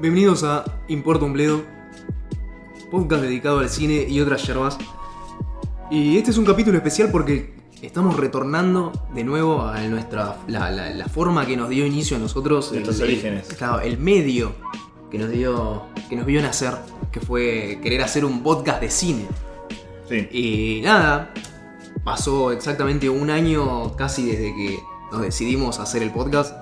Bienvenidos 0.00 0.42
a 0.44 0.64
Importa 0.88 1.24
un 1.24 1.32
Bledo, 1.32 1.62
podcast 2.90 3.22
dedicado 3.22 3.60
al 3.60 3.68
cine 3.70 4.06
y 4.08 4.20
otras 4.20 4.46
yerbas. 4.46 4.78
Y 5.90 6.16
este 6.18 6.30
es 6.30 6.38
un 6.38 6.44
capítulo 6.44 6.76
especial 6.76 7.10
porque 7.10 7.54
estamos 7.82 8.16
retornando 8.16 8.92
de 9.14 9.24
nuevo 9.24 9.62
a 9.62 9.80
nuestra 9.82 10.36
la, 10.48 10.70
la- 10.70 10.90
la 10.90 11.06
forma 11.08 11.46
que 11.46 11.56
nos 11.56 11.68
dio 11.68 11.86
inicio 11.86 12.16
a 12.16 12.20
nosotros, 12.20 12.72
Nuestros 12.72 13.00
orígenes. 13.00 13.48
claro, 13.56 13.80
el 13.80 13.98
medio 13.98 14.52
que 15.10 15.18
nos 15.18 15.30
dio 15.30 15.84
que 16.08 16.16
nos 16.16 16.26
vio 16.26 16.42
nacer, 16.42 16.74
que 17.10 17.20
fue 17.20 17.78
querer 17.82 18.02
hacer 18.02 18.24
un 18.24 18.42
podcast 18.42 18.80
de 18.80 18.90
cine. 18.90 19.26
Sí. 20.08 20.28
Y 20.30 20.80
nada, 20.82 21.32
pasó 22.04 22.52
exactamente 22.52 23.08
un 23.08 23.30
año 23.30 23.94
casi 23.96 24.26
desde 24.26 24.54
que 24.54 24.78
nos 25.10 25.22
decidimos 25.22 25.78
hacer 25.80 26.02
el 26.02 26.10
podcast 26.10 26.54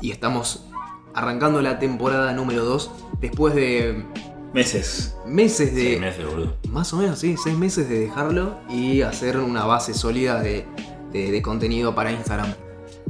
y 0.00 0.10
estamos 0.10 0.66
arrancando 1.14 1.60
la 1.62 1.78
temporada 1.78 2.32
número 2.32 2.64
2 2.64 2.90
después 3.20 3.54
de 3.54 4.04
Meses. 4.52 5.16
meses 5.26 5.74
de... 5.74 5.82
Seis 5.82 6.00
meses, 6.00 6.26
boludo. 6.26 6.56
Más 6.70 6.92
o 6.92 6.96
menos, 6.98 7.18
sí, 7.18 7.36
seis 7.42 7.56
meses 7.56 7.88
de 7.88 8.00
dejarlo 8.00 8.56
y 8.68 9.00
hacer 9.02 9.38
una 9.38 9.64
base 9.64 9.94
sólida 9.94 10.40
de, 10.42 10.66
de- 11.12 11.30
de 11.30 11.42
contenido 11.42 11.94
para 11.94 12.12
Instagram. 12.12 12.52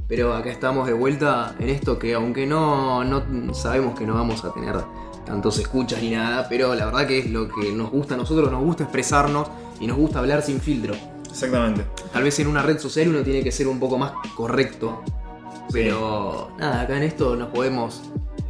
Pero 0.07 0.35
acá 0.35 0.51
estamos 0.51 0.87
de 0.87 0.93
vuelta 0.93 1.55
en 1.59 1.69
esto 1.71 1.99
que 1.99 2.15
aunque 2.15 2.47
no, 2.47 3.03
no 3.03 3.55
sabemos 3.55 3.99
que 3.99 4.07
no 4.07 4.15
vamos 4.15 4.45
a 4.45 4.53
tener 4.53 4.77
tantos 5.27 5.59
escuchas 5.59 6.01
ni 6.03 6.11
nada, 6.11 6.47
pero 6.49 6.75
la 6.75 6.85
verdad 6.87 7.07
que 7.07 7.19
es 7.21 7.31
lo 7.31 7.49
que 7.49 7.73
nos 7.73 7.91
gusta 7.91 8.15
a 8.15 8.17
nosotros, 8.19 8.51
nos 8.53 8.63
gusta 8.63 8.85
expresarnos 8.85 9.49
y 9.81 9.87
nos 9.87 9.97
gusta 9.97 10.19
hablar 10.19 10.43
sin 10.43 10.61
filtro. 10.61 10.95
Exactamente. 11.31 11.87
Tal 12.13 12.23
vez 12.25 12.39
en 12.41 12.47
una 12.47 12.63
red 12.63 12.79
social 12.79 13.09
uno 13.09 13.23
tiene 13.23 13.43
que 13.43 13.51
ser 13.51 13.67
un 13.67 13.81
poco 13.81 13.97
más 13.99 14.13
correcto. 14.37 15.03
Pero 15.73 16.51
nada, 16.59 16.83
acá 16.83 16.97
en 16.97 17.03
esto 17.05 17.37
nos 17.37 17.49
podemos 17.49 18.03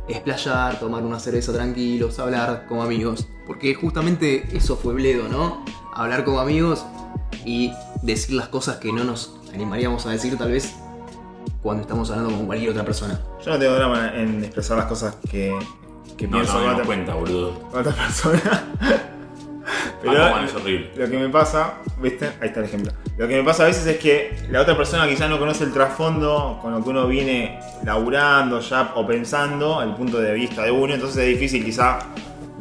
explayar, 0.09 0.78
tomar 0.81 1.03
una 1.03 1.19
cerveza 1.20 1.53
tranquilos, 1.53 2.19
hablar 2.19 2.67
como 2.69 2.83
amigos. 2.83 3.27
Porque 3.47 3.75
justamente 3.75 4.48
eso 4.56 4.77
fue 4.77 4.95
Bledo, 4.95 5.29
¿no? 5.29 5.64
Hablar 5.95 6.25
como 6.25 6.41
amigos 6.41 6.84
y 7.45 7.73
decir 8.03 8.34
las 8.37 8.48
cosas 8.48 8.77
que 8.77 8.92
no 8.92 9.05
nos 9.05 9.34
animaríamos 9.55 10.06
a 10.06 10.11
decir 10.11 10.37
tal 10.39 10.51
vez 10.53 10.75
cuando 11.62 11.83
estamos 11.83 12.11
hablando 12.11 12.34
con 12.37 12.47
cualquier 12.47 12.70
otra 12.70 12.84
persona. 12.84 13.20
Yo 13.45 13.51
no 13.53 13.59
tengo 13.59 13.75
drama 13.75 14.12
en 14.17 14.42
expresar 14.42 14.77
las 14.79 14.86
cosas 14.86 15.17
que, 15.31 15.57
que 16.17 16.27
No, 16.27 16.39
pienso 16.39 16.55
no 16.61 16.67
me 16.67 16.73
otra, 16.73 16.84
cuenta, 16.84 17.14
boludo. 17.14 17.59
con 17.70 17.81
otra 17.81 17.92
persona. 17.92 18.41
Aquaman 20.11 20.45
es 20.45 20.55
horrible. 20.55 20.91
lo 20.97 21.08
que 21.08 21.19
me 21.19 21.28
pasa, 21.28 21.75
¿viste? 22.00 22.27
Ahí 22.41 22.48
está 22.48 22.61
el 22.61 22.67
ejemplo. 22.67 22.92
Lo 23.17 23.28
que 23.28 23.36
me 23.36 23.42
pasa 23.45 23.64
a 23.64 23.67
veces 23.67 23.86
es 23.86 23.98
que 23.98 24.36
la 24.50 24.61
otra 24.61 24.77
persona 24.77 25.06
quizás 25.06 25.28
no 25.28 25.39
conoce 25.39 25.64
el 25.64 25.72
trasfondo 25.72 26.58
con 26.61 26.72
lo 26.72 26.83
que 26.83 26.91
uno 26.91 27.06
viene 27.06 27.61
laburando 27.84 28.61
ya 28.61 28.92
o 28.95 29.06
pensando, 29.06 29.83
el 29.83 29.95
punto 29.95 30.20
de 30.20 30.33
vista 30.34 30.62
de 30.62 30.70
uno, 30.70 30.95
entonces 30.95 31.19
es 31.19 31.28
difícil 31.28 31.64
quizá 31.64 31.98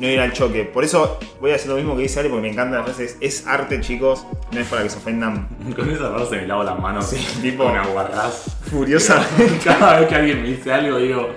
no 0.02 0.08
ir 0.08 0.20
al 0.20 0.34
choque. 0.34 0.66
Por 0.66 0.84
eso 0.84 1.20
voy 1.40 1.52
a 1.52 1.56
hacer 1.56 1.70
lo 1.70 1.76
mismo 1.76 1.96
que 1.96 2.02
dice 2.02 2.20
Ale 2.20 2.30
porque 2.30 2.42
me 2.42 2.52
encanta 2.52 2.78
las 2.78 2.88
veces. 2.88 3.18
Es 3.22 3.46
arte, 3.48 3.80
chicos, 3.82 4.26
no 4.52 4.60
es 4.60 4.68
para 4.68 4.84
que 4.84 4.90
se 4.90 4.98
ofendan 4.98 5.48
Con 5.76 5.90
esa 5.90 6.10
frase 6.12 6.38
me 6.38 6.48
lavo 6.48 6.64
las 6.64 6.80
manos. 6.80 7.06
Sí, 7.06 7.18
tipo- 7.42 7.64
Con 7.66 7.78
aguarrás. 7.78 8.58
furiosamente. 8.70 9.60
Cada 9.64 10.00
vez 10.00 10.10
que 10.10 10.16
alguien 10.16 10.42
me 10.42 10.48
dice 10.50 10.74
algo, 10.74 10.98
digo, 10.98 11.30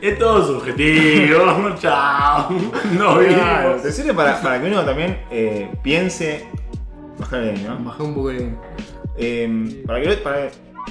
es 0.00 0.18
todo 0.18 0.46
subjetivo. 0.46 1.74
Chao. 1.80 2.48
No 2.96 3.18
Claro, 3.18 3.76
te 3.82 3.90
sirve 3.92 4.14
para, 4.14 4.40
para 4.40 4.60
que 4.60 4.68
uno 4.68 4.84
también 4.84 5.18
eh, 5.30 5.68
piense. 5.82 6.46
Bajarle 7.18 7.50
ahí, 7.50 7.64
¿no? 7.66 7.78
Bajé 7.84 8.02
un 8.02 8.14
poco 8.14 8.30
el... 8.30 8.56
Eh, 9.16 9.82
para 9.86 10.00
que 10.02 10.08
para 10.16 10.48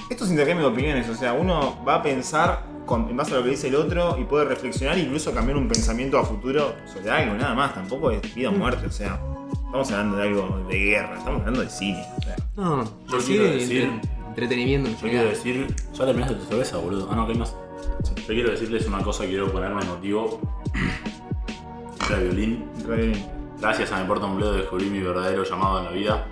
estos 0.10 0.30
intercambios 0.30 0.70
de 0.70 0.74
opiniones, 0.74 1.10
o 1.10 1.16
sea, 1.16 1.34
uno 1.34 1.84
va 1.88 1.96
a 1.96 2.02
pensar 2.04 2.64
con- 2.86 3.10
en 3.10 3.16
base 3.18 3.34
a 3.34 3.38
lo 3.38 3.44
que 3.44 3.50
dice 3.52 3.68
el 3.70 3.76
otro 3.76 4.18
y 4.20 4.24
puede 4.26 4.46
reflexionar 4.46 4.98
e 4.98 5.02
incluso 5.02 5.34
cambiar 5.34 5.58
un 5.58 5.68
pensamiento 5.68 6.18
a 6.18 6.26
futuro 6.26 6.76
sobre 6.92 7.10
algo, 7.12 7.34
nada 7.36 7.54
más. 7.54 7.74
Tampoco 7.74 8.12
es 8.12 8.34
vida 8.36 8.50
o 8.50 8.52
muerte, 8.52 8.88
o 8.88 8.92
sea, 8.92 9.20
estamos 9.66 9.92
hablando 9.92 10.18
de 10.18 10.24
algo 10.24 10.66
de 10.70 10.78
guerra, 10.80 11.18
estamos 11.18 11.40
hablando 11.40 11.62
de 11.62 11.70
cine. 11.70 12.06
o 12.18 12.22
sea. 12.22 12.36
No, 12.56 12.84
Yo 12.84 13.18
quiero 13.26 13.44
decir- 13.46 13.84
entre- 13.84 14.10
entretenimiento 14.30 14.90
en 14.90 14.96
Yo 14.98 15.02
quiero 15.10 15.30
decir, 15.30 15.68
ya 15.94 16.06
terminaste 16.06 16.36
tu 16.36 16.46
cerveza, 16.46 16.78
boludo. 16.78 17.08
Ah, 17.12 17.16
no, 17.16 17.28
¿qué 17.28 17.36
más? 17.36 17.56
Yo 18.18 18.26
quiero 18.28 18.52
decirles 18.52 18.86
una 18.88 19.02
cosa, 19.02 19.26
quiero 19.26 19.52
ponerme 19.52 19.82
emotivo. 19.82 20.40
Era 22.10 22.20
violín. 22.20 22.66
Bien. 22.88 23.14
Gracias 23.60 23.92
a 23.92 23.96
Me 23.96 24.02
Importa 24.02 24.26
un 24.26 24.36
Bledo 24.38 24.54
descubrí 24.54 24.90
mi 24.90 25.00
verdadero 25.00 25.44
llamado 25.44 25.80
en 25.80 25.86
la 25.86 25.92
vida. 25.92 26.28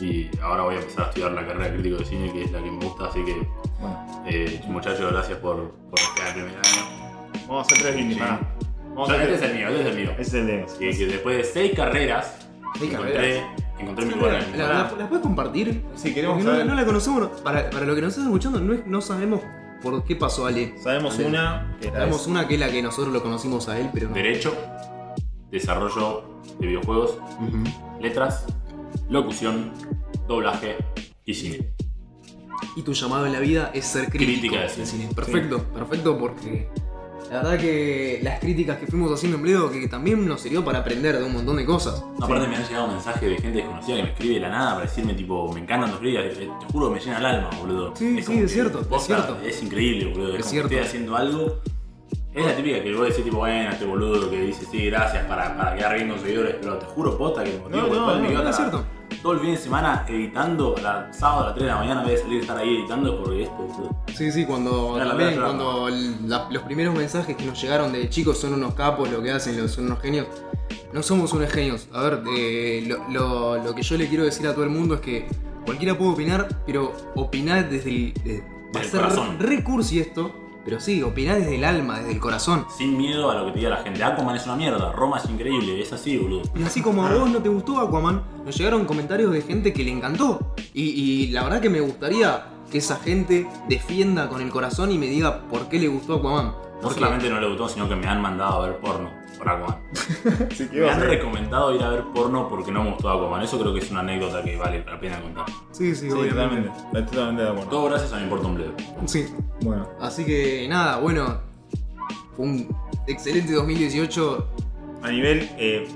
Y 0.00 0.30
ahora 0.42 0.62
voy 0.62 0.76
a 0.76 0.78
empezar 0.78 1.06
a 1.06 1.08
estudiar 1.08 1.32
la 1.32 1.46
carrera 1.46 1.64
de 1.70 1.72
crítico 1.74 1.96
de 1.98 2.04
cine, 2.04 2.32
que 2.32 2.44
es 2.44 2.52
la 2.52 2.62
que 2.62 2.70
me 2.70 2.84
gusta. 2.84 3.06
Así 3.06 3.24
que, 3.24 3.34
Bueno, 3.80 4.22
eh, 4.26 4.60
muchachos, 4.68 5.10
gracias 5.12 5.38
por, 5.38 5.70
por 5.72 5.98
estar 5.98 6.26
el 6.28 6.32
primer 6.34 6.54
año. 6.54 7.30
vamos 7.48 7.58
a 7.58 7.60
hacer 7.66 7.78
tres 7.82 7.94
brindis. 7.94 8.18
Vamos 8.18 9.10
a 9.10 9.12
hacer 9.14 9.30
este 9.30 9.44
es 9.46 9.50
el 9.52 9.56
mío, 9.58 9.68
este 9.68 9.80
es 9.80 9.86
el 9.86 9.96
mío. 9.96 10.10
Ese 10.12 10.22
es 10.22 10.34
el 10.34 10.46
de. 10.46 10.66
Que, 10.78 10.96
que 10.98 11.06
después 11.06 11.36
de 11.36 11.44
seis 11.44 11.72
carreras, 11.74 12.36
Seis 12.78 12.92
encontré, 12.92 13.14
carreras. 13.14 13.44
encontré 13.78 14.06
mi 14.06 14.14
lugar 14.14 14.34
en 14.34 14.52
el 14.54 14.58
¿La, 14.58 14.68
la, 14.68 14.92
la 14.98 15.08
puedes 15.08 15.22
compartir? 15.22 15.84
Sí, 15.94 16.12
queremos 16.14 16.34
Porque 16.36 16.44
no, 16.46 16.52
saber. 16.52 16.66
no 16.66 16.74
la 16.74 16.84
conocemos. 16.84 17.28
Para, 17.42 17.70
para 17.70 17.86
lo 17.86 17.94
que 17.94 18.00
nos 18.02 18.10
están 18.10 18.26
escuchando, 18.26 18.60
no, 18.60 18.74
es- 18.74 18.86
no 18.86 19.00
sabemos 19.00 19.40
por 19.82 20.04
qué 20.04 20.16
pasó 20.16 20.46
Ale. 20.46 20.74
Sabemos 20.82 21.14
Ale. 21.16 21.26
una. 21.26 21.76
Que 21.80 21.88
Sabemos 21.90 22.20
es- 22.22 22.26
una 22.26 22.46
que 22.48 22.54
es 22.54 22.60
la 22.60 22.70
que 22.70 22.82
nosotros 22.82 23.12
lo 23.12 23.22
conocimos 23.22 23.68
a 23.68 23.78
él, 23.78 23.90
pero 23.94 24.08
no. 24.08 24.14
Derecho, 24.14 24.54
desarrollo 25.50 26.24
de 26.58 26.66
videojuegos, 26.66 27.18
Ujú. 27.40 28.00
letras, 28.00 28.46
locución, 29.08 29.72
doblaje 30.26 30.76
y 31.24 31.34
cine. 31.34 31.72
Y 32.76 32.82
tu 32.82 32.92
llamado 32.92 33.26
en 33.26 33.32
la 33.32 33.40
vida 33.40 33.70
es 33.74 33.86
ser 33.86 34.08
crítico 34.08 34.54
Crítica 34.54 34.60
de 34.62 34.76
del 34.76 34.86
cine. 34.86 35.08
Perfecto, 35.14 35.62
perfecto 35.74 36.18
porque 36.18 36.68
la 37.30 37.42
verdad 37.42 37.58
que 37.58 38.20
las 38.22 38.40
críticas 38.40 38.78
que 38.78 38.86
fuimos 38.86 39.12
haciendo 39.12 39.36
en 39.36 39.42
Bledo 39.42 39.70
que 39.70 39.86
también 39.88 40.26
nos 40.26 40.40
sirvió 40.40 40.64
para 40.64 40.78
aprender 40.78 41.18
de 41.18 41.24
un 41.24 41.32
montón 41.32 41.56
de 41.56 41.64
cosas. 41.66 42.02
No, 42.18 42.24
aparte 42.24 42.48
me 42.48 42.56
han 42.56 42.66
llegado 42.66 42.88
mensajes 42.88 43.20
de 43.28 43.36
gente 43.36 43.58
desconocida 43.58 43.96
que 43.96 44.02
me 44.02 44.08
escribe 44.10 44.34
de 44.34 44.40
la 44.40 44.48
nada 44.48 44.74
para 44.74 44.86
decirme 44.86 45.14
tipo, 45.14 45.52
me 45.52 45.60
encantan 45.60 45.90
tus 45.90 46.00
críticas, 46.00 46.24
te, 46.34 46.46
te 46.46 46.72
juro 46.72 46.88
que 46.88 46.94
me 46.94 47.00
llena 47.00 47.18
el 47.18 47.26
alma, 47.26 47.50
boludo. 47.60 47.94
Sí, 47.96 48.22
sí, 48.22 48.38
es 48.38 48.52
cierto, 48.52 48.80
es 48.96 49.02
cierto. 49.04 49.38
Es 49.44 49.62
increíble, 49.62 50.06
boludo. 50.10 50.34
Es, 50.34 50.40
Es 50.40 50.50
cierto. 50.50 50.68
estoy 50.68 50.86
haciendo 50.86 51.16
algo. 51.16 51.60
Es 52.38 52.46
la 52.46 52.56
típica 52.56 52.82
que 52.82 52.94
vos 52.94 53.08
decís 53.08 53.24
tipo, 53.24 53.38
bueno, 53.38 53.70
este 53.70 53.84
boludo 53.84 54.30
que 54.30 54.40
dice 54.42 54.64
sí, 54.70 54.86
gracias 54.86 55.26
para, 55.26 55.56
para 55.56 55.74
quedar 55.76 55.94
bien 55.96 56.08
con 56.10 56.20
seguidores, 56.20 56.56
pero 56.60 56.78
te 56.78 56.86
juro 56.86 57.18
posta 57.18 57.42
que 57.44 57.54
el 57.56 57.60
motivo 57.62 57.82
No, 57.82 57.88
por 57.88 57.94
el 58.16 58.34
no, 58.34 58.42
no, 58.44 58.50
es 58.50 58.56
cierto. 58.56 58.84
todo 59.22 59.32
el 59.32 59.40
fin 59.40 59.50
de 59.52 59.56
semana 59.56 60.04
editando, 60.08 60.74
a 60.76 60.80
la 60.80 61.12
sábado 61.12 61.42
a 61.42 61.46
las 61.46 61.54
3 61.54 61.64
de 61.66 61.72
la 61.72 61.78
mañana 61.78 62.02
vez 62.04 62.12
de 62.12 62.18
salir 62.22 62.38
a 62.38 62.40
estar 62.42 62.58
ahí 62.58 62.76
editando 62.78 63.18
porque 63.22 63.42
esto, 63.42 63.56
boludo. 63.56 64.04
Sí, 64.14 64.30
sí, 64.32 64.44
cuando 64.46 64.96
también 64.98 65.36
cuando 65.40 65.88
la- 66.26 66.48
los 66.50 66.62
primeros 66.62 66.94
mensajes 66.96 67.36
que 67.36 67.44
nos 67.44 67.60
llegaron 67.60 67.92
de 67.92 68.08
chicos 68.08 68.38
son 68.38 68.54
unos 68.54 68.74
capos, 68.74 69.10
lo 69.10 69.22
que 69.22 69.30
hacen, 69.32 69.56
lo- 69.60 69.66
son 69.68 69.86
unos 69.86 70.00
genios. 70.00 70.26
No 70.92 71.02
somos 71.02 71.32
unos 71.32 71.50
genios. 71.50 71.88
A 71.92 72.02
ver, 72.02 72.22
eh, 72.36 72.84
lo, 72.86 73.08
lo- 73.10 73.62
lo 73.64 73.74
que 73.74 73.82
yo 73.82 73.96
le 73.96 74.08
quiero 74.08 74.24
decir 74.24 74.46
a 74.46 74.54
todo 74.54 74.64
el 74.64 74.70
mundo 74.70 74.94
es 74.94 75.00
que 75.00 75.26
cualquiera 75.64 75.98
puede 75.98 76.12
opinar, 76.12 76.48
pero 76.64 76.94
opinar 77.14 77.68
desde 77.68 77.90
el. 77.90 78.14
de- 78.24 78.40
va 78.74 78.80
a 78.80 78.82
Del 78.82 78.90
ser 78.90 79.00
corazón. 79.00 79.36
re 79.38 79.62
cursi 79.64 79.98
esto, 80.00 80.32
pero 80.68 80.80
sí, 80.82 81.02
opinar 81.02 81.38
desde 81.38 81.54
el 81.54 81.64
alma, 81.64 81.98
desde 81.98 82.12
el 82.12 82.20
corazón. 82.20 82.66
Sin 82.76 82.98
miedo 82.98 83.30
a 83.30 83.34
lo 83.36 83.46
que 83.46 83.52
te 83.52 83.58
diga 83.60 83.70
la 83.70 83.78
gente. 83.78 84.04
Aquaman 84.04 84.36
es 84.36 84.44
una 84.44 84.54
mierda, 84.56 84.92
Roma 84.92 85.16
es 85.16 85.24
increíble, 85.30 85.80
es 85.80 85.90
así, 85.94 86.18
boludo. 86.18 86.42
Y 86.54 86.62
así 86.62 86.82
como 86.82 87.06
a 87.06 87.14
vos 87.14 87.30
no 87.30 87.38
te 87.38 87.48
gustó 87.48 87.80
Aquaman, 87.80 88.22
nos 88.44 88.54
llegaron 88.54 88.84
comentarios 88.84 89.32
de 89.32 89.40
gente 89.40 89.72
que 89.72 89.82
le 89.82 89.92
encantó. 89.92 90.54
Y, 90.74 90.82
y 90.90 91.28
la 91.28 91.44
verdad 91.44 91.62
que 91.62 91.70
me 91.70 91.80
gustaría 91.80 92.48
que 92.70 92.76
esa 92.78 92.96
gente 92.96 93.48
defienda 93.66 94.28
con 94.28 94.42
el 94.42 94.50
corazón 94.50 94.92
y 94.92 94.98
me 94.98 95.06
diga 95.06 95.40
por 95.48 95.70
qué 95.70 95.78
le 95.78 95.88
gustó 95.88 96.16
Aquaman. 96.16 96.48
No 96.48 96.54
Porque- 96.82 96.96
solamente 96.96 97.30
no 97.30 97.40
le 97.40 97.48
gustó, 97.48 97.66
sino 97.70 97.88
que 97.88 97.96
me 97.96 98.06
han 98.06 98.20
mandado 98.20 98.62
a 98.62 98.66
ver 98.66 98.76
porno 98.78 99.10
por 99.38 99.48
Aquaman. 99.48 99.78
Sí, 100.54 100.68
Me 100.72 100.90
han 100.90 100.98
ser- 101.00 101.08
recomendado 101.08 101.74
ir 101.74 101.82
a 101.82 101.88
ver 101.90 102.02
porno 102.14 102.48
porque 102.48 102.70
no 102.72 102.82
me 102.84 102.90
gustó 102.90 103.08
Aquaman. 103.10 103.42
Eso 103.42 103.58
creo 103.58 103.72
que 103.72 103.80
es 103.80 103.90
una 103.90 104.00
anécdota 104.00 104.42
que 104.42 104.56
vale 104.56 104.84
la 104.84 104.98
pena 105.00 105.20
contar. 105.20 105.46
Sí, 105.70 105.94
sí, 105.94 106.10
Sí, 106.10 106.12
obviamente. 106.12 106.30
totalmente. 106.34 106.70
Estoy 106.78 107.02
totalmente 107.04 107.42
de 107.42 107.48
acuerdo. 107.48 107.70
Todo 107.70 107.84
gracias 107.90 108.12
a 108.12 108.16
mi 108.16 108.22
importa 108.24 108.46
un 108.46 108.54
bledo. 108.56 108.72
Sí. 109.06 109.26
Bueno. 109.60 109.88
Así 110.00 110.24
que 110.24 110.66
nada, 110.68 110.98
bueno. 110.98 111.40
Fue 112.36 112.46
un 112.46 112.76
excelente 113.06 113.52
2018. 113.52 114.48
A 115.02 115.08
nivel 115.10 115.48
eh, 115.58 115.88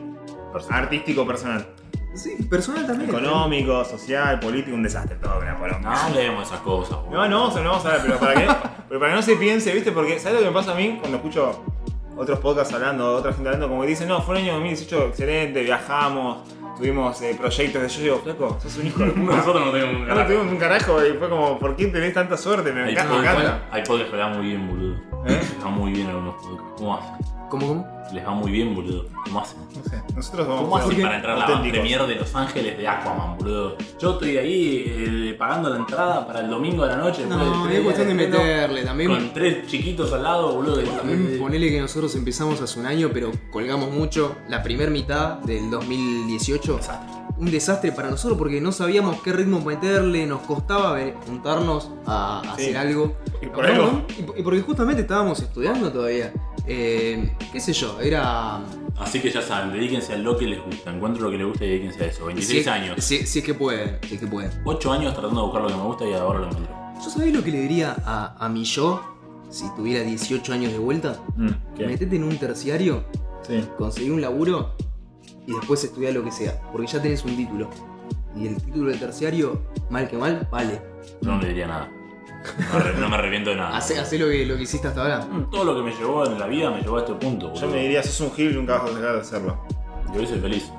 artístico, 0.70 1.26
personal. 1.26 1.66
Sí, 2.14 2.30
personal 2.50 2.86
también. 2.86 3.08
Económico, 3.08 3.84
social, 3.84 4.38
político, 4.38 4.76
un 4.76 4.82
desastre 4.82 5.16
todo, 5.16 5.38
una. 5.38 5.54
No 5.78 5.90
hablemos 5.90 6.40
de 6.40 6.44
esas 6.44 6.60
cosas, 6.60 6.98
boludo. 7.04 7.28
No, 7.28 7.28
no, 7.28 7.60
no 7.62 7.70
vamos 7.70 7.86
a 7.86 7.92
ver, 7.92 8.00
pero 8.02 8.18
para 8.18 8.34
que, 8.34 8.46
pero 8.88 9.00
para 9.00 9.12
que 9.12 9.16
no 9.16 9.22
se 9.22 9.36
piense, 9.36 9.72
¿viste? 9.72 9.92
Porque, 9.92 10.18
¿sabes 10.18 10.34
lo 10.38 10.44
que 10.44 10.50
me 10.50 10.54
pasa 10.54 10.72
a 10.72 10.74
mí 10.74 10.98
cuando 11.00 11.16
escucho 11.16 11.64
otros 12.16 12.38
podcasts 12.40 12.72
hablando, 12.74 13.14
otra 13.14 13.32
gente 13.32 13.48
hablando, 13.48 13.68
como 13.68 13.82
que 13.82 13.88
dicen, 13.88 14.08
no, 14.08 14.20
fue 14.22 14.36
un 14.36 14.42
año 14.42 14.52
2018 14.54 15.06
excelente, 15.08 15.62
viajamos, 15.62 16.38
tuvimos 16.76 17.20
eh, 17.22 17.34
proyectos 17.38 17.82
de 17.82 17.88
yo 17.88 18.02
digo, 18.02 18.20
flaco, 18.20 18.58
sos 18.62 18.76
un 18.78 18.86
hijo 18.86 19.04
de 19.04 19.10
puta. 19.10 19.36
Nosotros 19.36 19.66
no 19.66 19.72
tenemos 19.72 19.94
un 19.94 20.00
No 20.02 20.08
carajo. 20.08 20.26
tuvimos 20.28 20.52
un 20.52 20.58
carajo 20.58 21.06
y 21.06 21.12
fue 21.14 21.28
como, 21.28 21.58
¿por 21.58 21.76
qué 21.76 21.86
tenés 21.86 22.14
tanta 22.14 22.36
suerte? 22.36 22.72
Me 22.72 22.90
encanta. 22.90 23.62
hay, 23.70 23.82
podcasts 23.82 24.10
que 24.10 24.16
dan 24.16 24.36
muy 24.36 24.46
bien, 24.46 24.68
boludo. 24.68 24.96
¿Eh? 25.26 25.40
Dan 25.62 25.72
muy 25.72 25.92
bien 25.92 26.08
algunos 26.08 26.34
podcasts. 26.36 26.72
¿Cómo 26.76 26.96
haces? 26.96 27.32
¿Cómo, 27.52 27.66
cómo? 27.68 28.02
les 28.12 28.26
va 28.26 28.30
muy 28.30 28.50
bien, 28.50 28.74
boludo. 28.74 29.04
¿Cómo 29.24 29.40
hacen? 29.40 29.58
No 29.76 29.84
sé. 29.90 30.02
Nosotros 30.16 30.46
vamos 30.48 30.62
¿Cómo 30.64 30.76
a 30.76 30.80
hacen 30.80 31.02
para 31.02 31.16
entrar 31.16 31.34
a 31.36 31.38
la 31.38 31.44
auténticos. 31.44 31.78
premier 31.80 32.06
de 32.06 32.14
Los 32.16 32.34
Ángeles 32.34 32.78
de 32.78 32.88
Aquaman, 32.88 33.36
boludo? 33.38 33.76
Yo 34.00 34.12
estoy 34.12 34.36
ahí 34.38 34.84
eh, 34.86 35.36
pagando 35.38 35.68
la 35.70 35.76
entrada 35.76 36.26
para 36.26 36.40
el 36.40 36.48
domingo 36.50 36.82
de 36.84 36.88
la 36.88 36.96
noche. 36.96 37.22
después 37.26 37.38
No, 37.46 37.64
tres 37.64 37.76
es 37.78 37.82
cuestión 37.84 38.08
de 38.08 38.14
meterle 38.14 38.82
también. 38.84 39.10
Con 39.10 39.32
tres 39.34 39.66
chiquitos 39.66 40.12
al 40.14 40.22
lado, 40.22 40.54
boludo. 40.54 40.80
También 40.82 41.36
ponele 41.38 41.70
que 41.70 41.80
nosotros 41.80 42.14
empezamos 42.16 42.60
hace 42.62 42.80
un 42.80 42.86
año, 42.86 43.10
pero 43.12 43.30
colgamos 43.50 43.90
mucho. 43.90 44.34
La 44.48 44.62
primera 44.62 44.90
mitad 44.90 45.36
del 45.40 45.70
2018 45.70 46.76
Desastre. 46.76 47.12
un 47.38 47.50
desastre 47.50 47.92
para 47.92 48.10
nosotros 48.10 48.38
porque 48.38 48.60
no 48.60 48.72
sabíamos 48.72 49.20
qué 49.22 49.32
ritmo 49.32 49.60
meterle, 49.60 50.26
nos 50.26 50.40
costaba 50.40 50.92
ver- 50.94 51.14
juntarnos 51.26 51.90
a, 52.06 52.40
a 52.40 52.42
Sí. 52.56 52.62
hacer 52.62 52.76
algo. 52.78 53.14
Y 53.42 53.46
por 53.46 54.38
y 54.38 54.42
porque 54.42 54.60
justamente 54.60 55.02
estábamos 55.02 55.40
estudiando 55.40 55.90
todavía. 55.92 56.32
Eh, 56.66 57.34
¿Qué 57.52 57.60
sé 57.60 57.72
yo? 57.72 58.00
Era. 58.00 58.60
Así 58.98 59.20
que 59.20 59.30
ya 59.30 59.42
saben, 59.42 59.72
dedíquense 59.72 60.12
a 60.12 60.18
lo 60.18 60.36
que 60.36 60.46
les 60.46 60.62
gusta. 60.64 60.94
Encuentro 60.94 61.24
lo 61.24 61.30
que 61.30 61.38
les 61.38 61.46
gusta 61.48 61.64
y 61.64 61.68
dedíquense 61.70 62.04
a 62.04 62.06
eso. 62.06 62.26
26 62.26 62.62
si, 62.62 62.68
años. 62.70 63.04
Si, 63.04 63.26
si 63.26 63.38
es 63.40 63.44
que 63.44 63.54
pueden, 63.54 63.98
si 64.06 64.14
es 64.14 64.20
que 64.20 64.26
pueden. 64.28 64.50
8 64.64 64.92
años 64.92 65.12
tratando 65.14 65.40
de 65.40 65.46
buscar 65.46 65.62
lo 65.62 65.68
que 65.68 65.74
me 65.74 65.82
gusta 65.82 66.06
y 66.06 66.12
ahora 66.12 66.38
lo 66.40 66.46
encontré. 66.48 66.72
¿Yo 67.02 67.10
sabés 67.10 67.34
lo 67.34 67.42
que 67.42 67.50
le 67.50 67.60
diría 67.62 67.96
a, 68.06 68.36
a 68.38 68.48
mi 68.48 68.64
yo 68.64 69.02
si 69.50 69.64
tuviera 69.74 70.04
18 70.04 70.52
años 70.52 70.72
de 70.72 70.78
vuelta? 70.78 71.18
Mm, 71.36 71.48
¿qué? 71.76 71.86
Metete 71.86 72.14
en 72.16 72.22
un 72.24 72.38
terciario, 72.38 73.04
Sí. 73.46 73.64
conseguí 73.76 74.10
un 74.10 74.20
laburo 74.20 74.76
y 75.48 75.52
después 75.52 75.82
estudiá 75.82 76.12
lo 76.12 76.22
que 76.22 76.30
sea. 76.30 76.60
Porque 76.70 76.86
ya 76.86 77.02
tenés 77.02 77.24
un 77.24 77.34
título. 77.36 77.68
Y 78.36 78.46
el 78.46 78.56
título 78.62 78.90
del 78.90 79.00
terciario, 79.00 79.60
mal 79.90 80.08
que 80.08 80.16
mal, 80.16 80.48
vale. 80.52 80.80
Yo 81.20 81.32
no 81.32 81.40
le 81.40 81.48
diría 81.48 81.66
nada. 81.66 81.90
No 82.58 82.78
me 82.78 82.84
arre- 82.84 82.94
no 82.98 83.08
me 83.08 83.16
arrepiento 83.16 83.50
de 83.50 83.56
nada. 83.56 83.76
Hacé, 83.76 83.98
hacé 83.98 84.18
lo, 84.18 84.28
que, 84.28 84.44
lo 84.46 84.56
que 84.56 84.62
hiciste 84.62 84.88
hasta 84.88 85.02
ahora. 85.02 85.20
Mm, 85.24 85.50
Todo 85.50 85.64
lo 85.64 85.76
que 85.76 85.82
me 85.82 85.94
llevó 85.96 86.26
en 86.26 86.38
la 86.38 86.46
vida 86.46 86.70
me 86.70 86.80
llevó 86.82 86.96
a 86.96 87.00
este 87.00 87.14
punto, 87.14 87.48
boludo. 87.50 87.60
Yo 87.66 87.68
me 87.72 87.82
diría, 87.82 88.02
sos 88.02 88.20
un 88.20 88.32
gil 88.34 88.50
y 88.52 88.54
nunca 88.54 88.78
vas 88.78 88.90
a 88.90 88.94
dejar 88.98 89.14
de 89.14 89.20
hacerlo. 89.20 89.64
Y 90.14 90.18
hoy 90.18 90.26
soy 90.26 90.40
feliz. 90.40 90.70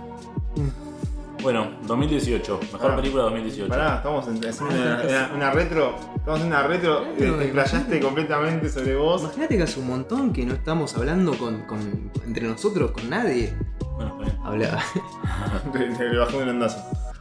Bueno, 1.41 1.71
2018. 1.87 2.59
Mejor 2.71 2.91
Ah. 2.91 2.95
película 2.95 3.23
2018. 3.23 3.67
Pará, 3.69 3.97
estamos 3.97 4.27
en- 4.27 4.45
haciendo 4.47 4.75
una, 4.75 5.01
una- 5.03 5.31
una 5.35 5.51
retro. 5.51 5.95
Estamos 6.15 6.39
haciendo 6.39 6.55
una 6.57 6.67
retro. 6.67 7.01
Eh, 7.05 7.15
Te 7.17 7.43
explayaste 7.43 7.99
completamente 7.99 8.69
sobre 8.69 8.95
vos. 8.95 9.23
Imagínate 9.23 9.57
que 9.57 9.63
hace 9.63 9.79
un 9.79 9.87
montón 9.87 10.31
que 10.31 10.45
no 10.45 10.53
estamos 10.53 10.95
hablando 10.95 11.37
con, 11.37 11.63
con- 11.63 12.11
entre 12.25 12.47
nosotros, 12.47 12.91
con 12.91 13.09
nadie. 13.09 13.53
Bueno, 13.95 14.17
está 14.23 14.51
bien. 14.51 14.69
Habla. 14.71 14.83
Te- 15.73 16.09
Le 16.09 16.17
bajé 16.17 16.37
un 16.37 16.49
ondazo. 16.49 16.77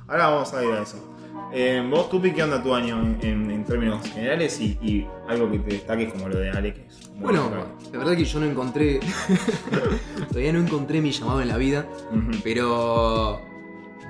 Ahora 0.06 0.28
vamos 0.28 0.52
a 0.54 0.64
ir 0.64 0.72
a 0.72 0.82
eso. 0.82 0.96
Eh, 1.54 1.86
vos, 1.90 2.08
Tupi, 2.08 2.32
¿qué 2.32 2.42
onda 2.42 2.62
tu 2.62 2.74
año 2.74 2.98
en, 3.00 3.18
en- 3.22 3.50
en 3.50 3.64
términos 3.64 4.06
generales 4.08 4.58
y, 4.60 4.78
y 4.82 5.06
algo 5.28 5.50
que 5.50 5.58
te 5.58 5.70
destaques 5.74 6.12
como 6.12 6.28
lo 6.28 6.38
de 6.38 6.50
Ale? 6.50 6.72
Que 6.72 6.86
es 6.86 7.10
muy 7.10 7.24
Bueno, 7.24 7.42
destacable? 7.42 7.74
la 7.92 7.98
verdad 7.98 8.16
que 8.16 8.24
yo 8.24 8.40
no 8.40 8.46
encontré. 8.46 9.00
Todavía 10.28 10.52
no 10.54 10.60
encontré 10.60 11.00
mi 11.02 11.12
llamado 11.12 11.42
en 11.42 11.48
la 11.48 11.56
vida. 11.58 11.86
Ujú. 12.10 12.38
Pero. 12.42 13.42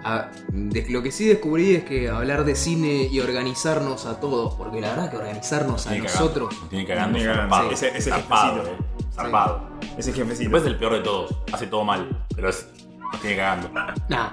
a- 0.05 0.31
de- 0.53 0.87
lo 0.91 1.03
que 1.03 1.11
sí 1.13 1.27
descubrí 1.27 1.75
es 1.75 1.85
que 1.85 2.09
hablar 2.09 2.45
de 2.45 2.55
cine 2.55 3.09
y 3.11 3.19
organizarnos 3.21 4.07
a 4.07 4.21
todos, 4.21 4.55
porque 4.55 4.81
la 4.81 4.91
verdad 4.91 5.11
que 5.11 5.17
organizarnos 5.17 5.87
a 5.89 5.95
nosotros. 5.97 6.49
Cagando. 6.55 6.69
Tiene 6.71 6.87
cagando. 6.87 7.19
Zarpado. 7.21 7.69
sí, 7.69 7.75
ese- 7.75 7.99
ese 7.99 8.11
zarpado, 8.11 8.55
jefecito. 8.63 8.83
eh. 8.83 9.09
Zarpado. 9.15 9.69
Ese 9.99 10.13
jefecito. 10.13 10.41
Después 10.51 10.63
es 10.63 10.69
el 10.69 10.77
peor 10.79 10.93
de 10.95 11.01
todos. 11.01 11.37
Hace 11.53 11.67
todo 11.67 11.85
mal. 11.85 12.25
Pero 12.37 12.49
es. 12.51 12.69
Nos 13.13 13.21
tiene 13.21 13.37
cagando. 13.37 13.69
Nah, 14.09 14.31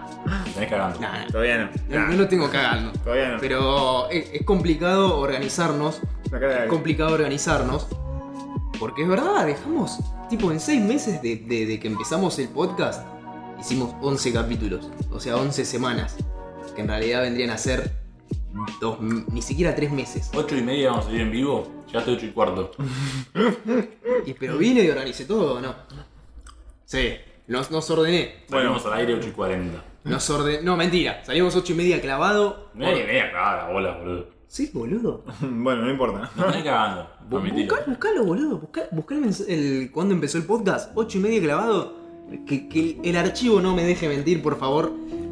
tenés 0.54 0.70
cagando. 0.70 1.00
nah, 1.00 1.20
nah. 1.20 1.28
Todavía 1.28 1.58
no. 1.58 1.66
No, 1.90 2.00
Nah, 2.00 2.08
no 2.08 2.14
lo 2.18 2.28
tengo 2.28 2.50
cagando. 2.50 2.92
Todavía 3.00 3.30
no. 3.30 3.38
Pero 3.40 4.10
es, 4.10 4.30
es 4.34 4.44
complicado 4.46 5.20
organizarnos. 5.20 6.02
Es 6.32 6.70
complicado 6.70 7.14
organizarnos. 7.14 7.88
Porque 8.80 9.02
es 9.04 9.08
verdad, 9.10 9.46
dejamos. 9.46 10.00
Tipo, 10.30 10.52
en 10.52 10.60
seis 10.60 10.82
meses 10.82 11.22
de, 11.22 11.36
de- 11.38 11.66
de 11.66 11.80
que 11.80 11.88
empezamos 11.88 12.40
el 12.40 12.48
podcast, 12.50 13.06
hicimos 13.60 13.94
11 14.02 14.32
capítulos. 14.34 14.90
O 15.12 15.20
sea, 15.20 15.36
11 15.38 15.66
semanas. 15.66 16.16
Que 16.76 16.82
en 16.82 16.88
realidad 16.88 17.22
vendrían 17.22 17.50
a 17.50 17.58
ser. 17.58 17.92
Dos, 18.82 19.00
ni 19.02 19.42
siquiera 19.42 19.76
tres 19.76 19.92
meses. 19.92 20.32
8 20.34 20.56
y 20.58 20.62
media 20.64 20.90
vamos 20.90 21.06
a 21.06 21.08
salir 21.10 21.22
en 21.22 21.32
vivo. 21.32 21.68
Ya 21.92 22.00
estoy 22.00 22.16
8 22.16 22.26
y 22.28 22.30
cuarto. 22.32 22.72
Y, 24.26 24.34
pero 24.34 24.58
vine 24.58 24.84
y 24.84 24.90
organicé 24.90 25.26
todo, 25.26 25.56
¿o 25.56 25.62
no? 25.62 25.74
Sí, 26.86 27.14
nos, 27.50 27.70
nos 27.72 27.90
ordené. 27.90 28.36
Salimos 28.48 28.86
al 28.86 28.94
aire 28.94 29.14
8 29.16 29.28
y 29.28 29.32
40. 29.32 29.84
Nos 30.06 30.30
ordené. 30.30 30.62
No, 30.64 30.78
mentira. 30.78 31.22
Salimos 31.26 31.56
8 31.56 31.74
y 31.74 31.76
media 31.76 32.02
clavado. 32.02 32.70
Media 32.74 33.04
y 33.04 33.08
media 33.08 33.32
cagada 33.32 33.68
la 33.68 33.74
bola, 33.74 33.98
boludo. 33.98 34.28
Sí, 34.48 34.72
boludo. 34.74 35.24
Bueno, 35.42 35.82
no 35.84 35.92
importa. 35.92 36.32
Nos 36.36 36.48
tenés 36.48 36.64
cagando. 36.64 37.08
Admitilo. 37.32 37.66
Buscalo, 37.68 37.86
buscalo, 37.88 38.24
boludo. 38.26 38.70
Busca 38.92 39.16
el, 39.16 39.36
el- 39.48 39.92
cuando 39.92 40.14
empezó 40.16 40.38
el 40.38 40.46
podcast. 40.46 40.92
8 40.96 41.18
y 41.18 41.22
media 41.22 41.42
clavado. 41.42 42.00
Que, 42.48 42.68
que 42.70 43.00
el 43.04 43.18
archivo 43.18 43.60
no 43.60 43.76
me 43.76 43.84
deje 43.84 44.08
mentir, 44.08 44.42
por 44.42 44.58
favor. 44.60 44.92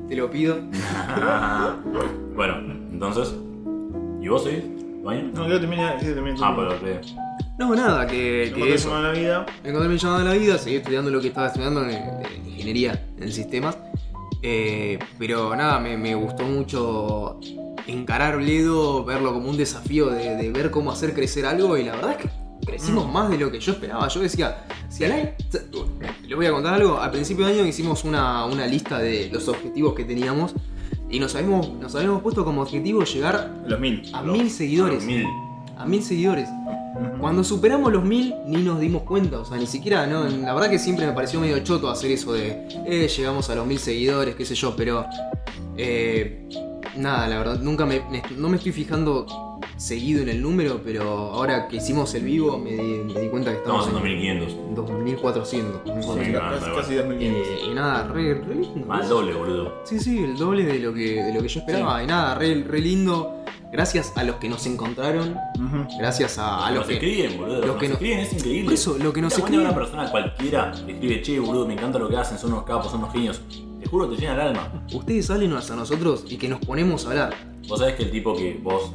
Te 0.09 0.15
lo 0.15 0.29
pido. 0.31 0.57
bueno, 2.35 2.55
entonces. 2.91 3.33
¿Y 4.21 4.27
vos 4.29 4.43
seguís? 4.43 4.63
No, 5.15 5.45
quiero 5.45 5.59
terminar. 5.59 5.97
Quiero 5.99 6.15
terminar. 6.15 6.39
Ah, 6.41 6.55
pero 6.55 6.75
te. 6.75 7.01
No, 7.57 7.75
nada, 7.75 8.05
que, 8.05 8.51
que 8.53 8.73
eso. 8.73 8.95
en 8.95 9.03
la 9.03 9.11
vida. 9.11 9.45
Encontré 9.63 9.89
mi 9.89 9.97
llamado 9.97 10.19
de 10.19 10.25
la 10.25 10.33
vida, 10.33 10.57
seguí 10.57 10.75
estudiando 10.75 11.09
lo 11.09 11.19
que 11.21 11.29
estaba 11.29 11.47
estudiando 11.47 11.83
en, 11.83 11.91
en 11.91 12.47
ingeniería 12.47 13.07
en 13.17 13.31
sistemas. 13.31 13.77
Eh, 14.43 14.99
pero 15.17 15.55
nada, 15.55 15.79
me, 15.79 15.97
me 15.97 16.13
gustó 16.13 16.43
mucho 16.43 17.39
encarar 17.87 18.37
Bledo, 18.37 19.03
verlo 19.03 19.33
como 19.33 19.49
un 19.49 19.57
desafío 19.57 20.09
de, 20.09 20.35
de 20.35 20.51
ver 20.51 20.69
cómo 20.69 20.91
hacer 20.91 21.13
crecer 21.13 21.45
algo 21.45 21.77
y 21.77 21.85
la 21.85 21.95
verdad 21.95 22.11
es 22.11 22.17
que 22.17 22.29
crecimos 22.65 23.11
más 23.11 23.29
de 23.29 23.37
lo 23.37 23.51
que 23.51 23.59
yo 23.59 23.71
esperaba. 23.71 24.07
Yo 24.09 24.19
decía, 24.19 24.65
si 24.89 25.05
al 25.05 25.13
año... 25.13 25.29
Les 26.27 26.35
voy 26.35 26.45
a 26.45 26.51
contar 26.51 26.75
algo, 26.75 26.99
al 26.99 27.11
principio 27.11 27.45
de 27.45 27.53
año 27.53 27.65
hicimos 27.65 28.03
una, 28.03 28.45
una 28.45 28.67
lista 28.67 28.99
de 28.99 29.29
los 29.31 29.47
objetivos 29.47 29.93
que 29.95 30.03
teníamos 30.03 30.53
y 31.09 31.19
nos 31.19 31.35
habíamos, 31.35 31.69
nos 31.73 31.95
habíamos 31.95 32.21
puesto 32.21 32.43
como 32.45 32.61
objetivo 32.61 33.03
llegar 33.03 33.51
Los 33.65 33.79
mil. 33.79 34.03
a 34.13 34.21
Los- 34.23 34.37
mil 34.37 34.49
seguidores. 34.51 35.03
Mil. 35.05 35.25
A 35.77 35.85
mil 35.85 36.03
seguidores. 36.03 36.49
Cuando 37.19 37.43
superamos 37.43 37.93
los 37.93 38.03
mil 38.03 38.33
ni 38.47 38.63
nos 38.63 38.79
dimos 38.79 39.03
cuenta, 39.03 39.39
o 39.39 39.45
sea, 39.45 39.57
ni 39.57 39.67
siquiera, 39.67 40.07
¿no? 40.07 40.23
La 40.27 40.53
verdad 40.53 40.69
que 40.69 40.79
siempre 40.79 41.05
me 41.05 41.13
pareció 41.13 41.39
medio 41.39 41.59
choto 41.59 41.89
hacer 41.89 42.09
eso 42.11 42.33
de, 42.33 42.67
eh, 42.87 43.07
llegamos 43.15 43.49
a 43.51 43.55
los 43.55 43.67
mil 43.67 43.77
seguidores, 43.79 44.33
qué 44.35 44.45
sé 44.45 44.55
yo, 44.55 44.75
pero... 44.75 45.05
eh, 45.77 46.47
nada, 46.95 47.27
la 47.27 47.37
verdad, 47.37 47.59
nunca 47.59 47.85
me, 47.85 48.01
me- 48.09 48.23
no 48.35 48.49
me 48.49 48.57
estoy 48.57 48.71
fijando 48.71 49.27
seguido 49.77 50.21
en 50.21 50.29
el 50.29 50.41
número, 50.41 50.81
pero 50.83 51.03
ahora 51.03 51.67
que 51.67 51.77
hicimos 51.77 52.13
el 52.15 52.23
vivo 52.23 52.57
me 52.57 52.71
di, 52.71 52.77
me 53.13 53.21
di 53.21 53.29
cuenta 53.29 53.51
que 53.51 53.57
Estamos 53.57 53.87
estamos 53.87 54.05
en 54.07 54.17
en 54.17 54.39
2500. 54.75 54.75
2400. 54.75 55.81
Sí, 55.85 55.91
Casi, 55.91 56.31
no, 56.31 56.39
casi, 56.39 56.65
no, 56.69 56.75
casi 56.75 56.91
no. 56.95 56.97
dos 56.97 57.07
mil 57.07 57.17
Eh, 57.21 57.43
y 57.71 57.73
nada, 57.75 58.07
re, 58.07 58.33
re 58.35 58.55
lindo. 58.55 58.85
Más 58.87 59.07
doble, 59.09 59.33
boludo. 59.33 59.81
Sí, 59.85 59.99
sí, 59.99 60.19
el 60.23 60.35
doble 60.37 60.63
de 60.65 60.79
lo 60.79 60.93
que, 60.93 61.23
de 61.23 61.33
lo 61.33 61.41
que 61.41 61.47
yo 61.47 61.59
esperaba. 61.59 62.03
Y 62.03 62.07
nada, 62.07 62.35
re, 62.35 62.63
re 62.63 62.79
lindo. 62.81 63.33
Gracias 63.71 64.13
a 64.15 64.23
los 64.23 64.37
que 64.37 64.47
nos 64.49 64.65
encontraron. 64.65 65.35
Ujú. 65.55 65.87
Gracias 65.99 66.37
a, 66.37 66.65
a 66.65 66.69
los 66.71 66.79
los 66.79 66.87
que 66.87 66.93
escriben, 66.93 67.37
boludo. 67.37 67.57
Los, 67.59 67.67
los 67.67 67.75
que 67.77 67.89
nos 67.89 67.89
no- 67.89 67.93
escriben 67.95 68.19
es 68.19 68.33
increíble. 68.33 68.63
Por 68.65 68.73
eso, 68.73 68.97
lo 68.97 69.13
que 69.13 69.21
nos 69.21 69.37
escriben- 69.37 69.59
una 69.61 69.75
persona 69.75 70.09
cualquiera 70.09 70.71
escribe, 70.87 71.21
che, 71.21 71.39
boludo, 71.39 71.67
me 71.67 71.73
encanta 71.73 71.99
lo 71.99 72.07
que 72.09 72.15
hacen, 72.17 72.37
son 72.39 72.53
unos 72.53 72.63
capos, 72.63 72.89
son 72.91 73.01
unos 73.01 73.11
genios. 73.13 73.41
Te 73.81 73.87
juro, 73.87 74.07
te 74.09 74.15
llena 74.15 74.33
el 74.35 74.39
alma. 74.41 74.85
Ustedes 74.93 75.25
salen 75.27 75.51
a 75.53 75.59
nosotros 75.75 76.25
y 76.29 76.37
que 76.37 76.47
nos 76.47 76.59
ponemos 76.61 77.05
a 77.05 77.09
hablar. 77.09 77.33
Vos 77.67 77.79
sabés 77.79 77.95
que 77.95 78.03
el 78.03 78.11
tipo 78.11 78.33
que 78.35 78.57
vos 78.63 78.91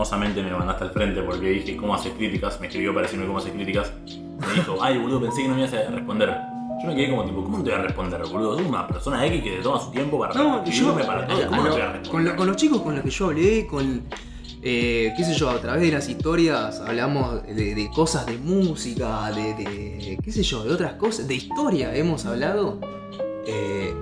hermosamente 0.00 0.42
me 0.42 0.50
mandaste 0.50 0.84
al 0.84 0.90
frente 0.90 1.22
porque 1.22 1.48
dije 1.48 1.74
cómo 1.74 1.94
haces 1.94 2.12
críticas, 2.12 2.60
me 2.60 2.66
escribió 2.66 2.92
para 2.92 3.06
decirme 3.06 3.24
cómo 3.26 3.38
haces 3.38 3.52
críticas, 3.52 3.90
me 4.06 4.54
dijo, 4.54 4.76
ay 4.82 4.98
boludo, 4.98 5.22
pensé 5.22 5.40
que 5.40 5.48
no 5.48 5.54
me 5.54 5.60
ibas 5.62 5.72
a 5.72 5.90
responder. 5.90 6.36
Yo 6.82 6.88
me 6.88 6.94
quedé 6.94 7.08
como 7.08 7.24
tipo, 7.24 7.42
¿cómo 7.42 7.56
no 7.56 7.64
te 7.64 7.70
voy 7.70 7.78
a 7.78 7.82
responder, 7.82 8.20
boludo? 8.30 8.58
Sos 8.58 8.66
una 8.66 8.86
persona 8.86 9.24
X 9.24 9.42
que 9.42 9.50
te 9.56 9.62
toma 9.62 9.80
su 9.80 9.90
tiempo 9.90 10.18
para 10.18 10.34
No, 10.34 10.62
yo. 10.62 10.70
escribirme 10.70 11.04
para 11.04 11.26
todo. 11.26 11.38
a- 11.40 11.44
a 11.44 11.48
¿Cómo 11.48 11.62
no 11.62 11.68
lo- 11.68 11.74
te 11.74 11.80
voy 11.80 11.80
a 11.80 11.86
con, 11.92 12.00
responder? 12.02 12.36
con 12.36 12.46
los 12.46 12.56
chicos 12.56 12.82
con 12.82 12.94
los 12.94 13.04
que 13.04 13.10
yo 13.10 13.24
hablé, 13.24 13.66
con. 13.66 14.02
eh, 14.62 15.14
qué 15.16 15.24
sé 15.24 15.32
yo, 15.32 15.48
a 15.48 15.58
través 15.58 15.80
de 15.80 15.92
las 15.92 16.06
historias 16.10 16.80
hablamos 16.80 17.42
de, 17.44 17.74
de 17.74 17.90
cosas 17.94 18.26
de 18.26 18.36
música, 18.36 19.30
de, 19.30 19.54
de- 19.54 20.18
qué 20.22 20.30
sé 20.30 20.42
yo, 20.42 20.62
de 20.64 20.74
otras 20.74 20.92
cosas, 20.94 21.26
de 21.26 21.34
historia 21.36 21.94
hemos 21.96 22.26
hablado. 22.26 22.78
Eh, 23.46 23.94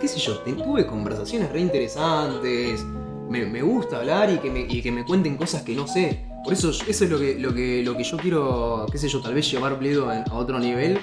qué 0.00 0.08
sé 0.08 0.18
yo, 0.20 0.38
tuve 0.38 0.86
conversaciones 0.86 1.52
re 1.52 1.60
interesantes, 1.60 2.84
me, 3.28 3.62
gusta 3.62 3.98
hablar 3.98 4.32
y 4.32 4.38
que, 4.38 4.50
me, 4.50 4.60
y 4.60 4.82
que 4.82 4.92
me 4.92 5.04
cuenten 5.04 5.36
cosas 5.36 5.62
que 5.62 5.74
no 5.74 5.86
sé. 5.86 6.26
Por 6.44 6.52
eso 6.52 6.70
eso 6.70 7.04
es 7.04 7.10
lo 7.10 7.18
que, 7.18 7.38
lo 7.38 7.54
que, 7.54 7.82
lo 7.82 7.96
que 7.96 8.04
yo 8.04 8.16
quiero, 8.18 8.86
qué 8.92 8.98
sé 8.98 9.08
yo, 9.08 9.20
tal 9.22 9.34
vez 9.34 9.50
llevar 9.50 9.78
Bledo 9.78 10.10
a 10.10 10.34
otro 10.34 10.58
nivel, 10.58 10.98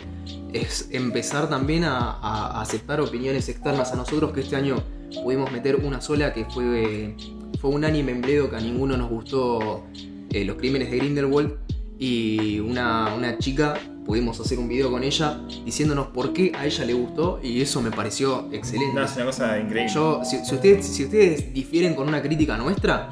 es 0.53 0.87
empezar 0.91 1.49
también 1.49 1.83
a 1.83 2.61
aceptar 2.61 3.01
opiniones 3.01 3.49
externas 3.49 3.91
a 3.91 3.95
nosotros, 3.95 4.31
que 4.33 4.41
este 4.41 4.55
año 4.55 4.83
pudimos 5.23 5.51
meter 5.51 5.75
una 5.75 6.01
sola 6.01 6.33
que 6.33 6.45
fue, 6.45 7.15
fue 7.59 7.69
un 7.69 7.83
anime 7.83 8.13
en 8.13 8.21
Bledo 8.21 8.49
que 8.49 8.55
a 8.55 8.59
ninguno 8.59 8.97
nos 8.97 9.09
gustó, 9.09 9.85
eh, 10.29 10.45
Los 10.45 10.57
Crímenes 10.57 10.91
de 10.91 10.97
Grindelwald, 10.97 11.53
y 11.99 12.59
una, 12.59 13.13
una 13.13 13.37
chica, 13.37 13.75
pudimos 14.05 14.39
hacer 14.39 14.59
un 14.59 14.67
video 14.67 14.91
con 14.91 15.03
ella 15.03 15.39
diciéndonos 15.65 16.07
por 16.07 16.33
qué 16.33 16.51
a 16.57 16.65
ella 16.65 16.85
le 16.85 16.93
gustó 16.93 17.39
y 17.41 17.61
eso 17.61 17.81
me 17.81 17.91
pareció 17.91 18.47
excelente. 18.51 18.95
No, 18.95 19.05
es 19.05 19.15
una 19.15 19.25
cosa 19.25 19.59
increíble. 19.59 19.93
Yo, 19.93 20.21
si, 20.23 20.43
si 20.43 20.55
ustedes, 20.55 20.85
si 20.85 21.05
ustedes 21.05 21.53
difieren 21.53 21.95
con 21.95 22.07
una 22.07 22.21
crítica 22.21 22.57
nuestra, 22.57 23.09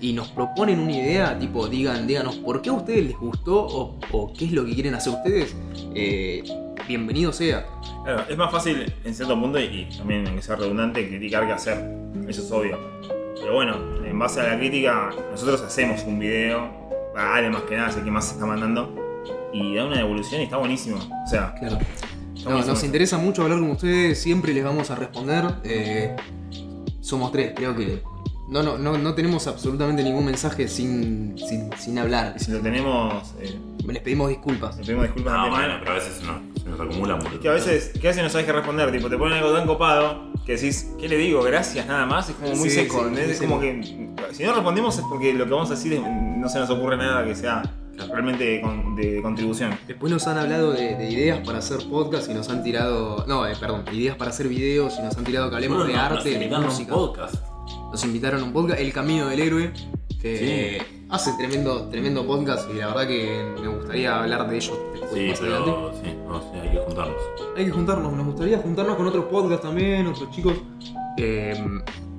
y 0.00 0.12
nos 0.12 0.28
proponen 0.28 0.80
una 0.80 0.92
idea, 0.92 1.38
tipo, 1.38 1.68
digan, 1.68 2.08
díganos 2.08 2.34
por 2.36 2.60
qué 2.60 2.70
a 2.70 2.72
ustedes 2.72 3.06
les 3.06 3.16
gustó 3.16 3.64
o, 3.64 4.00
o 4.10 4.32
qué 4.32 4.46
es 4.46 4.52
lo 4.52 4.66
que 4.66 4.74
quieren 4.74 4.96
hacer 4.96 5.12
ustedes, 5.12 5.54
eh, 5.94 6.42
bienvenido 6.88 7.32
sea. 7.32 7.64
Claro, 8.02 8.24
es 8.28 8.36
más 8.36 8.50
fácil 8.50 8.92
en 9.04 9.14
cierto 9.14 9.40
punto 9.40 9.60
y, 9.60 9.64
y 9.64 9.96
también 9.96 10.26
en 10.26 10.34
que 10.34 10.42
sea 10.42 10.56
redundante 10.56 11.08
criticar 11.08 11.46
que 11.46 11.52
hacer. 11.52 11.78
Eso 12.26 12.42
es 12.42 12.50
obvio. 12.50 12.78
Pero 13.40 13.54
bueno, 13.54 13.76
en 14.04 14.18
base 14.18 14.40
a 14.40 14.48
la 14.48 14.58
crítica, 14.58 15.10
nosotros 15.30 15.62
hacemos 15.62 16.02
un 16.02 16.18
video. 16.18 16.68
Ale 17.16 17.50
más 17.50 17.62
que 17.62 17.76
nada, 17.76 17.96
el 17.96 18.04
que 18.04 18.10
más 18.10 18.26
se 18.26 18.34
está 18.34 18.46
mandando. 18.46 19.01
Y 19.52 19.74
da 19.74 19.84
una 19.84 19.96
devolución 19.98 20.40
y 20.40 20.44
está 20.44 20.56
buenísimo. 20.56 20.96
O 21.24 21.26
sea, 21.28 21.54
Claro. 21.54 21.78
No, 22.44 22.60
nos 22.64 22.82
interesa 22.82 23.18
mucho 23.18 23.42
hablar 23.42 23.60
con 23.60 23.70
ustedes, 23.70 24.20
siempre 24.20 24.52
les 24.52 24.64
vamos 24.64 24.90
a 24.90 24.96
responder. 24.96 25.44
eh, 25.64 26.16
somos 27.00 27.30
tres, 27.32 27.52
creo 27.54 27.74
que 27.76 28.02
no, 28.48 28.62
no, 28.62 28.76
no, 28.78 28.98
no 28.98 29.14
tenemos 29.14 29.46
absolutamente 29.46 30.02
ningún 30.02 30.24
mensaje 30.24 30.66
sin, 30.68 31.36
sin, 31.38 31.70
sin 31.78 31.98
hablar. 31.98 32.34
Y 32.36 32.40
si 32.40 32.50
lo 32.52 32.58
tenemos, 32.60 33.32
eh, 33.40 33.56
Les 33.86 34.02
pedimos 34.02 34.28
disculpas. 34.28 34.76
le 34.76 34.84
pedimos 34.84 35.04
disculpas 35.04 35.32
No, 35.34 35.40
de 35.42 35.48
antemano. 35.48 35.66
bueno, 35.68 35.80
pero 35.80 35.90
a 35.90 35.94
veces 35.94 36.14
se 36.14 36.24
nos, 36.24 36.62
se 36.62 36.68
nos 36.68 36.80
acumulan 36.80 37.18
Es 37.26 37.38
que 37.40 37.48
a 37.48 37.52
veces, 37.52 37.88
que 37.90 38.06
a 38.08 38.10
veces 38.10 38.22
no 38.24 38.28
sabes 38.30 38.46
qué 38.46 38.52
responder, 38.52 38.90
tipo, 38.92 39.08
te 39.08 39.16
ponen 39.18 39.38
algo 39.38 39.52
tan 39.52 39.66
copado 39.66 40.32
que 40.44 40.54
decís, 40.56 40.90
¿qué 40.98 41.08
le 41.08 41.16
digo? 41.16 41.42
Gracias, 41.42 41.86
nada 41.86 42.06
más, 42.06 42.28
es 42.28 42.34
como 42.36 42.54
muy 42.56 42.68
Sí, 42.70 42.76
seco. 42.76 43.00
sí, 43.00 43.08
¿entendés? 43.08 43.26
muy 43.26 43.32
es 43.34 43.40
como 43.40 43.60
que 43.60 44.34
si 44.34 44.42
no 44.44 44.52
respondemos 44.54 44.98
es 44.98 45.04
porque 45.08 45.32
lo 45.34 45.44
que 45.44 45.50
vamos 45.52 45.70
a 45.70 45.74
decir 45.74 45.92
es- 45.94 46.00
no 46.02 46.48
se 46.48 46.58
nos 46.58 46.70
ocurre 46.70 46.96
nada 46.96 47.24
que 47.24 47.34
sea 47.36 47.62
realmente 48.08 48.44
de, 48.44 48.60
con- 48.60 48.94
de 48.96 49.20
contribución. 49.22 49.78
Después 49.86 50.12
nos 50.12 50.26
han 50.26 50.38
hablado 50.38 50.72
de, 50.72 50.96
de 50.96 51.10
ideas 51.10 51.40
para 51.46 51.58
hacer 51.58 51.78
podcast 51.88 52.28
y 52.30 52.34
nos 52.34 52.48
han 52.48 52.62
tirado. 52.62 53.24
No, 53.26 53.46
eh, 53.46 53.54
perdón, 53.58 53.84
ideas 53.92 54.16
para 54.16 54.30
hacer 54.30 54.48
videos 54.48 54.94
y 54.98 55.02
nos 55.02 55.16
han 55.16 55.24
tirado 55.24 55.48
que 55.50 55.56
hablemos 55.56 55.78
Bueno, 55.78 55.92
de 55.92 55.96
nos- 55.98 56.08
nos 56.10 56.18
arte, 56.18 56.28
de 56.30 56.34
invitaron 56.36 56.64
a 56.64 56.68
un 56.68 56.72
música. 56.72 56.94
podcast. 56.94 57.34
Nos 57.90 58.04
invitaron 58.04 58.40
a 58.40 58.44
un 58.44 58.52
podcast, 58.52 58.80
El 58.80 58.92
Camino 58.92 59.28
del 59.28 59.40
Héroe, 59.40 59.72
que 60.20 60.78
Sí. 60.80 61.04
hace 61.10 61.32
tremendo, 61.36 61.88
tremendo 61.88 62.26
podcast 62.26 62.68
y 62.72 62.78
la 62.78 62.88
verdad 62.88 63.06
que 63.06 63.44
me 63.60 63.68
gustaría 63.68 64.20
hablar 64.22 64.48
de 64.48 64.56
ellos 64.56 64.78
después 64.92 65.12
Sí, 65.12 65.28
más 65.28 65.40
adelante. 65.40 65.70
pero 65.74 65.92
sí, 66.02 66.16
no, 66.26 66.40
sí, 66.40 66.58
hay 66.62 66.70
que 66.70 66.78
juntarnos. 66.78 67.16
Hay 67.56 67.64
que 67.66 67.70
juntarnos, 67.70 68.12
nos 68.14 68.26
gustaría 68.26 68.58
juntarnos 68.58 68.96
con 68.96 69.06
otros 69.06 69.24
podcasts 69.26 69.62
también, 69.66 70.06
otros 70.06 70.30
chicos. 70.30 70.54
Eh, 71.18 71.62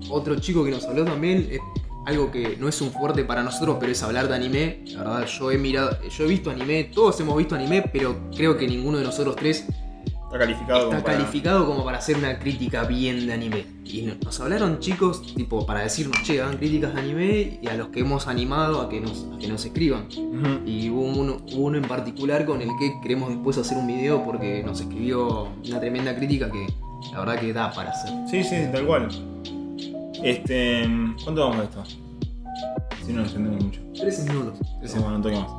otro 0.10 0.36
chico 0.40 0.64
que 0.64 0.72
nos 0.72 0.86
habló 0.86 1.04
también, 1.06 1.48
es 1.50 1.60
algo 2.06 2.32
que 2.32 2.58
no 2.60 2.68
es 2.68 2.82
un 2.82 2.92
fuerte 2.92 3.24
para 3.24 3.44
nosotros, 3.44 3.78
pero 3.80 3.92
es 3.92 4.04
hablar 4.04 4.28
de 4.28 4.36
anime. 4.36 4.80
La 4.94 5.00
verdad, 5.00 5.26
yo 5.28 5.52
he 5.52 5.58
mirado, 5.58 5.98
yo 6.10 6.24
he 6.26 6.28
visto 6.28 6.50
anime, 6.52 6.86
todos 6.86 7.20
hemos 7.20 7.38
visto 7.38 7.56
anime, 7.56 7.82
pero 7.94 8.30
creo 8.36 8.58
que 8.58 8.68
ninguno 8.68 8.98
de 8.98 9.04
nosotros 9.06 9.36
tres 9.36 9.66
Está 10.26 10.46
calificado 10.46 10.80
está 10.80 10.90
como 10.96 11.04
para- 11.04 11.18
calificado 11.18 11.66
como 11.68 11.86
para 11.86 12.00
hacer 12.00 12.18
una 12.18 12.40
crítica 12.40 12.86
bien 12.86 13.28
de 13.28 13.34
anime. 13.34 13.66
Y 13.86 14.02
no- 14.02 14.16
nos 14.24 14.40
hablaron 14.40 14.80
chicos, 14.80 15.22
tipo, 15.36 15.64
para 15.66 15.82
decirnos, 15.82 16.18
che, 16.24 16.42
hagan 16.42 16.58
críticas 16.58 16.96
de 16.96 17.02
anime 17.02 17.60
y 17.62 17.68
a 17.68 17.76
los 17.76 17.90
que 17.90 18.00
hemos 18.00 18.28
animado 18.28 18.82
a 18.82 18.90
que 18.90 19.00
nos, 19.00 19.28
a 19.32 19.38
que 19.38 19.48
nos 19.48 19.64
escriban. 19.64 20.08
Ujú. 20.08 20.68
Y 20.68 20.90
hubo 20.90 21.02
uno, 21.04 21.38
hubo 21.54 21.66
uno 21.66 21.78
en 21.78 21.84
particular 21.88 22.46
con 22.48 22.62
el 22.64 22.70
que 22.80 22.94
queremos 23.04 23.30
después 23.30 23.60
hacer 23.60 23.78
un 23.78 23.86
video 23.86 24.24
porque 24.24 24.64
nos 24.66 24.82
escribió 24.82 25.50
una 25.68 25.80
tremenda 25.80 26.16
crítica 26.16 26.50
que 26.50 26.66
la 27.12 27.20
verdad 27.20 27.40
que 27.40 27.54
da 27.54 27.72
para 27.72 27.92
hacer. 27.92 28.12
Sí, 28.28 28.44
sí, 28.44 28.56
tal 28.72 28.88
cual. 28.88 29.10
Este. 30.24 30.88
¿Cuánto 31.24 31.50
vamos 31.50 31.58
a 31.60 31.64
esto? 31.64 31.84
Si 33.06 33.12
no 33.12 33.20
lo 33.20 33.24
extendemos 33.24 33.64
mucho. 33.64 33.82
13 34.00 34.32
minutos. 34.32 34.60
Ese 34.82 35.00
bueno, 35.00 35.18
un 35.18 35.22
toque 35.22 35.36
más. 35.36 35.52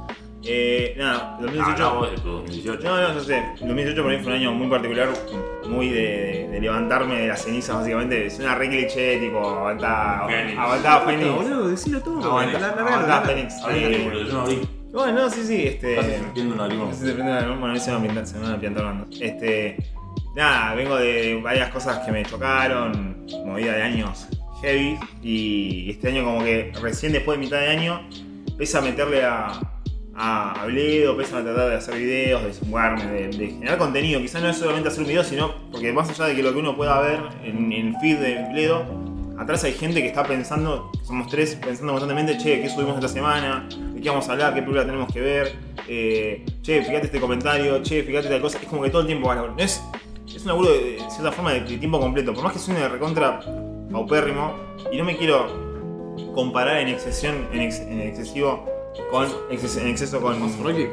Eh, 0.46 0.94
nada, 0.98 1.38
2018. 1.40 1.84
Ah, 1.86 1.92
vos 1.94 2.10
de 2.10 2.16
tu 2.18 2.28
2018. 2.28 2.82
No, 2.84 3.00
no, 3.00 3.14
yo 3.14 3.20
sé. 3.20 3.42
2018 3.60 4.02
para 4.02 4.16
mí 4.16 4.22
fue 4.22 4.32
un 4.32 4.38
año 4.38 4.52
muy 4.52 4.68
particular, 4.68 5.08
muy 5.68 5.88
de, 5.88 6.48
de 6.50 6.60
levantarme 6.60 7.18
de 7.20 7.28
las 7.28 7.42
cenizas, 7.42 7.76
básicamente. 7.76 8.26
Es 8.26 8.38
una 8.38 8.54
re 8.54 8.68
cliché, 8.68 9.18
tipo, 9.18 9.38
aguantá, 9.40 10.24
Fénix. 10.28 10.58
aguantá 10.58 11.00
Fénix. 11.00 11.34
boludo, 11.34 11.68
decilo 11.68 12.00
todo. 12.00 12.40
La- 12.42 13.22
Fénix. 13.26 13.54
No. 14.32 14.44
Bueno, 14.92 15.22
no, 15.22 15.30
sí, 15.30 15.42
sí, 15.44 15.62
este. 15.66 16.00
Se 16.02 16.16
entiende 16.16 16.54
una 16.54 16.64
No 16.64 16.68
limón. 16.68 16.90
te 16.90 17.12
prende 17.12 17.32
la 17.32 17.40
luz, 17.42 17.58
bueno, 17.58 17.70
a 17.70 17.72
mí 17.72 17.80
se 17.80 17.90
me 17.90 17.96
va 17.96 18.02
a 18.02 18.06
pintar- 18.06 18.26
se 18.26 18.36
me 18.38 18.42
van 18.44 18.52
a 18.54 18.60
piantar 18.60 18.84
hablando. 18.84 19.06
Este. 19.20 19.76
Nada, 20.36 20.74
vengo 20.74 20.96
de 20.96 21.40
varias 21.42 21.70
cosas 21.70 21.98
que 22.00 22.12
me 22.12 22.22
chocaron, 22.24 23.24
movida 23.46 23.72
de 23.72 23.82
años 23.82 24.28
y 25.22 25.90
este 25.90 26.08
año, 26.08 26.24
como 26.24 26.44
que 26.44 26.72
recién 26.80 27.12
después 27.12 27.38
de 27.38 27.44
mitad 27.44 27.60
de 27.60 27.68
año, 27.68 28.00
empecé 28.48 28.78
a 28.78 28.80
meterle 28.80 29.24
a, 29.24 29.60
a, 30.14 30.62
a 30.62 30.66
Bledo, 30.66 31.12
empecé 31.12 31.36
a 31.36 31.42
tratar 31.42 31.70
de 31.70 31.76
hacer 31.76 31.96
videos, 31.96 32.44
de 32.44 32.54
sumarme, 32.54 33.04
de, 33.04 33.48
generar 33.48 33.78
contenido. 33.78 34.20
Quizás 34.20 34.42
no 34.42 34.48
es 34.48 34.56
solamente 34.56 34.88
hacer 34.88 35.02
un 35.02 35.08
video, 35.08 35.24
sino 35.24 35.54
porque 35.70 35.92
más 35.92 36.08
allá 36.08 36.26
de 36.26 36.36
que 36.36 36.42
lo 36.42 36.52
que 36.52 36.58
uno 36.58 36.76
pueda 36.76 37.00
ver 37.00 37.20
en, 37.42 37.72
el 37.72 37.94
feed 38.00 38.18
de 38.18 38.46
Bledo, 38.52 38.84
atrás 39.38 39.64
hay 39.64 39.72
gente 39.72 40.00
que 40.00 40.08
está 40.08 40.24
pensando, 40.24 40.92
somos 41.02 41.28
tres, 41.28 41.56
pensando 41.56 41.92
constantemente, 41.92 42.38
che, 42.38 42.62
¿qué 42.62 42.68
subimos 42.68 42.94
esta 42.94 43.08
semana? 43.08 43.68
¿De 43.92 44.00
qué 44.00 44.08
vamos 44.08 44.28
a 44.28 44.32
hablar? 44.32 44.54
¿Qué 44.54 44.60
película 44.60 44.84
tenemos 44.84 45.12
que 45.12 45.20
ver? 45.20 45.52
Eh, 45.88 46.44
che, 46.62 46.82
fíjate 46.82 47.06
este 47.06 47.20
comentario, 47.20 47.82
che, 47.82 48.02
fíjate 48.02 48.28
tal 48.28 48.40
cosa. 48.40 48.58
Es 48.58 48.66
como 48.66 48.82
que 48.82 48.90
todo 48.90 49.00
el 49.02 49.06
tiempo 49.06 49.28
va 49.28 49.34
no 49.34 49.54
es, 49.58 49.82
es 50.28 50.42
un 50.42 50.48
laburo 50.48 50.72
de, 50.72 50.78
de 50.92 51.10
cierta 51.10 51.32
forma 51.32 51.52
de, 51.52 51.60
de 51.60 51.78
tiempo 51.78 51.98
completo. 51.98 52.32
Por 52.32 52.44
más 52.44 52.52
que 52.52 52.58
suene 52.58 52.80
de 52.80 52.88
recontra 52.88 53.40
paupérrimo, 53.94 54.52
y 54.92 54.98
no 54.98 55.04
me 55.04 55.16
quiero 55.16 55.46
comparar 56.34 56.78
en 56.80 56.88
excesión, 56.88 57.48
en, 57.52 57.60
ex- 57.62 57.80
en 57.80 58.00
excesivo 58.02 58.66
con 59.10 59.26
en 59.50 59.88
exceso 59.88 60.20
con. 60.20 60.38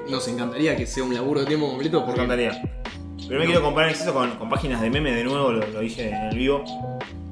Nos 0.09 0.27
encantaría 0.27 0.75
que 0.77 0.87
sea 0.87 1.03
un 1.03 1.13
laburo 1.13 1.41
de 1.41 1.47
tiempo 1.47 1.67
completo 1.67 1.99
Me 1.99 2.05
porque 2.05 2.21
encantaría. 2.21 2.61
Pero 3.17 3.33
no 3.33 3.39
me 3.39 3.45
quiero 3.45 3.61
comparar 3.61 3.89
en 3.89 3.95
exceso 3.95 4.13
con, 4.13 4.31
con 4.37 4.49
páginas 4.49 4.81
de 4.81 4.89
meme, 4.89 5.11
de 5.11 5.23
nuevo, 5.23 5.51
lo, 5.51 5.67
lo 5.67 5.79
dije 5.81 6.09
en 6.09 6.15
el 6.15 6.37
vivo. 6.37 6.63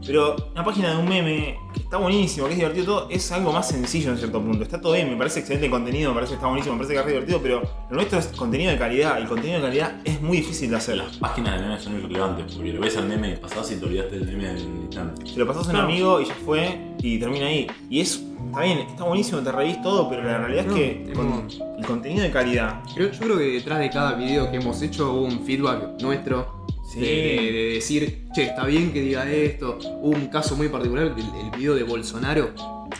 Pero 0.05 0.35
una 0.53 0.63
página 0.63 0.91
de 0.91 0.97
un 0.97 1.09
meme 1.09 1.57
que 1.73 1.81
está 1.81 1.97
buenísimo, 1.97 2.47
que 2.47 2.53
es 2.53 2.59
divertido 2.59 2.85
todo, 2.85 3.09
es 3.09 3.31
algo 3.31 3.51
más 3.51 3.67
sencillo 3.67 4.11
en 4.11 4.17
cierto 4.17 4.41
punto. 4.41 4.63
Está 4.63 4.79
todo 4.79 4.93
bien, 4.93 5.09
me 5.09 5.17
parece 5.17 5.39
excelente 5.39 5.65
el 5.65 5.71
contenido, 5.71 6.11
me 6.11 6.15
parece 6.15 6.31
que 6.31 6.35
está 6.35 6.47
buenísimo, 6.47 6.75
me 6.75 6.79
parece 6.83 6.93
que 6.95 6.99
es 7.01 7.07
divertido, 7.07 7.39
pero 7.41 7.61
lo 7.89 7.95
nuestro 7.95 8.17
es 8.17 8.27
contenido 8.27 8.71
de 8.71 8.77
calidad 8.77 9.17
el 9.17 9.27
contenido 9.27 9.59
de 9.59 9.65
calidad 9.67 9.95
es 10.19 10.25
muy 10.25 10.37
difícil 10.37 10.69
de 10.71 10.75
hacer. 10.77 10.97
Las 10.97 11.17
páginas 11.17 11.59
de 11.59 11.65
memes 11.67 11.81
son 11.83 11.97
irrelevantes 11.97 12.53
porque 12.55 12.73
lo 12.73 12.81
ves 12.81 12.97
al 12.97 13.07
meme, 13.07 13.37
pasás 13.37 13.71
y 13.71 13.75
te 13.75 13.85
olvidaste 13.85 14.19
del 14.19 14.27
meme 14.37 14.53
del 14.53 14.59
instante. 14.61 15.25
Se 15.25 15.39
lo 15.39 15.47
pasas 15.47 15.67
a 15.67 15.71
un 15.71 15.75
amigo 15.77 16.21
y 16.21 16.25
ya 16.25 16.35
fue 16.45 16.79
y 17.01 17.17
termina 17.19 17.47
ahí. 17.47 17.67
Y 17.89 18.01
es, 18.01 18.21
está 18.47 18.61
bien, 18.63 18.79
está 18.79 19.03
buenísimo, 19.05 19.39
te 19.41 19.51
reís 19.51 19.81
todo, 19.81 20.09
pero 20.09 20.23
la 20.23 20.37
realidad 20.39 20.65
No, 20.65 20.75
es 20.75 20.81
que 21.07 21.13
con 21.13 21.47
el 21.77 21.85
contenido 21.85 22.23
de 22.23 22.31
calidad. 22.31 22.81
creo- 22.93 23.11
yo 23.11 23.19
creo 23.19 23.37
que 23.37 23.43
detrás 23.45 23.79
de 23.79 23.89
cada 23.89 24.13
video 24.13 24.51
que 24.51 24.57
hemos 24.57 24.81
hecho 24.81 25.13
hubo 25.13 25.21
un 25.25 25.45
feedback 25.45 26.01
nuestro 26.01 26.59
Sí. 26.91 26.99
de, 27.01 27.07
de- 27.07 27.51
de 27.51 27.73
decir, 27.75 28.25
che, 28.33 28.43
está 28.45 28.65
bien 28.65 28.91
que 28.91 29.01
diga 29.01 29.29
esto. 29.31 29.77
Hubo 30.01 30.15
un 30.15 30.25
caso 30.27 30.55
muy 30.55 30.69
particular, 30.69 31.13
el, 31.15 31.45
el 31.45 31.51
video 31.55 31.75
de 31.75 31.83
Bolsonaro, 31.83 32.49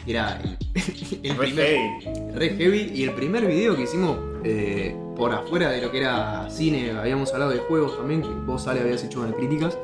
que 0.05 0.11
era 0.11 0.39
el, 0.43 0.57
el 1.23 1.35
Re 1.35 1.45
primer, 1.47 1.65
heavy. 1.65 2.31
re 2.35 2.49
heavy. 2.55 2.91
Y 2.93 3.03
el 3.05 3.11
primer 3.13 3.47
video 3.47 3.75
que 3.75 3.81
hicimos 3.83 4.15
eh, 4.43 4.95
por 5.19 5.33
afuera 5.33 5.69
de 5.69 5.81
lo 5.81 5.91
que 5.91 5.97
era 5.99 6.49
cine, 6.49 6.91
habíamos 6.91 7.31
hablado 7.33 7.51
de 7.51 7.59
juegos 7.59 7.97
también, 7.97 8.21
que 8.21 8.29
vos, 8.29 8.65
Ale, 8.67 8.79
habías 8.79 9.03
hecho 9.03 9.19
unas 9.19 9.35
críticas, 9.35 9.77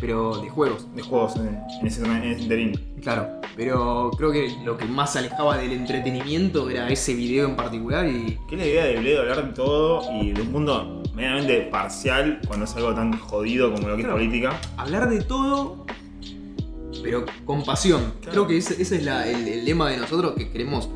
pero 0.00 0.38
de 0.40 0.48
juegos, 0.48 0.86
de 0.94 1.02
juegos 1.02 1.36
en, 1.36 1.48
en 1.80 1.86
ese, 1.86 2.02
en 2.04 2.22
ese 2.22 2.42
interín. 2.42 2.80
claro. 3.02 3.28
Pero 3.56 4.10
creo 4.18 4.30
que 4.32 4.54
lo 4.66 4.76
que 4.76 4.84
más 4.84 5.14
se 5.14 5.18
alejaba 5.20 5.56
del 5.56 5.72
entretenimiento 5.72 6.68
era 6.70 6.88
ese 6.90 7.14
video 7.14 7.46
en 7.48 7.56
particular 7.56 8.06
y 8.06 8.38
¿Qué 8.48 8.54
es 8.56 8.60
la 8.60 8.66
idea 8.66 8.84
de 8.84 8.96
Bledo 8.98 9.20
hablar 9.22 9.46
de 9.46 9.52
todo 9.54 10.02
y 10.12 10.32
de 10.32 10.42
un 10.42 10.52
mundo 10.52 11.02
medianamente 11.14 11.62
parcial 11.70 12.38
cuando 12.46 12.66
es 12.66 12.76
algo 12.76 12.94
tan 12.94 13.18
jodido 13.18 13.72
como 13.72 13.88
lo 13.88 13.94
que 13.96 14.02
es 14.02 14.06
Claro. 14.06 14.18
política? 14.20 14.60
hablar 14.76 15.08
de 15.08 15.22
todo, 15.22 15.86
pero 17.02 17.24
con 17.46 17.64
pasión. 17.64 18.12
Claro. 18.20 18.30
Creo 18.32 18.46
que 18.46 18.56
ese, 18.58 18.80
ese 18.80 18.96
es 18.96 19.04
la- 19.04 19.26
el, 19.26 19.48
el 19.48 19.64
lema 19.64 19.88
de 19.90 19.96
nosotros 19.96 20.34
que 20.36 20.50
queremos 20.50 20.90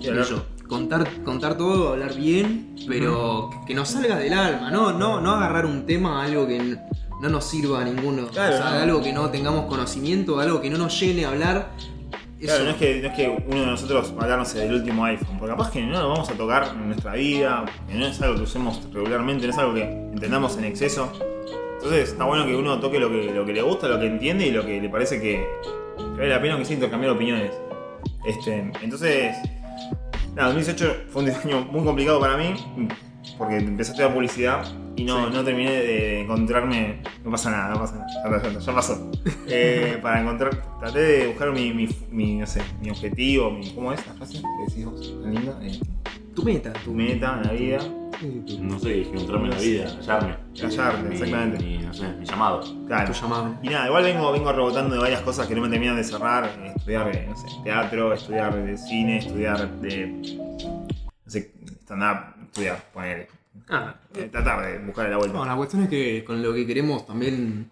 Sí, 0.00 0.08
hablar- 0.08 0.26
yo, 0.26 0.42
contar, 0.70 1.22
contar 1.24 1.56
todo, 1.58 1.90
hablar 1.90 2.14
bien, 2.14 2.76
pero 2.86 3.50
que 3.66 3.74
nos 3.74 3.88
salga 3.88 4.16
del 4.16 4.32
alma, 4.32 4.70
no, 4.70 4.92
no, 4.92 5.20
no 5.20 5.32
agarrar 5.32 5.66
un 5.66 5.84
tema, 5.84 6.22
algo 6.24 6.46
que 6.46 6.78
no 7.20 7.28
nos 7.28 7.44
sirva 7.44 7.82
a 7.82 7.84
ninguno. 7.84 8.28
Claro, 8.28 8.54
o 8.54 8.58
sea, 8.58 8.70
no. 8.70 8.76
algo 8.78 9.02
que 9.02 9.12
no 9.12 9.28
tengamos 9.30 9.66
conocimiento, 9.66 10.38
algo 10.38 10.60
que 10.60 10.70
no 10.70 10.78
nos 10.78 10.98
llene 10.98 11.24
a 11.24 11.30
hablar. 11.30 11.72
Claro, 12.40 12.64
no 12.64 12.70
es, 12.70 12.76
que, 12.76 13.02
no 13.02 13.08
es 13.08 13.14
que 13.14 13.44
uno 13.48 13.60
de 13.60 13.66
nosotros 13.66 14.14
hablarnos 14.18 14.54
del 14.54 14.72
último 14.72 15.04
iPhone, 15.04 15.38
porque 15.38 15.52
capaz 15.52 15.72
que 15.72 15.82
no 15.82 16.00
lo 16.00 16.08
vamos 16.08 16.30
a 16.30 16.34
tocar 16.34 16.68
en 16.72 16.86
nuestra 16.86 17.14
vida, 17.14 17.64
que 17.88 17.94
no 17.94 18.06
es 18.06 18.22
algo 18.22 18.36
que 18.36 18.42
usemos 18.42 18.80
regularmente, 18.92 19.46
no 19.46 19.52
es 19.52 19.58
algo 19.58 19.74
que 19.74 19.82
entendamos 19.82 20.56
en 20.56 20.64
exceso. 20.64 21.12
Entonces 21.74 22.10
está 22.10 22.24
bueno 22.24 22.46
que 22.46 22.54
uno 22.54 22.78
toque 22.78 23.00
lo 23.00 23.10
que, 23.10 23.24
lo 23.34 23.44
que 23.44 23.52
le 23.52 23.62
gusta, 23.62 23.88
lo 23.88 23.98
que 23.98 24.06
entiende 24.06 24.46
y 24.46 24.52
lo 24.52 24.64
que 24.64 24.80
le 24.80 24.88
parece 24.88 25.20
que, 25.20 25.44
que 25.96 26.20
vale 26.20 26.28
la 26.28 26.40
pena 26.40 26.56
que 26.56 26.64
sea 26.64 26.74
intercambiar 26.74 27.12
opiniones. 27.12 27.52
Este, 28.24 28.70
entonces, 28.82 29.36
nada, 30.34 30.48
2018 30.52 31.04
fue 31.10 31.22
un 31.22 31.30
año 31.30 31.64
muy 31.72 31.84
complicado 31.84 32.20
para 32.20 32.36
mí, 32.36 32.54
porque 33.38 33.56
empecé 33.56 33.90
a 33.90 33.92
estudiar 33.92 34.14
publicidad 34.14 34.64
y 34.96 35.04
no, 35.04 35.26
Sí. 35.28 35.32
no 35.34 35.44
terminé 35.44 35.70
de 35.70 36.20
encontrarme. 36.22 37.02
No 37.24 37.30
pasa 37.30 37.50
nada, 37.50 37.74
no 37.74 37.80
pasa 37.80 37.96
nada, 38.24 38.58
ya, 38.58 38.74
pasó. 38.74 39.10
Eh, 39.52 39.98
para 40.00 40.20
encontrar, 40.20 40.50
traté 40.78 41.00
de 41.00 41.26
buscar 41.28 41.50
mi, 41.52 41.72
mi, 41.72 41.88
mi, 42.10 42.34
no 42.36 42.46
sé, 42.46 42.62
mi 42.80 42.90
objetivo, 42.90 43.50
mi, 43.50 43.70
¿cómo 43.70 43.92
es 43.92 44.06
la 44.06 44.14
frase 44.14 44.34
que 44.40 44.64
decís 44.68 44.84
vos? 44.84 45.14
Tan 45.22 45.34
linda. 45.34 45.58
Eh, 45.62 45.80
tu 46.40 46.46
meta. 46.46 46.72
tu 46.84 46.92
meta 46.94 47.36
en 47.36 47.46
la 47.46 47.52
vida. 47.52 47.78
No 48.60 48.78
sé, 48.78 49.02
encontrarme 49.02 49.44
en 49.48 49.50
la 49.54 49.58
vida, 49.60 49.84
hallarme. 49.98 50.36
Hallarte, 50.60 51.02
Mi- 51.08 51.14
exactamente. 51.14 51.64
Mi, 51.64 51.78
no 51.78 51.94
sé, 51.94 52.08
mi 52.18 52.26
llamado. 52.26 52.60
Claro. 52.86 53.12
Tu 53.12 53.18
llamado. 53.20 53.58
Y 53.62 53.68
nada, 53.68 53.86
igual 53.86 54.04
vengo, 54.04 54.32
vengo 54.32 54.52
rebotando 54.52 54.94
de 54.94 55.00
varias 55.00 55.22
cosas 55.22 55.46
que 55.46 55.54
no 55.54 55.62
me 55.62 55.68
terminan 55.70 55.96
de 55.96 56.04
cerrar. 56.04 56.44
eh, 56.62 56.72
Estudiar 56.76 57.08
eh, 57.16 57.26
no 57.28 57.36
sé, 57.36 57.46
teatro, 57.64 58.12
estudiar 58.12 58.54
de 58.54 58.76
cine, 58.76 59.18
estudiar 59.18 59.70
de. 59.80 60.06
No 60.06 61.30
sé, 61.30 61.52
stand-up, 61.82 62.34
estudiar, 62.46 62.84
poner. 62.92 63.28
Ah, 63.68 63.94
tratar 64.30 64.66
de 64.70 64.78
buscar 64.84 65.08
la 65.08 65.16
vuelta. 65.16 65.36
No, 65.38 65.44
la 65.44 65.56
cuestión 65.56 65.84
es 65.84 65.88
que 65.88 66.22
con 66.24 66.42
lo 66.42 66.52
que 66.52 66.66
queremos 66.66 67.06
también, 67.06 67.70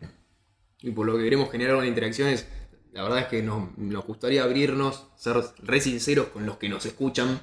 y 0.80 0.90
por 0.92 1.06
lo 1.06 1.16
que 1.18 1.24
queremos 1.24 1.50
generar 1.50 1.76
una 1.76 1.86
interacción 1.86 2.28
es, 2.28 2.48
la 2.92 3.02
verdad 3.02 3.18
es 3.20 3.26
que 3.26 3.42
nos, 3.42 3.76
nos 3.76 4.04
gustaría 4.06 4.44
abrirnos, 4.44 5.08
ser 5.16 5.36
re 5.62 5.80
sinceros 5.80 6.28
con 6.28 6.46
los 6.46 6.56
que 6.56 6.68
nos 6.68 6.86
escuchan, 6.86 7.38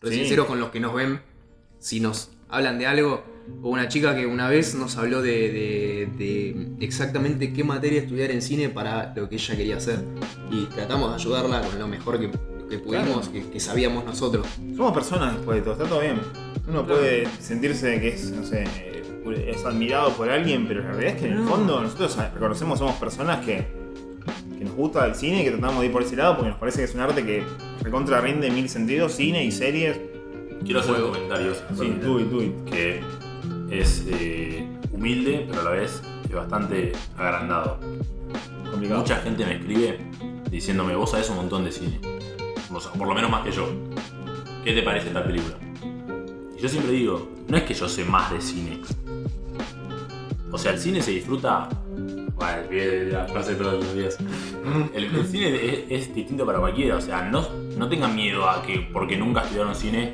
re 0.00 0.10
Sí. 0.10 0.16
sinceros 0.20 0.46
con 0.46 0.60
los 0.60 0.70
que 0.70 0.80
nos 0.80 0.94
ven, 0.94 1.20
si 1.78 2.00
nos 2.00 2.30
hablan 2.48 2.78
de 2.78 2.86
algo. 2.86 3.24
Hubo 3.62 3.70
una 3.70 3.88
chica 3.88 4.14
que 4.14 4.26
una 4.26 4.46
vez 4.48 4.74
nos 4.74 4.96
habló 4.98 5.22
de, 5.22 5.30
de- 5.50 6.08
de 6.18 6.84
exactamente 6.84 7.52
qué 7.54 7.64
materia 7.64 8.00
estudiar 8.02 8.30
en 8.30 8.42
cine 8.42 8.68
para 8.68 9.14
lo 9.16 9.28
que 9.30 9.36
ella 9.36 9.56
quería 9.56 9.76
hacer. 9.78 10.00
Y 10.50 10.64
tratamos 10.66 11.10
de 11.10 11.14
ayudarla 11.16 11.62
con 11.62 11.78
lo 11.78 11.88
mejor 11.88 12.20
que, 12.20 12.30
que 12.68 12.78
pudimos, 12.78 13.28
que, 13.30 13.48
que 13.48 13.58
sabíamos 13.58 14.04
nosotros. 14.04 14.46
Somos 14.76 14.92
personas 14.92 15.34
después 15.36 15.56
de 15.56 15.62
todo, 15.62 15.72
está 15.74 15.86
todo 15.86 16.00
bien. 16.00 16.20
Uno 16.68 16.84
Claro. 16.84 17.00
puede 17.00 17.26
sentirse 17.40 17.98
que 18.00 18.08
es, 18.08 18.30
no 18.32 18.44
sé, 18.44 18.64
es 19.46 19.64
admirado 19.64 20.12
por 20.12 20.28
alguien, 20.30 20.68
pero 20.68 20.82
la 20.82 20.90
realidad 20.92 21.14
es 21.14 21.20
que 21.22 21.28
en 21.28 21.38
el 21.38 21.44
fondo 21.44 21.80
nosotros 21.80 22.16
reconocemos 22.34 22.78
somos 22.78 22.96
personas 22.96 23.42
que, 23.46 23.66
que 24.58 24.64
nos 24.64 24.74
gusta 24.74 25.06
el 25.06 25.14
cine 25.14 25.40
y 25.40 25.44
que 25.44 25.52
tratamos 25.52 25.80
de 25.80 25.86
ir 25.86 25.92
por 25.92 26.02
ese 26.02 26.16
lado 26.16 26.36
porque 26.36 26.50
nos 26.50 26.58
parece 26.58 26.78
que 26.80 26.84
es 26.84 26.94
un 26.94 27.00
arte 27.00 27.24
que 27.24 27.42
recontra 27.82 28.20
rinde 28.20 28.50
mil 28.50 28.68
sentidos, 28.68 29.12
cine 29.12 29.44
y 29.44 29.50
series. 29.52 29.98
Quiero 30.64 30.80
hacer 30.80 30.94
Juego. 30.94 31.12
comentarios. 31.12 31.62
Sí, 31.78 31.98
tú 32.02 32.18
y 32.20 32.24
tú 32.24 32.64
que 32.70 33.00
es 33.70 34.04
eh, 34.08 34.66
humilde, 34.92 35.46
pero 35.48 35.60
a 35.60 35.64
la 35.64 35.70
vez 35.70 36.02
es 36.28 36.34
bastante 36.34 36.92
agrandado. 37.16 37.78
complicado. 38.70 39.00
Mucha 39.00 39.16
gente 39.16 39.44
me 39.46 39.54
escribe 39.56 39.98
diciéndome, 40.50 40.94
vos 40.96 41.10
sabés 41.10 41.28
un 41.30 41.36
montón 41.36 41.64
de 41.64 41.72
cine. 41.72 42.00
O 42.72 42.80
sea, 42.80 42.92
por 42.92 43.06
lo 43.08 43.14
menos 43.14 43.30
más 43.30 43.44
que 43.44 43.52
yo. 43.52 43.68
¿Qué 44.64 44.72
te 44.74 44.82
parece 44.82 45.08
esta 45.08 45.24
película? 45.24 45.56
Y 46.56 46.60
yo 46.60 46.68
siempre 46.68 46.92
digo, 46.92 47.28
no 47.48 47.56
es 47.56 47.62
que 47.62 47.72
yo 47.74 47.88
sé 47.88 48.04
más 48.04 48.30
de 48.32 48.40
cine. 48.40 48.80
O 50.50 50.58
sea, 50.58 50.72
el 50.72 50.78
cine 50.78 51.00
se 51.02 51.12
disfruta. 51.12 51.68
Bueno, 52.34 52.62
olvidé 52.68 53.12
la 53.12 53.26
frase 53.26 53.52
de 53.54 53.56
todos 53.56 53.74
los 53.84 53.94
días. 53.94 54.18
El, 54.94 55.04
el 55.04 55.26
cine 55.26 55.54
es, 55.54 55.84
es 56.08 56.14
distinto 56.14 56.44
para 56.46 56.58
cualquiera. 56.58 56.96
O 56.96 57.00
sea, 57.00 57.22
no, 57.22 57.46
no 57.78 57.88
tengan 57.88 58.14
miedo 58.14 58.48
a 58.48 58.62
que 58.62 58.80
porque 58.92 59.16
nunca 59.16 59.42
estudiaron 59.42 59.74
cine 59.74 60.12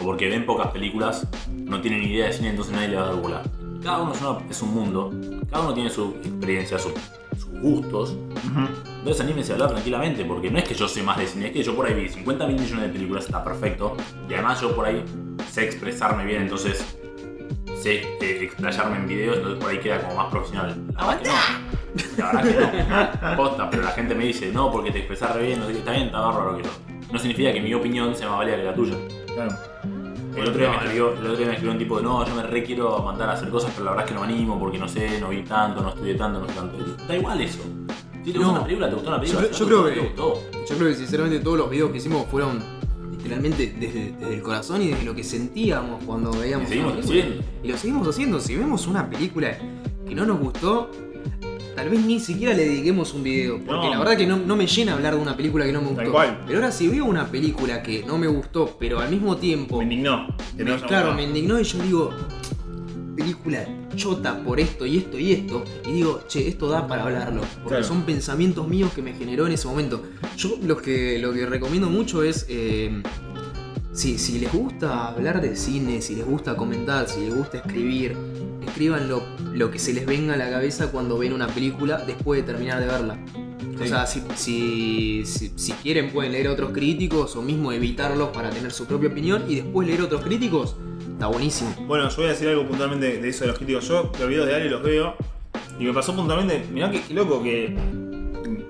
o 0.00 0.04
porque 0.04 0.28
ven 0.28 0.46
pocas 0.46 0.68
películas, 0.68 1.26
no 1.54 1.80
tienen 1.80 2.00
ni 2.00 2.06
idea 2.08 2.26
de 2.26 2.32
cine, 2.32 2.50
entonces 2.50 2.74
nadie 2.74 2.88
le 2.88 2.96
va 2.96 3.02
a 3.02 3.06
dar 3.06 3.16
bola. 3.16 3.42
Cada 3.82 4.02
uno 4.02 4.12
es, 4.12 4.20
una- 4.20 4.38
es 4.50 4.62
un 4.62 4.74
mundo, 4.74 5.12
cada 5.50 5.62
uno 5.64 5.74
tiene 5.74 5.90
su 5.90 6.16
experiencia, 6.24 6.78
su- 6.78 6.92
sus 7.38 7.60
gustos. 7.60 8.10
Ujú. 8.12 8.66
Entonces 8.98 9.20
anímense 9.20 9.52
a 9.52 9.54
hablar 9.54 9.70
tranquilamente, 9.70 10.24
porque 10.24 10.50
no 10.50 10.58
es 10.58 10.64
que 10.64 10.74
yo 10.74 10.88
sé 10.88 11.02
más 11.02 11.18
de 11.18 11.26
cine, 11.26 11.46
es 11.48 11.52
que 11.52 11.62
yo 11.62 11.76
por 11.76 11.86
ahí 11.86 11.94
vi 11.94 12.08
50 12.08 12.46
mil 12.46 12.58
millones 12.58 12.82
de 12.86 12.88
películas, 12.88 13.26
está 13.26 13.44
perfecto. 13.44 13.96
Y 14.28 14.34
además 14.34 14.60
yo 14.60 14.74
por 14.74 14.86
ahí 14.86 15.04
sé 15.50 15.64
expresarme 15.64 16.24
bien, 16.24 16.42
entonces 16.42 16.98
sé 17.80 18.16
eh, 18.20 18.38
explayarme 18.42 18.96
en 18.96 19.06
videos, 19.06 19.36
entonces 19.36 19.60
por 19.60 19.70
ahí 19.70 19.78
queda 19.78 20.00
como 20.02 20.16
más 20.16 20.26
profesional. 20.30 20.74
La 20.96 21.06
verdad 21.06 21.22
que 21.22 21.28
no. 21.28 21.34
La 22.18 22.32
verdad 22.32 22.72
que 23.22 23.30
no. 23.30 23.36
Posta, 23.36 23.70
pero 23.70 23.82
la 23.82 23.90
gente 23.90 24.14
me 24.14 24.24
dice, 24.24 24.50
no, 24.52 24.70
porque 24.70 24.90
te 24.90 24.98
expresas 24.98 25.34
re 25.34 25.46
bien, 25.46 25.60
no 25.60 25.66
sé 25.66 25.72
qué, 25.72 25.78
está 25.78 25.92
bien, 25.92 26.04
está 26.06 26.20
bárbaro 26.20 26.56
que 26.56 26.62
yo. 26.64 26.70
No 27.12 27.18
significa 27.18 27.52
que 27.52 27.60
mi 27.60 27.72
opinión 27.74 28.14
sea 28.14 28.28
más 28.28 28.38
válida 28.38 28.56
que 28.56 28.64
la 28.64 28.74
tuya. 28.74 28.94
Claro. 29.34 29.56
El 30.36 30.42
otro, 30.48 30.58
día 30.60 30.68
me 30.68 30.76
escribió, 30.76 31.12
el 31.14 31.18
otro 31.18 31.36
día 31.36 31.46
me 31.46 31.52
escribió 31.52 31.72
un 31.72 31.78
tipo 31.78 31.96
de 31.96 32.02
no, 32.02 32.26
yo 32.26 32.34
me 32.34 32.42
re 32.42 32.62
quiero 32.62 32.98
mandar 32.98 33.30
a 33.30 33.32
hacer 33.32 33.48
cosas, 33.48 33.70
pero 33.72 33.86
la 33.86 33.92
verdad 33.92 34.04
es 34.06 34.12
que 34.12 34.14
no 34.20 34.26
me 34.26 34.32
animo 34.34 34.58
porque 34.58 34.76
no 34.78 34.86
sé, 34.86 35.18
no 35.18 35.30
vi 35.30 35.42
tanto, 35.42 35.80
no 35.80 35.88
estudié 35.90 36.14
tanto, 36.14 36.40
no 36.40 36.46
sé 36.46 36.52
tanto. 36.52 36.76
Da 37.08 37.16
igual 37.16 37.40
eso. 37.40 37.60
Si 38.22 38.32
te 38.32 38.38
No. 38.38 38.44
gusta 38.44 38.50
una 38.58 38.64
película, 38.64 38.88
te 38.88 38.94
gustó 38.94 39.08
una 39.08 39.20
película. 39.20 39.42
Yo- 39.46 39.48
no 39.48 39.66
creo 39.66 39.78
gustó, 39.78 39.84
que- 39.88 39.94
te 39.94 40.00
gustó. 40.06 40.42
Yo 40.68 40.76
creo 40.76 40.88
que 40.90 40.94
sinceramente 40.96 41.38
todos 41.40 41.58
los 41.58 41.70
videos 41.70 41.90
que 41.90 41.96
hicimos 41.98 42.26
fueron 42.26 42.62
literalmente 43.26 43.74
desde, 43.78 44.12
desde 44.12 44.34
el 44.34 44.42
corazón 44.42 44.82
y 44.82 44.88
desde 44.88 45.04
lo 45.04 45.14
que 45.14 45.24
sentíamos 45.24 46.02
cuando 46.04 46.30
veíamos 46.30 46.66
Y 46.68 46.70
seguimos 46.70 46.98
haciendo. 46.98 47.42
Y 47.62 47.68
lo 47.68 47.76
seguimos 47.76 48.08
haciendo. 48.08 48.40
Si 48.40 48.56
vemos 48.56 48.86
una 48.86 49.10
película 49.10 49.58
que 50.06 50.14
no 50.14 50.24
nos 50.24 50.38
gustó, 50.38 50.90
tal 51.74 51.88
vez 51.90 52.04
ni 52.04 52.20
siquiera 52.20 52.54
le 52.54 52.64
dediquemos 52.64 53.12
un 53.14 53.24
video. 53.24 53.58
Porque 53.58 53.86
No. 53.86 53.90
la 53.90 53.98
verdad 53.98 54.16
que 54.16 54.26
no, 54.26 54.36
no 54.36 54.54
me 54.56 54.66
llena 54.66 54.94
hablar 54.94 55.16
de 55.16 55.20
una 55.20 55.36
película 55.36 55.64
que 55.64 55.72
no 55.72 55.80
me 55.82 55.88
gustó. 55.88 56.12
Pero 56.46 56.58
ahora 56.58 56.70
si 56.70 56.86
veo 56.88 57.04
una 57.04 57.26
película 57.26 57.82
que 57.82 58.04
no 58.06 58.16
me 58.16 58.28
gustó, 58.28 58.76
pero 58.78 59.00
al 59.00 59.10
mismo 59.10 59.36
tiempo... 59.36 59.78
Me 59.78 59.84
indignó. 59.84 60.28
no 60.56 60.80
claro, 60.86 61.14
me 61.14 61.24
indignó 61.24 61.58
y 61.58 61.64
yo 61.64 61.78
digo, 61.82 62.10
película 63.16 63.66
chota 63.96 64.42
por 64.44 64.60
esto 64.60 64.86
y 64.86 64.98
esto 64.98 65.18
y 65.18 65.32
esto. 65.32 65.64
Y 65.86 65.92
digo, 65.92 66.22
che, 66.28 66.46
esto 66.48 66.68
da 66.68 66.86
para 66.86 67.02
hablarlo. 67.04 67.40
Porque 67.40 67.68
Claro. 67.68 67.84
son 67.84 68.02
pensamientos 68.02 68.68
míos 68.68 68.92
que 68.94 69.02
me 69.02 69.14
generó 69.14 69.46
en 69.46 69.52
ese 69.54 69.66
momento. 69.66 70.02
Yo 70.36 70.58
lo 70.62 70.76
que, 70.76 71.18
lo 71.18 71.32
que 71.32 71.46
recomiendo 71.46 71.88
mucho 71.88 72.22
es, 72.22 72.46
eh, 72.48 73.02
si, 73.92 74.18
si 74.18 74.38
les 74.38 74.52
gusta 74.52 75.08
hablar 75.08 75.40
de 75.40 75.56
cine, 75.56 76.00
si 76.02 76.14
les 76.16 76.26
gusta 76.26 76.54
comentar, 76.56 77.08
si 77.08 77.20
les 77.20 77.34
gusta 77.34 77.58
escribir, 77.58 78.16
escriban 78.66 79.08
lo, 79.08 79.22
lo 79.54 79.70
que 79.70 79.78
se 79.78 79.92
les 79.94 80.04
venga 80.04 80.34
a 80.34 80.36
la 80.36 80.50
cabeza 80.50 80.90
cuando 80.90 81.16
ven 81.18 81.32
una 81.32 81.46
película 81.46 81.98
después 82.06 82.40
de 82.44 82.52
terminar 82.52 82.80
de 82.80 82.86
verla. 82.86 83.18
O 83.82 83.86
sea, 83.86 84.06
si, 84.06 84.22
si, 84.36 85.22
si- 85.26 85.52
si 85.54 85.72
quieren 85.72 86.10
pueden 86.10 86.32
leer 86.32 86.48
a 86.48 86.52
otros 86.52 86.72
críticos 86.72 87.36
o 87.36 87.42
mismo 87.42 87.72
evitarlos 87.72 88.30
para 88.30 88.50
tener 88.50 88.72
su 88.72 88.86
propia 88.86 89.10
opinión 89.10 89.44
y 89.48 89.56
después 89.56 89.86
leer 89.86 90.00
otros 90.02 90.22
críticos, 90.22 90.76
está 91.16 91.28
buenísimo. 91.28 91.74
Bueno, 91.86 92.08
yo 92.10 92.16
voy 92.16 92.26
a 92.26 92.28
decir 92.28 92.46
algo 92.48 92.66
puntualmente 92.66 93.18
de 93.18 93.28
eso 93.28 93.44
de 93.44 93.48
los 93.48 93.56
críticos. 93.56 93.88
Yo 93.88 94.12
los 94.18 94.28
videos 94.28 94.46
de 94.46 94.54
Ale 94.54 94.68
los 94.68 94.82
veo 94.82 95.14
y 95.80 95.84
me 95.84 95.92
pasó 95.94 96.14
puntualmente. 96.14 96.64
Mirá 96.70 96.90
que, 96.90 97.02
loco 97.14 97.42
que. 97.42 97.74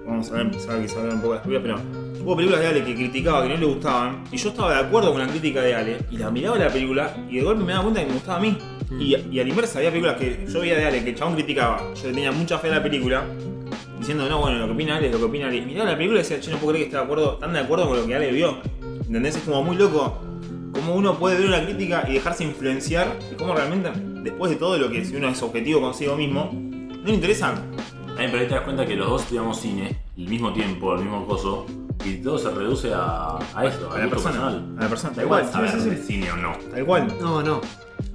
Vamos 0.07 0.31
a 0.31 0.35
ver, 0.35 0.51
quizá 0.53 0.71
a 0.71 0.75
hablar 0.77 1.15
un 1.15 1.21
poco 1.21 1.33
de 1.33 1.39
las 1.39 1.47
películas, 1.47 1.81
pero 1.83 2.25
hubo 2.25 2.37
películas 2.37 2.61
de 2.61 2.67
Ale 2.69 2.85
que 2.85 2.95
criticaba, 2.95 3.43
que 3.43 3.49
no 3.49 3.57
le 3.57 3.67
gustaban, 3.67 4.23
y 4.31 4.37
yo 4.37 4.51
estaba 4.51 4.73
de 4.73 4.87
acuerdo 4.87 5.11
con 5.11 5.21
la 5.21 5.27
crítica 5.27 5.61
de 5.61 5.75
Ale, 5.75 5.99
y 6.13 6.17
la 6.17 6.31
miraba 6.31 6.57
la 6.57 6.69
película, 6.69 7.13
y 7.29 7.39
de 7.39 7.43
golpe 7.43 7.65
me 7.65 7.73
daba 7.73 7.83
cuenta 7.83 8.01
que 8.01 8.07
me 8.07 8.13
gustaba 8.13 8.39
a 8.39 8.41
mí. 8.41 8.57
Mm. 8.89 9.01
Y, 9.01 9.17
y 9.33 9.41
a 9.41 9.43
la 9.43 9.49
inversa, 9.49 9.79
había 9.79 9.91
películas 9.91 10.17
que 10.17 10.47
yo 10.49 10.61
veía 10.61 10.77
de 10.77 10.87
Ale, 10.87 11.03
que 11.03 11.11
el 11.11 11.17
chabón 11.17 11.35
criticaba, 11.35 11.93
yo 11.93 12.03
tenía 12.03 12.31
mucha 12.31 12.57
fe 12.59 12.69
a 12.69 12.77
la 12.77 12.83
película, 12.85 13.25
diciendo, 13.99 14.29
no, 14.29 14.39
bueno, 14.39 14.59
lo 14.59 14.67
que 14.67 14.73
opina 14.73 14.97
Ale 14.97 15.07
es 15.09 15.13
lo 15.13 15.19
que 15.19 15.25
opina 15.25 15.49
Ale. 15.49 15.61
Miraba 15.63 15.91
la 15.91 15.97
película 15.97 16.21
y 16.21 16.23
decía, 16.23 16.39
yo 16.39 16.53
no 16.53 16.59
puedo 16.59 16.73
creer 16.73 16.85
que 16.85 16.89
esté 16.91 16.97
de 16.97 17.03
acuerdo, 17.03 17.37
tan 17.37 17.53
de 17.53 17.59
acuerdo 17.59 17.89
con 17.89 17.99
lo 17.99 18.07
que 18.07 18.15
Ale 18.15 18.31
vio. 18.31 18.59
¿Entendés? 19.07 19.37
Es 19.37 19.43
como 19.43 19.65
muy 19.65 19.77
loco 19.77 20.21
cómo 20.77 20.95
uno 20.95 21.19
puede 21.19 21.39
ver 21.39 21.47
una 21.49 21.65
crítica 21.65 22.05
y 22.09 22.15
dejarse 22.15 22.45
influenciar 22.45 23.19
y 23.33 23.35
cómo 23.35 23.55
realmente, 23.55 23.91
después 24.23 24.51
de 24.51 24.57
todo 24.57 24.79
lo 24.79 24.91
que 24.91 25.05
si 25.05 25.17
uno 25.17 25.29
es 25.29 25.43
objetivo 25.43 25.81
consigo 25.81 26.17
mismo, 26.17 26.51
no 26.53 27.05
le 27.07 27.15
interesan. 27.15 27.55
También, 28.07 28.31
pero 28.31 28.43
ahí 28.43 28.49
te 28.49 28.55
das 28.55 28.65
cuenta 28.65 28.87
que 28.87 28.97
los 28.97 29.09
dos 29.11 29.23
estudiamos 29.23 29.61
cine 29.61 29.97
al 30.17 30.25
mismo 30.29 30.53
tiempo, 30.53 30.93
al 30.93 31.01
mismo 31.01 31.27
coso, 31.27 31.67
y 32.05 32.15
todo 32.17 32.39
se 32.39 32.51
reduce 32.51 32.93
a, 32.95 33.37
a 33.55 33.65
eso, 33.67 33.91
A 33.93 33.99
la 33.99 34.09
persona. 34.09 34.11
personal. 34.11 34.75
A 34.79 34.83
la 34.83 34.89
persona, 34.89 35.11
Da 35.11 35.17
tal 35.17 35.25
igual 35.25 35.41
cual. 35.51 35.53
saber 35.69 35.83
de 35.83 35.97
sí. 35.97 36.03
cine 36.07 36.31
o 36.33 36.37
no. 36.37 36.53
Tal 36.71 36.85
cual. 36.87 37.15
No, 37.21 37.43
no. 37.43 37.61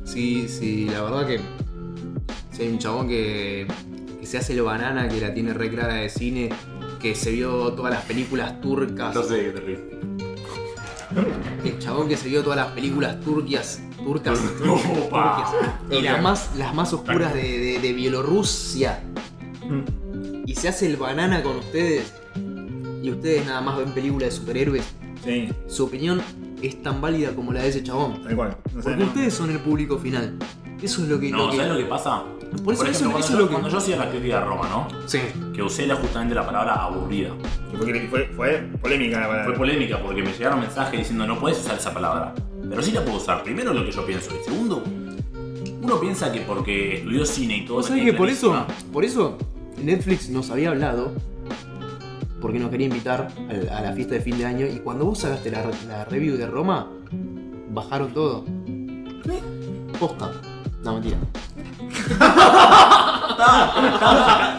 Sí, 0.04 0.48
sí, 0.48 0.88
la 0.90 1.02
verdad 1.04 1.28
que 1.28 1.40
si 2.52 2.64
hay 2.64 2.70
un 2.70 2.80
chabón 2.80 3.08
que, 3.08 3.68
que 4.20 4.26
se 4.26 4.38
hace 4.40 4.54
el 4.54 4.62
banana, 4.64 5.08
que 5.08 5.22
la 5.22 5.34
tiene 5.34 5.54
re 5.54 5.70
clara 5.70 5.96
de 5.96 6.10
cine, 6.10 6.50
que 7.00 7.14
se 7.16 7.32
vio 7.32 7.74
todas 7.74 7.94
las 7.94 8.04
películas 8.06 8.60
turcas. 8.62 9.14
No 9.16 9.24
sé 9.24 9.38
qué 9.46 9.50
te 9.52 9.60
ríes. 9.62 9.80
El 11.64 11.80
chabón 11.80 12.08
que 12.08 12.18
se 12.18 12.30
vio 12.30 12.44
todas 12.44 12.58
las 12.58 12.72
películas 12.72 13.20
turquias. 13.22 13.82
Turcas. 13.98 14.40
Turquias, 14.40 15.50
y 15.92 16.02
las 16.02 16.22
más, 16.22 16.52
las 16.58 16.74
más 16.74 16.92
oscuras 16.94 17.34
de, 17.34 17.42
de- 17.60 17.80
de 17.80 17.94
Bielorrusia. 17.94 19.04
Mm. 19.68 20.44
Y 20.48 20.56
se 20.56 20.70
hace 20.70 20.88
el 20.88 20.98
banana 20.98 21.44
con 21.44 21.58
ustedes. 21.58 22.14
Y 23.04 23.10
ustedes 23.12 23.46
nada 23.46 23.62
más 23.62 23.78
ven 23.78 23.92
películas 23.92 24.30
de 24.30 24.36
superhéroes. 24.36 24.86
Sí, 25.24 25.50
Su 25.68 25.86
opinión 25.86 26.22
es 26.62 26.82
tan 26.82 27.00
válida 27.02 27.34
como 27.36 27.54
la 27.54 27.62
de 27.62 27.70
ese 27.70 27.84
chabón. 27.84 28.24
tal 28.24 28.36
cual. 28.36 28.58
No 28.74 28.82
sé, 28.82 28.90
Porque 28.90 29.04
no. 29.04 29.06
ustedes 29.08 29.34
son 29.34 29.52
el 29.52 29.60
público 29.60 29.98
final. 30.00 30.38
Eso 30.82 31.04
es 31.04 31.10
lo 31.10 31.20
que. 31.20 31.30
No, 31.30 31.46
lo 31.46 31.52
que- 31.52 31.58
¿sabes 31.58 31.72
lo 31.74 31.78
que 31.78 31.86
pasa? 31.86 32.24
Por 32.64 32.74
eso- 32.74 32.86
eso- 32.86 33.06
cuando, 33.06 33.20
eso 33.20 33.34
yo, 33.34 33.40
lo 33.40 33.46
que- 33.48 33.52
cuando 33.52 33.70
yo 33.70 33.78
hacía 33.78 33.96
la 33.98 34.10
crítica 34.10 34.40
de 34.40 34.46
Roma, 34.46 34.68
¿no? 34.70 34.88
Sí. 35.08 35.20
Que 35.54 35.62
usé 35.64 35.88
la- 35.88 35.96
justamente 35.96 36.36
la 36.36 36.46
palabra 36.46 36.74
aburrida. 36.84 37.30
Porque 37.78 38.08
fue, 38.10 38.26
fue 38.36 38.70
polémica 38.82 39.20
la 39.22 39.28
palabra. 39.28 39.46
Fue 39.46 39.54
polémica 39.56 40.00
porque 40.02 40.22
me 40.22 40.32
llegaron 40.34 40.60
mensajes 40.60 41.00
diciendo 41.00 41.26
no 41.26 41.40
puedes 41.40 41.60
usar 41.60 41.78
esa 41.78 41.94
palabra. 41.94 42.34
Pero 42.70 42.82
sí 42.82 42.92
la 42.92 43.04
puedo 43.04 43.18
usar. 43.18 43.44
Primero 43.44 43.74
lo 43.74 43.84
que 43.86 43.92
yo 43.92 44.06
pienso. 44.06 44.32
Y 44.40 44.44
segundo, 44.44 44.84
uno 45.82 46.00
piensa 46.00 46.32
que 46.32 46.42
porque 46.42 46.98
estudió 46.98 47.26
cine 47.26 47.58
y 47.58 47.66
todo. 47.66 47.78
¿Vos 47.78 47.86
me 47.86 47.90
sabés 47.90 48.04
queda 48.04 48.12
que 48.14 48.18
por 48.18 48.30
eso, 48.30 48.66
por 48.94 49.06
eso 49.06 49.38
Netflix 49.82 50.30
nos 50.30 50.50
había 50.52 50.70
hablado? 50.70 51.14
Porque 52.42 52.60
nos 52.60 52.70
quería 52.72 52.88
invitar 52.88 53.28
a 53.72 53.82
la 53.82 53.94
fiesta 53.94 54.16
de 54.16 54.22
fin 54.22 54.38
de 54.38 54.46
año. 54.46 54.66
Y 54.66 54.80
cuando 54.80 55.06
vos 55.06 55.20
sacaste 55.20 55.52
la, 55.52 55.64
la 55.88 56.06
review 56.06 56.38
de 56.38 56.48
Roma, 56.48 56.88
bajaron 57.72 58.12
todo. 58.14 58.46
Posta. 60.00 60.32
No, 60.84 60.94
mentira. 60.96 61.18
Estaba 63.30 63.74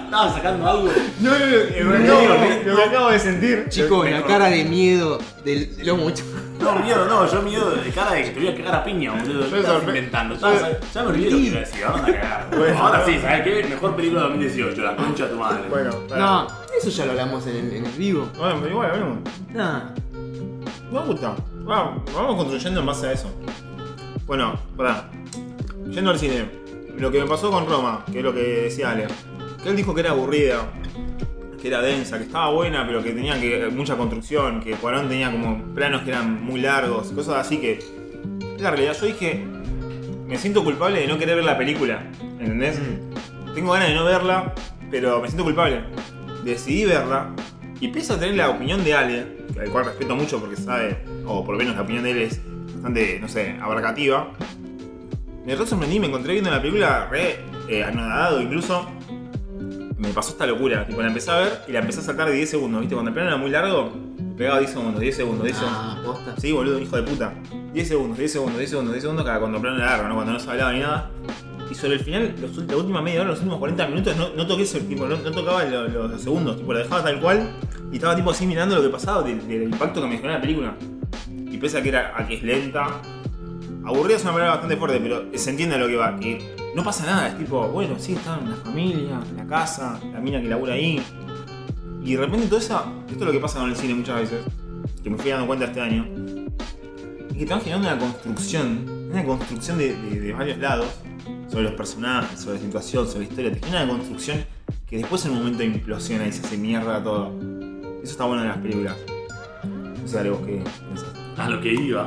estaba 0.05 0.33
sacando 0.35 0.69
algo. 0.69 0.89
No, 1.21 1.31
no, 1.31 1.39
no, 1.39 1.49
lo 1.89 1.93
que 1.93 2.09
acabo, 2.09 2.65
lo 2.67 2.77
que 2.77 2.83
acabo 2.83 3.11
de 3.11 3.19
sentir. 3.19 3.67
Chicos, 3.69 4.11
la 4.11 4.23
cara 4.23 4.47
de 4.47 4.65
miedo 4.65 5.19
del- 5.45 5.77
de 5.77 5.85
los 5.85 5.99
muchachos. 5.99 6.27
No, 6.61 6.77
miedo, 6.77 7.07
no, 7.07 7.27
yo 7.31 7.43
miedo 7.43 7.71
de 7.73 7.91
cara 7.91 8.13
de 8.13 8.23
que 8.25 8.31
te 8.31 8.39
voy 8.41 8.49
a 8.49 8.57
cagar 8.57 8.75
a 8.77 8.85
piña, 8.85 9.13
boludo. 9.13 9.45
Yo 9.47 9.51
¿Qué 9.51 9.59
estás 9.61 9.75
sorpre- 9.75 9.89
inventando? 9.89 10.37
Ya, 10.37 10.79
ya 10.95 11.03
me 11.03 11.09
olvidé 11.09 11.31
lo 11.31 11.37
que 11.37 11.43
iba 11.43 11.57
a 11.57 11.61
decir, 11.61 11.85
ahora 11.85 11.99
anda 11.99 12.09
a 12.09 12.21
cagar. 12.21 12.49
Bueno. 12.57 12.79
Ahora 12.79 13.05
sí, 13.07 13.19
¿sabes 13.21 13.43
qué? 13.43 13.67
Mejor 13.69 13.97
película 13.97 14.23
de 14.23 14.29
2018, 14.29 14.83
La 14.83 14.97
concha 14.97 15.25
de 15.25 15.31
tu 15.31 15.37
madre. 15.39 15.63
Bueno. 15.69 15.91
No, 16.17 16.47
eso 16.79 16.91
ya 16.91 17.05
lo 17.07 17.11
hablamos 17.13 17.47
en 17.47 17.57
el, 17.57 17.73
en 17.73 17.87
el 17.87 17.93
vivo. 17.93 18.29
Bueno, 18.39 18.69
igual, 18.69 18.91
hablemos. 18.91 19.19
Nah. 19.53 19.81
Me 20.93 21.01
gusta. 21.01 21.35
Vamos, 21.65 22.03
vamos 22.15 22.37
construyendo 22.37 22.81
en 22.81 22.87
base 22.87 23.07
a 23.09 23.13
eso. 23.13 23.31
Bueno, 24.27 24.55
pará. 24.77 25.09
Yendo 25.89 26.11
al 26.11 26.19
cine. 26.19 26.62
Lo 26.99 27.11
que 27.11 27.21
me 27.21 27.27
pasó 27.27 27.51
con 27.51 27.67
Roma, 27.67 28.05
que 28.11 28.19
es 28.19 28.25
lo 28.25 28.35
que 28.35 28.41
decía 28.41 28.91
Ale. 28.91 29.07
Que 29.63 29.71
él 29.71 29.77
dijo 29.77 29.95
que 29.95 30.01
era 30.01 30.11
aburrida, 30.11 30.71
que 31.61 31.69
era 31.69 31.81
densa, 31.81 32.19
que 32.19 32.25
estaba 32.25 32.51
buena, 32.51 32.87
pero 32.87 33.03
que 33.03 33.13
tenía 33.13 33.41
que, 33.41 33.69
mucha 33.69 33.97
construcción, 33.97 34.61
que 34.61 34.73
Cuarón 34.73 35.09
tenía 35.09 35.31
como 35.31 35.75
planos 35.75 36.03
que 36.03 36.11
eran 36.11 36.45
muy 36.45 36.61
largos, 36.61 37.13
cosas 37.13 37.37
así 37.37 37.59
que. 37.59 37.79
Es 38.55 38.61
la 38.61 38.71
realidad. 38.71 38.97
Yo 39.01 39.07
dije. 39.07 39.45
Me 40.27 40.39
siento 40.39 40.65
culpable 40.65 41.01
de 41.01 41.07
no 41.07 41.19
querer 41.19 41.37
ver 41.37 41.45
la 41.45 41.59
película. 41.59 42.11
¿Entendés? 42.41 42.81
Tengo 43.55 43.73
ganas 43.73 43.89
de 43.89 43.95
no 43.95 44.05
verla, 44.05 44.55
pero 44.91 45.21
me 45.21 45.29
siento 45.29 45.45
culpable. 45.45 45.83
Decidí 46.43 46.87
verla 46.87 47.35
y 47.83 47.87
empiezo 47.87 48.15
a 48.15 48.19
tener 48.19 48.37
la 48.37 48.49
opinión 48.49 48.85
de 48.85 48.95
Ale, 48.95 49.27
al 49.61 49.69
cual 49.71 49.85
respeto 49.85 50.15
mucho 50.15 50.39
porque 50.39 50.55
sabe, 50.55 51.05
o 51.27 51.45
por 51.45 51.55
lo 51.55 51.59
menos 51.59 51.75
la 51.75 51.83
opinión 51.83 52.05
de 52.05 52.13
él 52.13 52.19
es 52.19 52.41
bastante, 52.75 53.19
no 53.21 53.29
sé, 53.29 53.57
abarcativa. 53.61 54.33
Me 55.45 55.55
re 55.57 55.67
sorprendí, 55.67 55.99
me 55.99 56.07
encontré 56.07 56.33
viendo 56.35 56.51
la 56.51 56.61
película 56.61 57.09
re 57.11 57.41
eh, 57.69 57.83
anodado, 57.85 58.41
incluso 58.41 58.87
me 59.99 60.09
pasó 60.11 60.31
esta 60.33 60.47
locura. 60.47 60.87
Tipo, 60.87 61.01
la 61.03 61.09
empecé 61.09 61.31
a 61.31 61.37
ver 61.39 61.63
y 61.69 61.73
la 61.73 61.81
empecé 61.81 62.01
a 62.01 62.03
saltar 62.03 62.29
de 62.29 62.35
10 62.37 62.51
segundos, 62.51 62.81
¿viste? 62.81 62.95
Cuando 62.95 63.09
el 63.11 63.15
plano 63.15 63.29
era 63.31 63.37
muy 63.39 63.51
largo, 63.51 63.93
pegaba 64.37 64.59
10 64.61 64.71
segundos, 64.71 65.01
10 65.01 65.17
segundos, 65.17 65.45
10 65.45 65.57
segundos. 65.57 65.81
Ah, 65.85 66.01
posta. 66.05 66.35
Sí, 66.41 66.53
boludo, 66.53 66.79
hijo 66.79 66.97
de 66.97 67.03
puta. 67.03 67.35
10 67.73 67.89
segundos, 67.89 68.19
10 68.19 68.33
segundos, 68.33 68.59
10 68.59 68.71
segundos, 68.71 68.93
10 68.95 69.03
segundos 69.03 69.25
cada 69.25 69.39
cuando 69.41 69.57
el 69.59 69.63
plano 69.63 69.77
era 69.79 69.87
largo, 69.87 70.09
¿no? 70.09 70.15
Cuando 70.15 70.33
no 70.33 70.39
se 70.41 70.51
hablaba 70.51 70.73
ni 70.73 70.81
nada. 70.81 71.11
Y 71.71 71.75
sobre 71.75 71.95
el 71.95 72.01
final, 72.01 72.35
los, 72.41 72.57
la 72.67 72.77
última 72.77 73.01
media 73.01 73.21
hora, 73.23 73.31
los 73.31 73.39
últimos 73.39 73.59
40 73.59 73.87
minutos, 73.89 74.17
no, 74.17 74.29
no 74.37 74.47
toqué 74.47 74.63
ese, 74.65 74.81
tipo, 74.81 75.07
no, 75.07 75.17
no 75.17 75.31
tocaba 75.31 75.65
lo- 75.65 75.89
lo- 75.89 76.09
los, 76.09 76.21
segundos, 76.21 76.57
tipo, 76.59 76.73
lo 76.73 76.79
dejaba 76.81 77.03
tal 77.03 77.19
cual 77.21 77.49
y 77.91 77.97
estaba 77.97 78.15
tipo 78.15 78.31
así 78.31 78.47
mirando 78.47 78.77
lo 78.77 78.83
que 78.83 78.89
pasaba 78.91 79.23
del, 79.23 79.47
del 79.49 79.63
impacto 79.65 80.01
que 80.03 80.07
me 80.07 80.17
generó 80.17 80.35
la 80.35 80.41
película. 80.41 80.75
Y 81.31 81.57
pese 81.59 81.79
a 81.79 81.83
que 81.83 81.89
era 81.89 82.13
a 82.17 82.27
que 82.27 82.35
es 82.35 82.43
lenta, 82.43 82.89
aburrida 83.85 84.17
es 84.17 84.23
una 84.23 84.33
palabra 84.33 84.53
bastante 84.53 84.77
fuerte, 84.77 85.01
pero 85.01 85.27
se 85.35 85.51
entiende 85.51 85.79
lo 85.79 85.89
que 85.89 85.97
va, 85.97 86.19
que 86.19 86.55
no 86.75 86.83
pasa 86.83 87.05
nada, 87.05 87.29
es 87.29 87.39
tipo, 87.39 87.69
bueno, 87.69 87.97
sí, 87.99 88.13
está 88.13 88.39
en 88.39 88.51
la 88.51 88.57
familia, 88.57 89.21
la 89.37 89.47
casa, 89.47 90.01
la 90.13 90.21
mina 90.21 90.41
que 90.41 90.49
labura 90.49 90.75
ahí. 90.75 91.03
Y 92.03 92.15
de 92.15 92.21
repente 92.21 92.47
todo 92.47 92.59
eso, 92.59 92.85
esto 93.09 93.19
es 93.19 93.27
lo 93.27 93.33
que 93.33 93.39
pasa 93.39 93.61
con 93.61 93.71
el 93.71 93.77
cine 93.77 93.95
muchas 93.95 94.21
veces, 94.21 94.45
que 95.03 95.11
me 95.11 95.19
fui 95.19 95.31
dando 95.31 95.47
cuenta 95.47 95.67
este 95.67 95.81
año, 95.81 96.07
es 97.31 97.37
que 97.37 97.45
van 97.47 97.61
generando 97.61 97.89
una 97.89 97.99
construcción, 97.99 99.09
una 99.11 99.25
construcción 99.25 99.79
de, 99.79 100.35
varios 100.37 100.59
lados, 100.59 100.87
sobre 101.49 101.65
los 101.65 101.75
personajes, 101.75 102.41
sobre 102.41 102.57
la 102.57 102.65
situación, 102.65 103.07
sobre 103.07 103.21
la 103.21 103.31
historia, 103.31 103.53
te 103.53 103.61
genera 103.61 103.85
una 103.85 103.95
construcción 103.95 104.45
que 104.87 104.99
después 104.99 105.25
en 105.27 105.33
un 105.33 105.39
momento 105.39 105.63
implosiona 105.63 106.27
y 106.27 106.33
se 106.33 106.45
hace 106.45 106.57
mierda 106.57 107.03
todo. 107.03 107.33
Eso 108.03 108.13
está 108.13 108.25
bueno 108.25 108.43
en 108.43 108.49
las 108.49 108.59
películas. 108.59 108.97
No 110.01 110.09
sé, 110.09 110.29
vos 110.31 110.41
qué 110.47 110.63
pensás. 110.89 111.13
A 111.37 111.49
lo 111.49 111.61
que 111.61 111.73
iba 111.73 112.07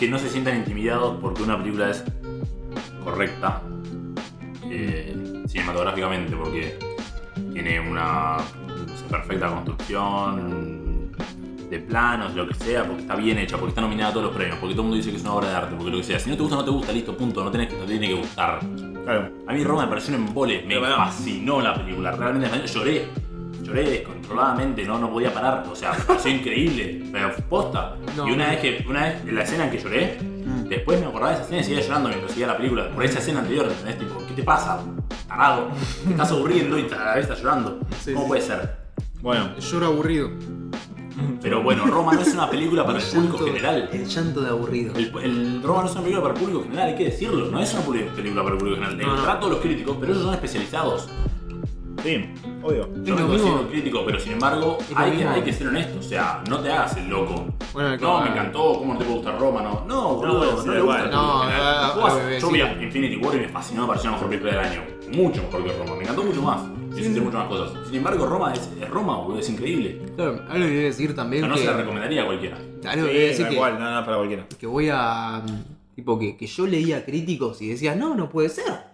que 0.00 0.08
no 0.08 0.18
se 0.18 0.30
sientan 0.30 0.56
intimidados 0.56 1.18
porque 1.20 1.42
una 1.42 1.58
película 1.58 1.90
es 1.90 2.02
correcta 3.04 3.60
eh, 4.64 5.44
cinematográficamente, 5.46 6.34
porque 6.34 6.78
tiene 7.52 7.78
una 7.80 8.38
perfecta 9.10 9.50
construcción 9.50 11.12
de 11.68 11.78
planos, 11.80 12.34
lo 12.34 12.48
que 12.48 12.54
sea, 12.54 12.86
porque 12.86 13.02
está 13.02 13.14
bien 13.14 13.36
hecha, 13.36 13.58
porque 13.58 13.68
está 13.68 13.82
nominada 13.82 14.08
a 14.08 14.12
todos 14.14 14.26
los 14.28 14.34
premios, 14.34 14.56
porque 14.58 14.74
todo 14.74 14.84
el 14.84 14.88
mundo 14.88 14.96
dice 14.96 15.10
que 15.10 15.18
es 15.18 15.22
una 15.22 15.34
obra 15.34 15.50
de 15.50 15.54
arte, 15.54 15.76
porque 15.76 15.90
lo 15.90 15.98
que 15.98 16.04
sea. 16.04 16.18
Si 16.18 16.30
no 16.30 16.36
te 16.36 16.42
gusta, 16.42 16.56
no 16.56 16.64
te 16.64 16.70
gusta, 16.70 16.92
listo, 16.92 17.14
punto. 17.14 17.44
No, 17.44 17.50
tenés 17.50 17.68
que, 17.68 17.74
no 17.74 17.82
te 17.82 17.98
tiene 17.98 18.08
que 18.08 18.14
gustar. 18.14 18.60
Claro. 19.04 19.30
A 19.46 19.52
mí 19.52 19.62
Roma 19.62 19.82
me 19.82 19.88
pareció 19.88 20.14
un 20.16 20.26
embole, 20.26 20.62
me 20.66 20.80
Pero 20.80 20.96
fascinó 20.96 21.60
la 21.60 21.74
película. 21.74 22.12
Realmente 22.12 22.66
lloré. 22.66 23.06
Lloré 23.70 23.90
descontroladamente, 23.90 24.84
no, 24.84 24.98
no 24.98 25.10
podía 25.10 25.32
parar. 25.32 25.64
O 25.70 25.74
sea, 25.76 25.92
pareció 26.06 26.30
increíble. 26.32 27.04
Pero 27.12 27.34
posta. 27.48 27.96
No, 28.16 28.28
y 28.28 28.32
una 28.32 28.44
no. 28.46 28.50
vez 28.50 28.60
que, 28.60 28.84
una 28.88 29.02
vez 29.04 29.22
en 29.26 29.34
la 29.34 29.42
escena 29.42 29.64
en 29.64 29.70
que 29.70 29.78
lloré, 29.78 30.18
Mm. 30.40 30.68
después 30.68 30.98
me 30.98 31.06
acordaba 31.06 31.28
de 31.30 31.34
esa 31.36 31.44
escena 31.44 31.60
y 31.60 31.64
seguía 31.64 31.80
llorando 31.82 32.08
mientras 32.08 32.32
seguía 32.32 32.46
la 32.48 32.56
película. 32.56 32.90
Por 32.90 33.04
esa 33.04 33.18
escena 33.20 33.40
anterior, 33.40 33.66
¿entendés? 33.68 33.98
Tipo, 33.98 34.18
¿qué 34.26 34.34
te 34.34 34.42
pasa? 34.42 34.80
Tarado. 35.28 35.68
Te 36.04 36.10
estás 36.10 36.30
aburriendo 36.32 36.78
y 36.78 36.86
a 36.90 36.96
la 37.04 37.14
vez 37.14 37.22
estás 37.24 37.38
llorando. 37.40 37.78
Sí, 38.00 38.12
¿Cómo 38.12 38.24
sí. 38.24 38.28
puede 38.28 38.42
ser? 38.42 38.76
Bueno, 39.20 39.56
Lloro 39.58 39.86
aburrido. 39.86 40.30
Pero 41.42 41.62
bueno, 41.62 41.84
Roma 41.86 42.14
no 42.14 42.20
es 42.22 42.32
una 42.32 42.48
película 42.48 42.84
para 42.86 42.98
el 42.98 43.04
público 43.04 43.36
llanto- 43.36 43.44
general. 43.46 43.90
El 43.92 44.06
llanto 44.06 44.40
de 44.40 44.48
aburrido. 44.48 44.94
El, 44.96 45.12
el 45.22 45.62
Roma 45.62 45.82
no 45.82 45.86
es 45.88 45.92
una 45.92 46.00
película 46.02 46.22
para 46.22 46.34
el 46.34 46.40
público 46.40 46.62
general, 46.64 46.88
hay 46.88 46.94
que 46.96 47.04
decirlo. 47.04 47.50
No 47.50 47.60
es 47.60 47.74
una 47.74 47.82
película 47.82 48.42
para 48.42 48.54
el 48.54 48.58
público 48.58 48.76
general. 48.82 48.98
No, 48.98 49.16
no. 49.16 49.22
Trato 49.22 49.46
a 49.46 49.50
los 49.50 49.58
críticos, 49.58 49.96
pero 50.00 50.12
ellos 50.12 50.24
son 50.24 50.34
especializados. 50.34 51.08
Sí, 52.02 52.24
obvio. 52.62 52.88
Yo 53.04 53.14
lo 53.16 53.26
considero 53.28 53.68
crítico, 53.68 54.02
pero 54.06 54.18
sin 54.20 54.32
embargo, 54.32 54.78
hay 54.94 55.10
que, 55.10 55.16
mismo. 55.18 55.30
hay 55.32 55.42
que 55.42 55.52
ser 55.52 55.68
honesto. 55.68 55.98
O 55.98 56.02
sea, 56.02 56.42
no 56.48 56.58
te 56.60 56.70
hagas 56.72 56.96
el 56.96 57.08
loco. 57.08 57.46
Bueno, 57.72 57.90
No, 57.92 57.98
claro. 57.98 58.20
me 58.24 58.30
encantó, 58.30 58.78
¿cómo 58.78 58.92
no 58.94 58.98
te 58.98 59.04
puede 59.04 59.18
gustar 59.20 59.38
Roma? 59.40 59.62
No, 59.62 59.84
no, 59.86 60.14
boludo, 60.16 60.44
No, 60.44 60.52
no, 60.56 60.62
sí, 60.62 60.68
le 60.68 60.78
igual. 60.78 61.02
gusta. 61.02 61.04
el 61.04 61.10
No, 61.10 61.20
público 61.32 61.42
general. 61.50 61.92
Vos, 61.96 62.12
ah, 62.12 62.38
yo 62.40 62.46
sí. 62.48 62.52
vi 62.54 62.60
a 62.60 62.82
Infinity 62.82 63.16
War 63.16 63.34
y 63.34 63.38
me 63.38 63.48
fascinó, 63.48 63.82
me 63.82 63.88
pareció 63.88 64.10
la 64.10 64.16
mejor 64.16 64.28
película 64.30 64.52
del 64.52 64.60
año. 64.72 64.82
Mucho 65.12 65.42
mejor 65.42 65.64
que 65.64 65.72
Roma, 65.72 65.96
me 65.96 66.02
encantó 66.02 66.22
mucho 66.24 66.42
más. 66.42 66.60
Y 66.96 67.02
sentí 67.04 67.20
muchas 67.20 67.40
más 67.40 67.48
cosas. 67.48 67.86
Sin 67.86 67.96
embargo, 67.96 68.26
Roma 68.26 68.52
es, 68.52 68.68
es 68.80 68.88
Roma, 68.90 69.16
boludo, 69.18 69.38
es 69.38 69.48
increíble. 69.48 70.02
Claro, 70.16 70.40
algo 70.48 70.66
que 70.66 70.74
decir 70.74 71.14
también 71.14 71.42
No, 71.42 71.48
no 71.48 71.54
que. 71.54 71.60
se 71.60 71.66
la 71.66 71.76
recomendaría 71.76 72.22
a 72.22 72.26
cualquiera. 72.26 72.56
algo 72.88 73.06
que 73.06 73.12
Sí, 73.12 73.18
decir 73.18 73.48
que, 73.48 73.56
cual, 73.56 73.74
nada, 73.78 73.90
nada 73.90 74.04
para 74.04 74.16
cualquiera. 74.16 74.46
que 74.58 74.66
voy 74.66 74.88
a. 74.92 75.42
Tipo, 75.94 76.18
que, 76.18 76.36
que 76.36 76.46
yo 76.46 76.66
leía 76.66 77.04
críticos 77.04 77.60
y 77.62 77.68
decía, 77.68 77.94
no, 77.94 78.14
no 78.14 78.28
puede 78.28 78.48
ser. 78.48 78.89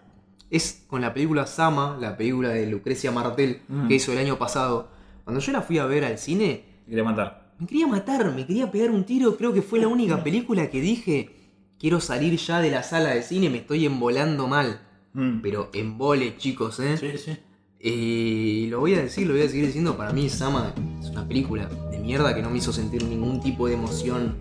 Es 0.51 0.85
con 0.87 1.01
la 1.01 1.13
película 1.13 1.47
Sama, 1.47 1.97
la 2.01 2.17
película 2.17 2.51
de 2.51 2.67
Lucrecia 2.67 3.11
Martel, 3.11 3.63
Mm. 3.69 3.89
que 3.89 3.95
hizo 3.97 4.13
el 4.13 4.19
año 4.19 4.39
pasado. 4.39 4.89
Cuando 5.25 5.41
yo 5.41 5.53
la 5.53 5.63
fui 5.63 5.79
a 5.79 5.87
ver 5.87 6.05
al 6.05 6.19
cine, 6.19 6.65
Te 6.85 6.91
quería 6.91 7.05
matar. 7.05 7.53
me 7.59 7.67
quería 7.67 7.87
matar, 7.87 8.33
me 8.35 8.47
quería 8.47 8.71
pegar 8.71 8.91
un 8.91 9.05
tiro. 9.05 9.37
Creo 9.37 9.53
que 9.53 9.63
fue 9.63 9.81
la 9.81 9.89
única 9.89 10.23
película 10.23 10.71
que 10.71 10.81
dije, 10.81 11.31
quiero 11.79 12.01
salir 12.01 12.37
ya 12.39 12.61
de 12.61 12.71
la 12.71 12.83
sala 12.83 13.11
de 13.11 13.23
cine, 13.23 13.51
me 13.51 13.59
estoy 13.59 13.87
embolando 13.87 14.47
mal. 14.47 14.81
Mm. 15.15 15.41
Pero 15.41 15.71
embole, 15.73 16.37
chicos, 16.37 16.79
¿eh? 16.81 16.97
Sí, 16.97 17.19
sí. 17.19 17.37
Y 17.81 18.67
lo 18.69 18.81
voy 18.81 18.95
a 18.95 19.03
decir, 19.03 19.27
lo 19.27 19.35
voy 19.35 19.43
a 19.43 19.49
seguir 19.49 19.67
diciendo, 19.67 19.97
para 19.97 20.13
mí 20.13 20.29
Sama 20.29 20.75
es 21.01 21.09
una 21.11 21.27
película 21.27 21.67
de 21.91 21.99
mierda 21.99 22.35
que 22.35 22.43
no 22.43 22.51
me 22.51 22.59
hizo 22.59 22.73
sentir 22.73 23.05
ningún 23.05 23.41
tipo 23.41 23.67
de 23.67 23.75
emoción 23.75 24.37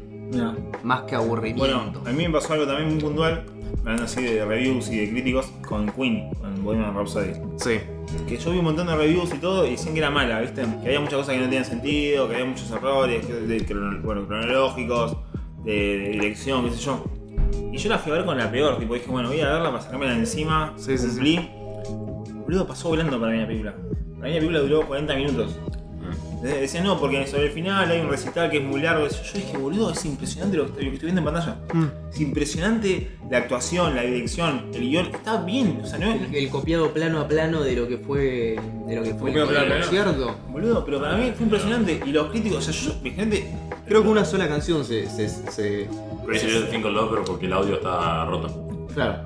Más 0.84 1.02
que 1.04 1.16
aburrimiento. 1.16 1.60
Bueno, 1.60 1.94
a 2.06 2.12
mí 2.12 2.24
me 2.28 2.30
pasó 2.34 2.54
algo 2.54 2.66
también 2.66 2.90
muy 2.94 3.02
puntual, 3.02 3.46
hablando 3.80 4.04
así 4.04 4.22
de 4.22 4.46
reviews 4.46 4.90
y 4.90 4.98
de 5.00 5.10
críticos, 5.10 5.48
con 5.68 5.88
Queen, 5.92 6.30
con 6.36 6.64
Bohemian 6.64 6.94
Rhapsody. 6.96 7.32
sí. 7.58 7.80
Que 8.28 8.38
yo 8.38 8.52
vi 8.52 8.60
un 8.60 8.66
montón 8.66 8.88
de 8.88 8.96
reviews 8.96 9.34
y 9.34 9.40
todo 9.40 9.66
y 9.68 9.72
decían 9.72 9.94
que 9.94 10.00
era 10.00 10.10
mala, 10.12 10.40
¿viste? 10.40 10.62
Que 10.62 10.88
había 10.88 11.00
muchas 11.00 11.16
cosas 11.16 11.34
que 11.34 11.40
no 11.40 11.46
tenían 11.46 11.66
sentido, 11.66 12.28
que 12.30 12.36
había 12.36 12.46
muchos 12.46 12.70
errores, 12.72 13.28
de, 13.28 13.66
crono- 13.66 14.00
bueno, 14.04 14.26
cronológicos, 14.28 15.18
de, 15.66 15.74
de 15.98 16.10
dirección, 16.12 16.66
qué 16.66 16.72
sé 16.72 16.82
yo. 16.82 17.04
Y 17.74 17.78
yo 17.78 17.90
la 17.90 17.98
fui 17.98 18.12
a 18.12 18.16
ver 18.16 18.26
con 18.26 18.38
la 18.38 18.50
peor, 18.50 18.78
tipo, 18.78 18.94
dije, 18.94 19.08
bueno, 19.10 19.30
voy 19.30 19.42
a 19.42 19.50
verla 19.52 19.70
para 19.72 19.82
sacármela 19.82 20.14
de 20.14 20.20
encima, 20.20 20.74
Sí, 20.78 20.98
sí, 20.98 21.08
cumplí. 21.08 21.50
Boludo, 22.46 22.68
pasó 22.68 22.90
volando 22.90 23.20
para 23.20 23.32
mí 23.34 23.40
la 23.40 23.48
película. 23.48 23.72
Para 23.74 24.28
mí 24.28 24.34
la 24.34 24.40
película 24.40 24.60
duró 24.60 24.86
40 24.88 25.16
minutos. 25.16 25.60
De- 26.46 26.62
Decían, 26.62 26.84
no, 26.84 27.00
porque 27.00 27.26
sobre 27.28 27.46
el 27.48 27.52
final 27.52 27.90
hay 27.90 28.00
un 28.02 28.10
recital 28.10 28.50
que 28.50 28.58
es 28.58 28.64
muy 28.64 28.82
largo. 28.82 29.08
Yo 29.08 29.16
dije, 29.34 29.58
boludo, 29.58 29.92
es 29.92 30.06
impresionante 30.06 30.58
lo 30.58 30.66
que, 30.74 30.84
lo 30.84 30.90
que 30.90 30.96
estoy 30.96 31.12
viendo 31.12 31.22
en 31.22 31.26
pantalla. 31.26 31.58
Mm. 31.74 31.86
Es 32.14 32.20
impresionante 32.22 33.12
la 33.30 33.38
actuación, 33.40 33.96
la 33.96 34.02
dirección, 34.04 34.66
el 34.74 34.82
guion. 34.82 35.08
Está 35.08 35.42
bien, 35.44 35.80
o 35.84 35.88
sea, 35.88 35.98
no 36.00 36.12
es. 36.12 36.22
El, 36.22 36.36
el 36.36 36.50
copiado 36.50 36.92
plano 36.94 37.20
a 37.20 37.28
plano 37.28 37.62
de 37.64 37.76
lo 37.76 37.88
que 37.88 37.98
fue 37.98 38.56
de 38.88 38.96
lo 38.96 39.04
que 39.04 39.14
fue 39.16 39.32
el, 39.32 39.48
plano 39.48 39.76
concierto. 39.82 40.36
Boludo, 40.50 40.86
pero 40.86 41.02
para 41.02 41.18
mí 41.18 41.32
fue 41.36 41.44
impresionante. 41.46 42.02
Y 42.06 42.12
los 42.12 42.30
críticos, 42.30 42.68
o 42.68 42.72
sea, 42.72 42.74
yo, 42.94 43.00
mi 43.02 43.12
gente. 43.12 43.52
Creo 43.88 44.02
que 44.02 44.10
una 44.10 44.26
sola 44.26 44.48
canción 44.48 44.84
se, 44.84 45.08
se, 45.10 45.30
se- 45.30 45.88
Crazy 46.26 46.48
Little 46.48 46.72
Thing 46.72 46.82
Love, 46.82 47.10
pero 47.12 47.24
porque 47.24 47.46
el 47.46 47.54
audio 47.54 47.76
está 47.76 48.26
roto. 48.26 48.88
Claro. 48.94 49.20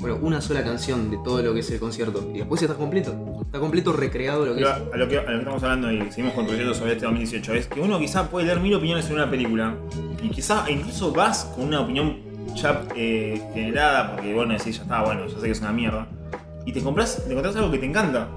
Bueno, 0.00 0.18
una 0.22 0.40
sola 0.40 0.62
canción 0.62 1.10
de 1.10 1.18
todo 1.24 1.42
lo 1.42 1.52
que 1.54 1.60
es 1.60 1.70
el 1.70 1.80
concierto. 1.80 2.30
Y 2.32 2.38
después 2.38 2.62
está 2.62 2.74
completo. 2.74 3.14
Está 3.42 3.58
completo 3.58 3.92
recreado 3.92 4.46
lo 4.46 4.54
que 4.54 4.60
Pero 4.60 4.70
es. 4.70 4.94
a 4.94 4.96
lo, 4.96 5.08
que, 5.08 5.18
a 5.18 5.22
lo 5.22 5.28
que 5.28 5.38
estamos 5.38 5.62
hablando 5.62 5.90
y 5.90 6.10
seguimos 6.10 6.34
construyendo 6.34 6.74
sobre 6.74 6.92
este 6.92 7.04
2018 7.06 7.54
es 7.54 7.66
que 7.66 7.80
uno 7.80 7.98
quizá 7.98 8.28
puede 8.30 8.46
leer 8.46 8.60
mil 8.60 8.74
opiniones 8.74 9.06
sobre 9.06 9.22
una 9.22 9.30
película 9.30 9.74
y 10.22 10.28
quizá 10.28 10.70
incluso 10.70 11.12
vas 11.12 11.44
con 11.56 11.64
una 11.66 11.80
opinión 11.80 12.18
ya 12.54 12.84
eh, 12.94 13.40
generada 13.54 14.14
porque 14.14 14.34
bueno 14.34 14.52
decís 14.52 14.76
ya 14.76 14.82
está 14.82 15.02
bueno 15.02 15.26
ya 15.26 15.34
sé 15.36 15.46
que 15.46 15.50
es 15.52 15.60
una 15.60 15.72
mierda 15.72 16.08
y 16.66 16.72
te 16.72 16.82
compras 16.82 17.22
te 17.24 17.30
encontrás 17.30 17.56
algo 17.56 17.70
que 17.70 17.78
te 17.78 17.86
encanta 17.86 18.28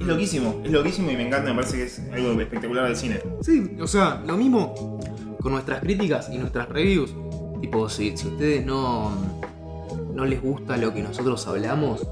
es 0.00 0.06
loquísimo 0.06 0.60
es 0.64 0.70
loquísimo 0.70 1.10
y 1.10 1.16
me 1.16 1.26
encanta 1.26 1.50
me 1.50 1.56
parece 1.56 1.76
que 1.78 1.82
es 1.84 2.00
algo 2.12 2.40
espectacular 2.40 2.86
del 2.86 2.96
cine 2.96 3.20
Sí, 3.42 3.76
o 3.80 3.86
sea, 3.86 4.22
lo 4.26 4.36
mismo 4.36 4.98
con 5.40 5.52
nuestras 5.52 5.80
críticas 5.80 6.28
y 6.32 6.38
nuestras 6.38 6.68
reviews. 6.68 7.14
Tipo, 7.60 7.88
si, 7.88 8.16
si 8.16 8.26
ustedes 8.28 8.66
no, 8.66 9.35
no 10.16 10.24
les 10.24 10.42
gusta 10.42 10.76
lo 10.76 10.92
que 10.92 11.02
nosotros 11.02 11.46
hablamos, 11.46 12.06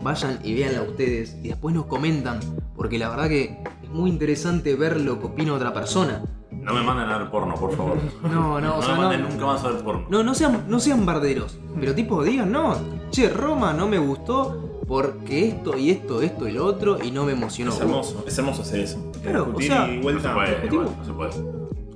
vayan 0.00 0.38
y 0.42 0.54
véanla 0.54 0.82
ustedes 0.82 1.36
y 1.42 1.48
después 1.48 1.74
nos 1.74 1.86
comentan, 1.86 2.40
porque 2.76 2.98
la 2.98 3.08
verdad 3.10 3.28
que 3.28 3.58
es 3.82 3.90
muy 3.90 4.08
interesante 4.08 4.74
ver 4.76 5.00
lo 5.00 5.18
que 5.20 5.26
opina 5.26 5.52
otra 5.52 5.74
persona. 5.74 6.22
No 6.50 6.74
me 6.74 6.82
manden 6.82 7.08
a 7.08 7.18
ver 7.18 7.30
porno, 7.30 7.54
por 7.54 7.74
favor. 7.76 7.96
No, 8.30 8.60
no, 8.60 8.76
o 8.78 8.82
sea, 8.82 8.94
me 8.94 9.00
manden 9.00 9.22
no- 9.22 9.28
nunca 9.30 9.46
más 9.46 9.64
a 9.64 9.70
ver 9.70 9.82
porno. 9.82 10.06
No, 10.08 10.22
no 10.22 10.34
sean, 10.34 10.64
no 10.68 10.78
sean 10.78 11.04
barderos, 11.04 11.58
pero 11.78 11.94
tipo 11.94 12.22
digan, 12.22 12.52
no, 12.52 12.76
che, 13.10 13.28
Roma 13.30 13.72
no 13.72 13.88
me 13.88 13.98
gustó 13.98 14.82
porque 14.86 15.48
esto 15.48 15.76
y 15.78 15.90
esto, 15.90 16.20
esto 16.22 16.48
y 16.48 16.52
lo 16.52 16.64
otro 16.66 17.02
y 17.02 17.10
no 17.10 17.24
me 17.24 17.32
emocionó. 17.32 17.72
Es 17.72 17.80
hermoso, 17.80 18.24
es 18.26 18.38
hermoso 18.38 18.62
hacer 18.62 18.80
eso. 18.80 19.10
Claro, 19.22 19.44
Discutir 19.46 19.72
o 19.72 19.74
sea, 19.74 19.88
y 19.92 19.98
No 20.00 20.20
se 20.20 20.28
puede, 20.28 20.66
igual, 20.66 20.88
no 20.98 21.04
se 21.04 21.12
puede. 21.12 21.30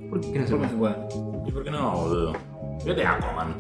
¿Por 0.09 0.21
qué 0.21 0.39
no 0.39 0.47
se 0.47 0.57
¿Por 0.57 0.61
qué 0.63 0.69
puede? 0.69 0.69
se 0.69 0.77
puede? 0.77 1.49
¿Y 1.49 1.53
por 1.53 1.65
qué 1.65 1.71
no, 1.71 1.91
boludo? 1.93 2.33
Fíjate 2.83 3.07
Aquaman. 3.07 3.55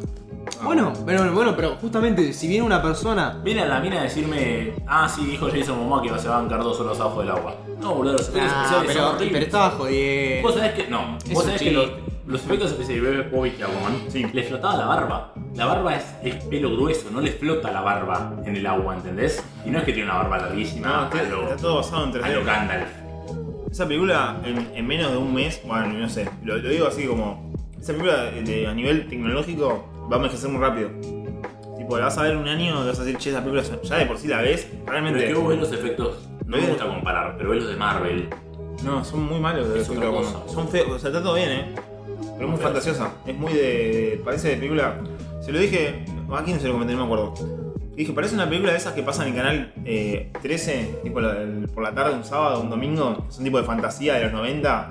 Bueno, 0.62 0.92
pero 1.07 1.33
bueno, 1.33 1.54
pero 1.57 1.76
justamente 1.80 2.33
si 2.33 2.48
viene 2.48 2.64
una 2.64 2.83
persona. 2.83 3.40
Viene 3.44 3.62
a 3.62 3.66
la 3.66 3.80
mina 3.80 4.00
a 4.00 4.02
decirme, 4.04 4.72
ah, 4.87 5.09
sí, 5.09 5.24
dijo 5.26 5.48
Jason 5.50 5.78
Momoa 5.78 6.02
que 6.02 6.09
se 6.18 6.28
va 6.28 6.38
a 6.38 6.40
bancar 6.40 6.62
dos 6.62 6.78
horas 6.80 6.98
abajo 7.00 7.20
del 7.20 7.30
agua. 7.30 7.57
No, 7.80 7.94
boludo, 7.94 8.12
los 8.14 8.28
efectos 8.28 8.50
Ah, 8.54 8.62
especiales 8.62 8.87
pero, 8.88 9.00
son 9.07 9.14
horribles. 9.16 9.33
pero 9.33 9.44
estaba 9.44 9.70
jodiendo. 9.70 10.48
Vos 10.48 10.54
sabés 10.57 10.72
que. 10.72 10.87
No, 10.88 11.18
Eso 11.18 11.35
vos 11.35 11.44
sabés 11.44 11.59
sí. 11.61 11.64
que 11.66 11.72
los, 11.72 11.90
los 12.26 12.44
efectos 12.44 12.70
especiales 12.72 13.02
de 13.04 13.22
Bobby 13.37 13.50
que 13.50 13.64
Aquaman 13.64 13.96
Sí. 14.09 14.26
le 14.33 14.42
flotaba 14.44 14.76
la 14.76 14.87
barba. 14.87 15.33
La 15.54 15.66
barba 15.66 15.94
es, 15.96 16.04
es 16.22 16.35
pelo 16.44 16.70
grueso, 16.72 17.11
no 17.11 17.20
le 17.20 17.30
flota 17.33 17.70
la 17.70 17.80
barba 17.83 18.33
en 18.44 18.57
el 18.57 18.66
agua, 18.66 18.96
¿entendés? 18.96 19.44
Y 19.64 19.70
no 19.70 19.78
es 19.78 19.85
que 19.85 19.92
tiene 19.92 20.11
una 20.11 20.18
barba 20.18 20.38
larguísima 20.38 20.88
No, 20.88 20.94
a, 20.94 21.04
está, 21.04 21.22
lo, 21.30 21.42
está 21.44 21.57
todo 21.57 21.76
basado 21.76 22.04
en 22.04 22.24
a 22.24 22.28
lo 22.28 22.40
3D. 22.42 22.44
Gandalf. 22.44 22.88
Esa 23.70 23.87
película 23.87 24.37
en, 24.44 24.70
en 24.74 24.87
menos 24.87 25.11
de 25.12 25.16
un 25.18 25.35
mes, 25.35 25.61
bueno, 25.64 25.88
no 25.88 26.09
sé, 26.09 26.28
lo, 26.44 26.57
lo 26.59 26.68
digo 26.68 26.87
así 26.88 27.07
como. 27.07 27.52
Esa 27.80 27.92
película 27.92 28.24
de- 28.24 28.42
de- 28.42 28.66
a 28.66 28.72
nivel 28.72 29.09
tecnológico 29.09 29.85
va 30.11 30.14
a 30.14 30.17
envejecer 30.17 30.51
muy 30.51 30.61
rápido. 30.61 30.90
Tipo, 31.77 31.99
la 31.99 32.05
vas 32.07 32.19
a 32.19 32.23
ver 32.23 32.37
un 32.37 32.49
año 32.49 32.83
y 32.83 32.87
vas 32.87 32.99
a 32.99 33.05
decir, 33.05 33.19
che, 33.19 33.31
esa 33.31 33.40
película 33.45 33.62
ya 33.83 33.97
de 33.97 34.07
por 34.07 34.19
sí 34.19 34.29
la 34.29 34.40
ves, 34.40 34.67
Pero 34.71 34.90
realmente. 34.93 35.21
es 35.25 35.29
que 35.29 35.35
vos 35.38 35.49
ves 35.49 35.59
los 35.59 35.73
efectos, 35.73 36.29
no 36.47 36.57
me 36.57 36.67
gusta 36.67 36.87
comparar, 36.87 37.37
pero 37.37 37.51
ves 37.51 37.61
los 37.62 37.71
de 37.71 37.77
Marvel. 37.77 38.29
No, 38.85 39.05
son 39.05 39.23
muy 39.25 39.38
malos 39.40 39.69
de 39.73 39.81
Es 39.81 39.88
otra 39.88 40.11
cosa. 40.11 40.40
Son 40.47 40.69
feos, 40.69 40.88
o 40.90 40.99
sea, 40.99 41.11
está 41.11 41.23
todo 41.23 41.35
bien, 41.35 41.51
eh. 41.51 41.75
Pero 42.37 42.47
es 42.47 42.51
muy 42.51 42.61
fantasiosa. 42.61 43.12
Es 43.27 43.37
muy 43.37 43.53
de. 43.53 44.21
Parece 44.25 44.49
de 44.49 44.57
película. 44.57 44.97
Se 45.40 45.53
lo 45.53 45.59
dije. 45.59 46.05
¿A 46.33 46.43
quién 46.43 46.59
se 46.59 46.67
lo 46.67 46.73
comenté? 46.73 46.95
No 46.95 47.01
me 47.01 47.05
acuerdo. 47.05 47.35
Dije, 47.95 48.12
parece 48.12 48.35
una 48.35 48.47
película 48.49 48.73
de 48.73 48.79
esas 48.79 48.93
que 48.95 49.03
pasan 49.05 49.29
en 49.29 49.35
canal 49.37 49.73
eh, 49.85 50.33
13, 50.43 50.99
tipo 51.05 51.21
la- 51.21 51.40
el- 51.43 51.69
por 51.73 51.83
la 51.85 51.95
tarde, 51.95 52.14
un 52.17 52.25
sábado, 52.25 52.61
un 52.61 52.69
domingo. 52.71 53.25
que 53.27 53.33
Son 53.33 53.45
tipo 53.45 53.59
de 53.59 53.64
fantasía 53.64 54.14
de 54.14 54.25
los 54.25 54.33
90. 54.33 54.90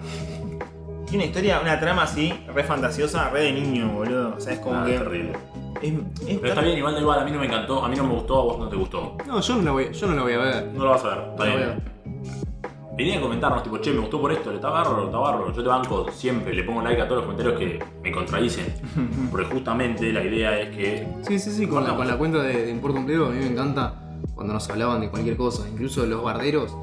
Tiene 1.14 1.26
una 1.26 1.30
historia, 1.30 1.60
una 1.62 1.80
trama 1.80 2.02
así, 2.02 2.34
re 2.56 2.64
fantasiosa, 2.64 3.30
re 3.30 3.42
de 3.44 3.52
niño, 3.52 3.88
boludo. 3.94 4.34
O 4.36 4.40
sea, 4.40 4.54
es 4.54 4.60
como 4.60 4.80
Ah, 4.80 4.84
que. 4.84 4.94
terrible. 4.98 5.34
Es, 5.80 5.94
es 6.28 6.40
Pero 6.40 6.48
está 6.48 6.62
bien, 6.62 6.76
igual 6.80 6.96
da 6.96 7.02
igual, 7.02 7.20
a 7.20 7.24
mí 7.24 7.30
no 7.30 7.40
me 7.40 7.46
encantó, 7.46 7.86
a 7.86 7.88
mí 7.88 7.96
no 7.96 8.04
me 8.04 8.16
gustó, 8.16 8.40
a 8.40 8.44
vos 8.46 8.58
no 8.58 8.68
te 8.68 8.76
gustó. 8.76 9.16
No, 9.28 9.40
yo 9.40 9.56
no 9.58 9.62
la 9.62 9.72
voy, 9.74 9.94
yo 9.94 10.08
no 10.08 10.16
la 10.16 10.24
voy 10.24 10.34
a 10.34 10.38
ver. 10.40 10.72
No 10.74 10.84
lo 10.86 10.90
vas 10.90 11.06
a 11.06 11.10
ver, 11.10 11.18
está 11.30 11.46
No 11.46 11.50
la 11.52 11.56
bien. 11.56 11.84
Venía 12.98 13.20
a 13.20 13.22
comentarnos, 13.22 13.62
tipo, 13.62 13.78
che, 13.78 13.92
me 13.94 14.00
gustó 14.00 14.20
por 14.20 14.32
esto, 14.32 14.50
le 14.50 14.56
está 14.56 14.72
barro, 14.72 15.06
está 15.06 15.20
barro. 15.20 15.54
Yo 15.54 15.62
te 15.62 15.70
banco 15.70 16.08
siempre, 16.12 16.52
le 16.52 16.64
pongo 16.64 16.82
like 16.82 17.00
a 17.00 17.08
todos 17.08 17.18
los 17.24 17.26
comentarios 17.26 17.60
que 17.60 17.86
me 18.02 18.12
contradicen. 18.12 18.74
Porque 19.30 19.46
justamente 19.46 20.12
la 20.12 20.24
idea 20.24 20.60
es 20.62 20.76
que. 20.76 21.08
Sí, 21.28 21.38
sí, 21.38 21.52
sí, 21.52 21.68
con 21.68 21.84
la, 21.84 21.96
con 21.96 22.08
la 22.08 22.18
cuenta 22.18 22.42
de, 22.42 22.74
de 22.74 22.74
Pliego, 23.06 23.28
a 23.28 23.30
mí 23.30 23.38
me 23.38 23.52
encanta 23.52 23.94
cuando 24.34 24.54
nos 24.54 24.68
hablaban 24.68 25.00
de 25.02 25.12
cualquier 25.12 25.38
cosa, 25.38 25.70
incluso 25.72 26.08
los 26.08 26.24
barderos. 26.24 26.76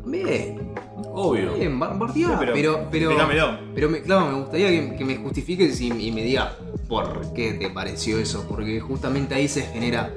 También, 0.00 0.72
Obvio. 1.18 1.54
bien, 1.54 1.78
bar- 1.78 1.98
bardeá, 1.98 2.28
Sí, 2.28 2.34
pero- 2.38 2.52
pero, 2.52 2.88
pero, 2.90 3.10
explícamelo. 3.10 3.58
pero 3.74 3.88
me, 3.90 4.02
claro, 4.02 4.26
me 4.26 4.38
gustaría 4.40 4.68
que, 4.68 4.96
que 4.96 5.04
me 5.04 5.16
justifiques 5.16 5.80
y, 5.80 5.86
y 5.88 6.12
me 6.12 6.22
diga 6.22 6.52
por 6.88 7.32
qué 7.34 7.54
te 7.54 7.70
pareció 7.70 8.18
eso, 8.18 8.44
porque 8.48 8.78
justamente 8.80 9.34
ahí 9.34 9.48
se 9.48 9.62
genera 9.62 10.12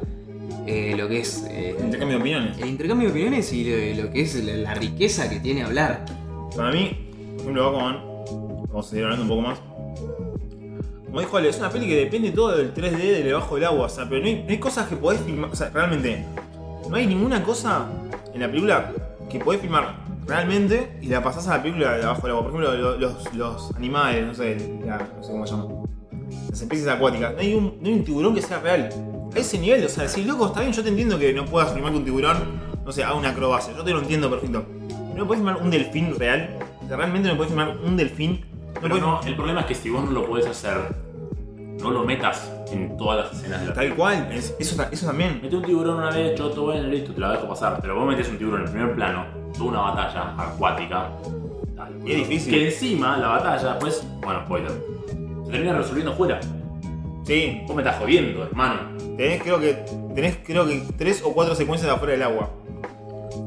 eh, 0.67 0.93
lo 0.97 1.07
que 1.07 1.19
es 1.21 1.45
eh, 1.49 1.75
Intercambio 1.79 2.17
de 2.17 2.21
opiniones. 2.21 2.57
el 2.59 2.67
intercambio 2.69 3.07
de 3.07 3.11
opiniones 3.13 3.53
y 3.53 3.95
lo, 3.95 4.03
lo 4.03 4.11
que 4.11 4.21
es 4.21 4.43
la, 4.43 4.53
la 4.53 4.73
riqueza 4.75 5.29
que 5.29 5.39
tiene 5.39 5.63
hablar. 5.63 6.05
Para 6.55 6.71
mí, 6.71 7.09
por 7.33 7.41
ejemplo, 7.41 7.69
Aquaman, 7.69 8.03
vamos 8.67 8.85
a 8.85 8.89
seguir 8.89 9.05
hablando 9.05 9.23
un 9.23 9.29
poco 9.29 9.41
más. 9.41 9.59
Como 11.05 11.21
dijo 11.21 11.37
Ale, 11.37 11.49
es 11.49 11.57
una 11.57 11.69
peli 11.71 11.87
que 11.87 11.95
depende 11.95 12.31
todo 12.31 12.55
del 12.55 12.71
3D 12.73 12.97
del 12.97 13.23
debajo 13.23 13.55
del 13.55 13.63
agua, 13.65 13.85
o 13.85 13.89
sea, 13.89 14.07
pero 14.07 14.21
no 14.21 14.27
hay, 14.27 14.43
no 14.43 14.49
hay 14.49 14.59
cosas 14.59 14.87
que 14.87 14.95
podés 14.95 15.21
filmar, 15.21 15.49
o 15.49 15.55
sea, 15.55 15.69
realmente, 15.71 16.23
no 16.87 16.95
hay 16.95 17.07
ninguna 17.07 17.43
cosa 17.43 17.87
en 18.33 18.41
la 18.41 18.47
película 18.47 18.91
que 19.27 19.39
podés 19.39 19.59
filmar 19.59 19.95
realmente 20.29 20.97
y 21.01 21.07
la 21.07 21.21
pasás 21.23 21.47
a 21.47 21.57
la 21.57 21.63
película 21.63 21.97
de 21.97 22.03
abajo 22.03 22.21
del 22.21 22.31
agua. 22.31 22.43
Por 22.51 22.61
ejemplo, 22.63 22.77
lo- 22.77 22.97
los, 22.97 23.33
los 23.33 23.75
animales, 23.75 24.25
no 24.25 24.33
sé, 24.33 24.79
la- 24.85 24.97
no 25.17 25.23
sé 25.23 25.31
cómo 25.31 25.45
se 25.47 25.53
llama, 25.55 25.67
las 26.49 26.61
especies 26.61 26.87
acuáticas, 26.87 27.33
no 27.33 27.39
hay, 27.39 27.53
un, 27.55 27.77
no 27.81 27.87
hay 27.87 27.93
un 27.93 28.03
tiburón 28.03 28.35
que 28.35 28.41
sea 28.41 28.59
real. 28.59 28.89
A 29.35 29.39
ese 29.39 29.57
nivel, 29.59 29.85
o 29.85 29.89
sea, 29.89 30.07
si 30.07 30.23
loco, 30.23 30.47
está 30.47 30.61
bien, 30.61 30.71
yo 30.73 30.81
te 30.83 30.89
entiendo 30.89 31.19
que 31.19 31.33
no 31.33 31.45
puedas 31.45 31.71
que 31.71 31.81
un 31.81 32.03
tiburón, 32.05 32.37
no 32.85 32.91
sé, 32.91 33.03
haga 33.03 33.15
una 33.15 33.29
acrobacia, 33.29 33.73
yo 33.75 33.83
te 33.83 33.91
lo 33.91 33.99
entiendo 33.99 34.29
perfecto. 34.29 34.65
¿No 35.15 35.27
puedes 35.27 35.43
filmar 35.43 35.61
un 35.61 35.69
delfín 35.69 36.15
real? 36.17 36.57
O 36.83 36.87
sea, 36.87 36.97
realmente 36.97 37.27
no 37.29 37.35
puedes 37.35 37.51
filmar 37.51 37.77
un 37.83 37.97
delfín. 37.97 38.45
No 38.75 38.81
Pero 38.81 38.89
podés 38.89 39.01
no, 39.01 39.21
el 39.25 39.35
problema 39.35 39.59
es 39.61 39.65
que 39.67 39.75
si 39.75 39.89
vos 39.89 40.03
no 40.05 40.11
lo 40.11 40.25
podés 40.25 40.47
hacer, 40.47 40.77
no 41.81 41.91
lo 41.91 42.03
metas 42.05 42.51
en 42.71 42.95
todas 42.97 43.25
las 43.25 43.37
escenas 43.37 43.61
de 43.61 43.67
la 43.67 43.73
Tal 43.73 43.95
cual, 43.95 44.29
es- 44.31 44.55
eso, 44.59 44.81
eso 44.91 45.05
también. 45.05 45.39
Mete 45.41 45.55
un 45.55 45.63
tiburón 45.63 45.97
una 45.97 46.09
vez, 46.11 46.35
choto, 46.35 46.63
bueno, 46.63 46.87
listo, 46.87 47.13
te 47.13 47.19
la 47.19 47.31
dejo 47.33 47.47
pasar. 47.49 47.79
Pero 47.81 47.95
vos 47.95 48.07
metes 48.07 48.29
un 48.29 48.37
tiburón 48.37 48.61
en 48.61 48.67
el 48.67 48.71
primer 48.73 48.95
plano, 48.95 49.25
una 49.59 49.79
batalla 49.79 50.33
acuática. 50.37 51.09
Y 52.05 52.11
es 52.11 52.17
difícil. 52.17 52.53
Que 52.53 52.65
encima 52.67 53.17
la 53.17 53.27
batalla, 53.29 53.79
pues, 53.79 54.05
bueno, 54.21 54.41
spoiler, 54.45 54.71
se 55.45 55.51
termina 55.51 55.77
resolviendo 55.77 56.13
fuera. 56.13 56.39
Sí, 57.25 57.61
Vos 57.67 57.75
me 57.75 57.83
estás 57.83 57.99
jodiendo, 57.99 58.43
hermano. 58.43 58.79
tenés 59.15 59.43
creo 59.43 59.59
que 59.59 59.73
tenés 60.15 60.37
creo 60.43 60.65
que 60.65 60.81
tres 60.97 61.21
o 61.23 61.31
cuatro 61.31 61.53
secuencias 61.53 61.91
afuera 61.91 62.13
del 62.13 62.23
agua. 62.23 62.49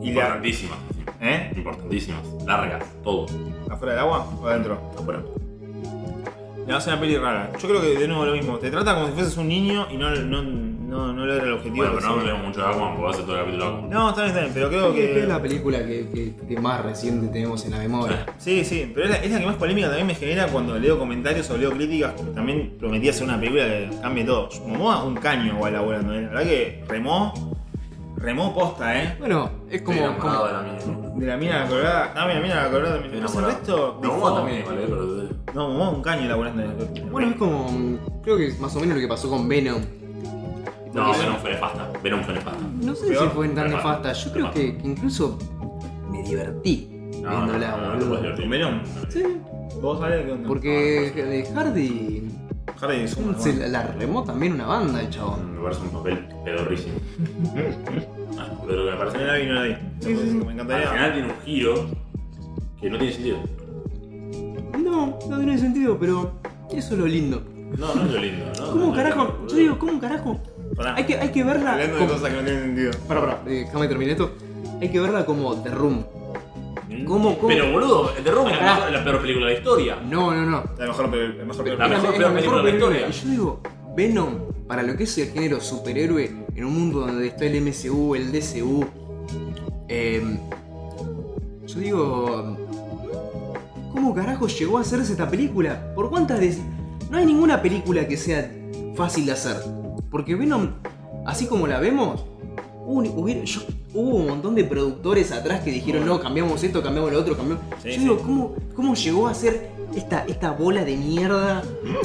Y 0.01 0.13
la. 0.13 0.23
Importantísimas. 0.23 0.79
¿Eh? 1.21 1.53
Importantísimas. 1.57 2.21
Largas, 2.47 2.85
todo. 3.03 3.27
¿Afuera 3.71 3.95
del 3.95 4.03
agua 4.03 4.27
o 4.41 4.47
adentro? 4.47 4.79
Afuera. 4.99 5.21
A 6.71 6.81
ser 6.81 6.93
una 6.93 7.01
peli 7.03 7.17
rara. 7.17 7.51
Yo 7.61 7.69
creo 7.69 7.81
que 7.81 7.99
de 7.99 8.09
nuevo 8.09 8.25
lo 8.25 8.33
mismo. 8.33 8.59
Te 8.59 8.71
trata 8.71 8.95
como 8.95 9.07
si 9.09 9.13
fueses 9.13 9.37
un 9.37 9.49
niño 9.49 9.89
y 9.91 9.97
no, 9.97 10.11
no, 10.11 10.43
no, 10.93 11.13
no 11.13 11.27
logra 11.27 11.45
el 11.45 11.53
objetivo. 11.55 11.77
Bueno, 11.87 11.93
pero 11.99 12.07
no 12.15 12.21
hablemos 12.21 12.43
mucho 12.49 12.61
de 12.61 12.67
Aquaman 12.67 12.89
porque 12.91 13.03
va 13.05 13.11
a 13.11 13.15
ser 13.15 13.25
todo 13.25 13.35
el 13.37 13.41
capítulo 13.43 13.65
de 13.65 13.71
Aquaman. 13.73 13.91
No, 13.91 14.09
está 14.11 14.23
bien, 14.23 14.29
está 14.31 14.41
bien, 14.43 14.55
pero 14.55 14.69
creo 14.69 14.81
Creo 14.93 14.95
que 14.95 15.21
es 15.23 15.29
la 15.29 15.43
película 15.43 15.79
que, 15.79 16.09
que- 16.11 16.37
que 16.47 16.61
más 16.61 16.83
reciente 16.85 17.29
tenemos 17.29 17.65
en 17.65 17.71
la 17.73 17.79
memoria. 17.79 18.27
Sí, 18.39 18.65
sí, 18.65 18.91
pero 18.95 19.07
es 19.07 19.11
la, 19.13 19.17
es 19.19 19.31
la 19.33 19.39
que 19.41 19.47
más 19.47 19.57
polémica 19.57 19.87
también 19.89 20.07
me 20.07 20.15
genera 20.15 20.47
cuando 20.49 20.79
leo 20.79 20.99
comentarios 20.99 21.49
o 21.51 21.57
leo 21.57 21.71
críticas 21.73 22.13
que 22.13 22.23
también 22.25 22.75
prometía 22.79 23.13
ser 23.13 23.25
una 23.25 23.39
película 23.39 23.65
que 23.65 23.91
cambie 24.03 24.25
todo. 24.25 24.49
Momoa 24.67 25.03
un 25.05 25.15
caño 25.17 25.55
igual 25.55 25.73
laburando, 25.73 26.13
¿eh? 26.15 26.23
La 26.23 26.29
verdad 26.29 26.43
que 26.45 26.85
remó, 26.89 27.33
remó 28.17 28.55
posta, 28.55 29.03
¿eh? 29.03 29.17
Bueno, 29.19 29.51
es 29.71 29.83
como. 29.83 29.99
Estoy 29.99 30.11
enamorado 30.15 30.39
como- 30.39 30.47
de 30.47 30.53
la 30.53 30.63
mina. 30.63 31.13
De 31.15 31.27
la 31.27 31.37
mina 31.37 31.67
colorada. 31.69 32.13
Ah, 32.17 32.27
mira, 32.27 32.41
mira 32.41 32.63
la 32.65 32.71
colorada 32.71 32.95
también. 33.01 33.15
Estoy 33.15 33.23
Después 33.23 33.45
el 33.45 33.61
resto. 33.61 34.01
No, 34.03 34.09
dejó- 34.11 34.35
también 34.35 34.59
igual, 34.61 34.79
eh, 34.79 34.87
pero... 34.89 35.05
No, 35.55 35.69
Momoa 35.69 35.91
un 35.91 36.03
caño 36.03 36.29
laburando. 36.29 36.63
bueno, 37.11 37.31
es 37.31 37.37
como. 37.37 37.71
mm, 37.71 37.99
Creo 38.23 38.37
que 38.37 38.47
es 38.49 38.61
más 38.61 38.75
o 38.77 38.81
menos 38.81 38.95
lo 38.95 39.01
que 39.01 39.09
pasó 39.09 39.29
con 39.29 39.49
Venom. 39.49 39.83
No, 40.95 41.07
Porque- 41.07 41.21
Venom 41.23 41.37
fue 41.41 41.51
nefasta. 41.53 41.91
Venom 42.03 42.21
fue 42.23 42.35
nefasta. 42.35 42.61
No 42.83 42.95
sé 42.95 43.07
Peor, 43.09 43.23
si 43.25 43.35
fue 43.35 43.49
tan 43.49 43.71
nefasta. 43.71 44.13
Yo 44.13 44.33
creo 44.33 44.51
que, 44.51 44.77
que 44.77 44.87
incluso 44.87 45.39
me 46.11 46.23
divertí 46.23 46.89
No, 47.23 47.31
viéndola, 47.31 47.71
no, 47.71 47.77
no, 47.77 47.83
no 47.83 47.99
te 47.99 48.05
boludo. 48.05 48.09
puedes 48.09 48.23
divertir. 48.23 48.43
¿Con 48.45 48.51
Venom? 48.51 48.81
Sí, 49.09 49.23
¿Vos 49.81 49.99
sabés 50.01 50.27
qué 50.27 50.33
onda? 50.33 50.49
porque 50.49 51.13
de 51.15 51.55
Hardy 51.55 52.29
Hardy 52.79 52.97
es 53.01 53.17
un. 53.17 53.39
se 53.41 53.55
la, 53.55 53.69
la 53.69 53.83
remó 53.99 54.23
también 54.23 54.53
una 54.55 54.67
banda 54.67 55.01
el 55.01 55.09
chabón. 55.11 55.55
Me 55.57 55.63
parece 55.63 55.81
un 55.83 55.89
papel 55.91 56.29
pedorrísimo. 56.45 56.95
Ah, 58.39 58.49
pero 58.67 58.85
que 58.85 58.91
me 58.91 58.97
parece. 58.97 59.19
No 59.19 59.25
la 59.25 59.35
vi, 59.37 59.47
no 59.47 59.53
la 59.55 59.63
vi. 59.63 59.75
Sí, 60.01 60.17
sí, 60.17 60.17
sí. 60.31 60.35
Me 60.37 60.45
Al 60.45 60.51
encantaría. 60.53 60.91
final 60.91 61.13
tiene 61.15 61.29
un 61.29 61.41
giro 61.45 61.87
que 62.81 62.91
no 62.91 62.99
tiene 62.99 63.13
sentido. 63.15 63.39
No, 64.79 65.19
no 65.29 65.37
tiene 65.39 65.59
sentido, 65.59 65.97
pero 65.99 66.33
eso 66.71 66.95
es 66.95 67.01
lo 67.01 67.07
lindo. 67.07 67.43
No, 67.79 67.95
no 67.95 68.03
es 68.05 68.11
lo 68.13 68.19
lindo. 68.21 68.45
¿no? 68.59 68.71
¿Cómo 68.73 68.87
No, 68.89 68.93
carajo? 68.95 69.25
no, 69.43 69.49
Yo 69.49 69.57
digo, 69.57 69.79
¿cómo 69.79 70.01
carajo? 70.01 70.41
Pará. 70.77 70.95
Hay 70.97 71.05
que, 71.05 71.17
hay 71.19 71.29
que 71.31 71.45
verla. 71.45 71.73
Hablando 71.73 71.95
de 71.97 72.01
como- 72.01 72.13
cosas 72.15 72.31
que 72.31 72.37
no 72.37 72.43
tienen 72.45 72.63
sentido. 72.63 72.91
Pará, 73.09 73.21
pará, 73.21 73.43
eh, 73.47 73.65
déjame 73.67 73.89
terminar 73.89 74.13
esto. 74.13 74.33
Hay 74.81 74.89
que 74.89 75.01
verla 75.01 75.25
como 75.27 75.55
The 75.63 75.71
Room. 75.71 76.05
Mm. 76.89 77.05
¿Cómo, 77.05 77.37
cómo? 77.39 77.49
Pero 77.49 77.71
boludo, 77.73 78.11
The 78.23 78.31
Room 78.31 78.47
es 78.49 78.53
la, 78.55 78.59
Pará. 78.59 78.75
mejor- 78.77 78.93
la 78.93 79.05
peor 79.05 79.21
película 79.23 79.47
de 79.47 79.53
la 79.53 79.59
historia. 79.59 79.97
No, 80.09 80.35
no, 80.35 80.45
no. 80.47 80.65
La 80.79 80.87
mejor, 80.87 81.11
pe- 81.11 81.29
la 81.29 81.45
mejor 81.45 81.57
La 81.59 81.65
película. 81.65 81.89
mejor- 81.89 82.11
Es 82.15 82.19
peor 82.19 82.35
película 82.35 82.57
de 82.59 82.63
la 82.65 82.71
historia. 82.71 83.09
Y 83.09 83.13
yo 83.13 83.29
digo, 83.31 83.61
Venom, 83.97 84.35
para 84.67 84.83
lo 84.83 84.97
que 84.97 85.05
es 85.05 85.19
el 85.19 85.31
género 85.31 85.61
superhéroe, 85.61 86.31
en 86.55 86.65
un 86.65 86.75
mundo 86.75 87.01
donde 87.01 87.27
está 87.29 87.45
el 87.45 87.57
MCU, 87.57 88.15
el 88.15 88.33
DCU, 88.33 88.85
eh, 89.89 90.23
yo 91.67 91.79
digo, 91.81 92.57
¿cómo 93.93 94.15
carajo 94.15 94.47
llegó 94.47 94.79
a 94.79 94.81
hacerse 94.81 95.13
esta 95.13 95.29
película? 95.29 95.93
¿Por 95.95 96.11
cuántas 96.11 96.41
veces? 96.41 96.63
No 97.11 97.19
hay 97.19 97.27
ninguna 97.27 97.61
película 97.63 98.07
que 98.09 98.17
sea 98.17 98.51
fácil 98.97 99.27
de 99.27 99.33
hacer. 99.33 99.57
Porque 100.13 100.37
Venom, 100.37 100.69
así 101.27 101.47
como 101.47 101.67
la 101.67 101.81
vemos, 101.81 102.25
hubo, 102.85 102.99
un- 103.01 103.09
hubiera- 103.09 103.43
yo- 103.45 103.63
hubo 103.95 104.17
un 104.17 104.27
montón 104.29 104.55
de 104.55 104.63
productores 104.65 105.33
atrás 105.33 105.61
que 105.65 105.71
dijeron, 105.73 106.07
no, 106.07 106.21
cambiamos 106.21 106.63
esto, 106.63 106.83
cambiamos 106.83 107.11
lo 107.13 107.19
otro, 107.19 107.37
cambiamos... 107.37 107.65
Sí, 107.83 107.89
yo 107.89 107.95
sí. 107.95 108.01
digo, 108.01 108.19
¿cómo, 108.19 108.55
¿cómo 108.77 108.95
llegó 108.95 109.27
a 109.27 109.35
ser 109.35 109.71
esta, 109.97 110.25
esta 110.29 110.53
bola 110.53 110.85
de 110.85 110.97
mierda 110.97 111.63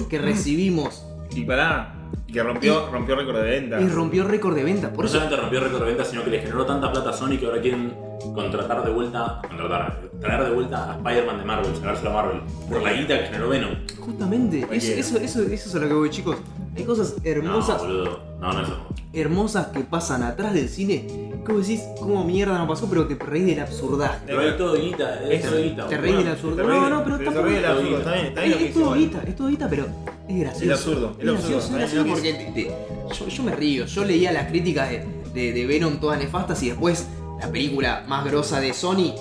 que 0.10 0.18
recibimos? 0.18 1.06
Y 1.36 1.44
pará, 1.44 1.94
Que 2.32 2.42
rompió, 2.42 2.90
rompió 2.90 3.16
récord 3.16 3.38
de 3.38 3.44
venta. 3.50 3.82
Y 3.82 3.88
rompió 3.90 4.24
récord 4.24 4.56
de 4.56 4.64
venta. 4.64 4.90
Por 4.90 5.00
No 5.06 5.10
eso 5.10 5.14
solamente 5.20 5.42
rompió 5.42 5.60
récord 5.60 5.82
de 5.82 5.88
ventas, 5.88 6.08
sino 6.08 6.24
que 6.24 6.30
le 6.30 6.40
generó 6.40 6.66
tanta 6.66 6.92
plata 6.92 7.10
a 7.10 7.14
Sony 7.14 7.38
que 7.38 7.46
ahora 7.46 7.62
quieren 7.62 7.94
contratar 8.34 8.84
de 8.86 8.92
vuelta, 8.92 9.42
contratar, 9.48 10.02
traer 10.20 10.44
de 10.46 10.52
vuelta 10.52 10.92
a 10.94 10.96
Spider-Man 10.98 11.38
de 11.40 11.46
Marvel, 11.46 11.76
sacárselo 11.76 12.10
a 12.10 12.14
Marvel, 12.14 12.42
por 12.70 12.82
la 12.82 12.94
guita 12.94 13.20
que 13.20 13.26
generó 13.28 13.50
Venom. 13.50 13.72
Justamente, 14.00 14.66
eso, 14.72 14.92
eso, 14.94 15.18
eso, 15.20 15.42
eso 15.44 15.70
es 15.70 15.76
a 15.76 15.80
lo 15.80 15.88
que 15.88 15.94
voy, 15.94 16.10
chicos. 16.10 16.38
Hay 16.78 16.84
cosas 16.84 17.16
No, 17.24 17.30
hermosas, 17.30 17.82
boludo. 17.82 18.20
No, 18.40 18.54
no 18.54 18.62
es 18.62 18.68
eso. 18.68 18.78
hermosas 19.14 19.68
que 19.68 19.80
pasan 19.82 20.24
atrás 20.24 20.54
del 20.54 20.70
cine. 20.70 21.08
¿Cómo 21.46 21.60
decís? 21.60 21.82
¿Cómo 22.00 22.24
mierda 22.24 22.58
no 22.58 22.68
pasó? 22.68 22.88
Pero 22.90 23.08
te 23.08 23.16
reís 23.16 23.46
del 23.48 23.60
absurdaje. 23.62 24.20
Pero 24.28 24.42
es 24.42 24.58
todo 24.58 24.74
guita, 24.76 25.24
es 25.30 25.42
todo 25.50 25.62
guita. 25.64 25.88
Te 25.88 25.98
reís 25.98 26.18
del 26.18 26.28
absurdo. 26.28 26.56
Te 26.58 26.64
No, 26.64 26.90
no, 26.90 27.04
pero 27.04 27.18
te 27.18 27.26
tampoco. 27.26 27.48
todo 27.48 27.68
absurdo, 27.68 27.98
está 27.98 28.14
bien, 28.14 28.26
está 28.28 28.42
bien 28.42 28.58
Es, 28.60 28.74
todo 28.74 28.94
guita, 28.94 29.24
es 29.26 29.36
todo 29.36 29.48
guita, 29.48 29.70
pero 29.70 29.86
es 30.28 30.40
gracioso. 30.40 30.66
Es 30.66 30.72
absurdo, 30.80 31.16
es 31.20 31.30
absurdo, 31.30 31.78
gracioso, 31.78 32.06
es 32.06 32.12
porque 32.12 32.34
te- 32.34 32.52
te- 32.52 33.30
yo, 33.30 33.44
me 33.44 33.56
río. 33.56 33.86
Yo 33.86 34.04
leía 34.06 34.32
las 34.34 34.48
críticas 34.50 34.90
de, 35.34 35.66
Venom 35.66 36.00
todas 36.00 36.20
nefastas 36.20 36.62
y 36.64 36.70
después 36.70 37.08
la 37.42 37.48
película 37.50 38.04
más 38.08 38.26
grosa 38.26 38.60
de 38.60 38.74
Sony. 38.74 39.14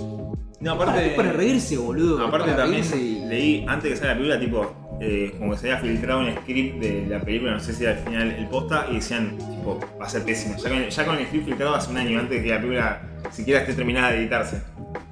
No, 0.60 0.72
aparte. 0.72 1.08
es 1.08 1.12
para 1.14 1.32
reírse, 1.32 1.76
boludo. 1.76 2.26
Aparte 2.26 2.50
también 2.52 2.82
reírse 2.82 2.98
y- 3.00 3.24
leí 3.26 3.64
antes 3.68 3.90
que 3.92 3.96
salga 3.96 4.14
la 4.14 4.18
película, 4.18 4.40
tipo, 4.40 4.86
eh, 5.00 5.35
como 5.38 5.52
que 5.52 5.59
se 5.59 5.72
había 5.72 5.80
filtrado 5.82 6.20
un 6.20 6.35
script 6.37 6.78
de 6.80 7.06
la 7.09 7.20
película, 7.20 7.52
no 7.52 7.61
sé 7.61 7.72
si 7.72 7.85
al 7.87 7.96
final 7.98 8.30
el 8.32 8.46
posta, 8.48 8.87
y 8.90 8.94
decían, 8.96 9.37
tipo, 9.38 9.78
va 10.00 10.06
a 10.06 10.09
ser 10.09 10.22
pésimo. 10.24 10.56
Ya 10.56 10.68
con, 10.70 10.88
ya 10.88 11.04
con 11.06 11.18
el 11.18 11.26
script 11.26 11.44
filtrado 11.46 11.74
hace 11.74 11.90
un 11.90 11.96
año 11.98 12.18
antes 12.20 12.38
de 12.38 12.42
que 12.44 12.50
la 12.54 12.61
película 12.61 13.02
siquiera 13.30 13.61
esté 13.61 13.74
terminada 13.74 14.11
de 14.12 14.18
editarse. 14.18 14.62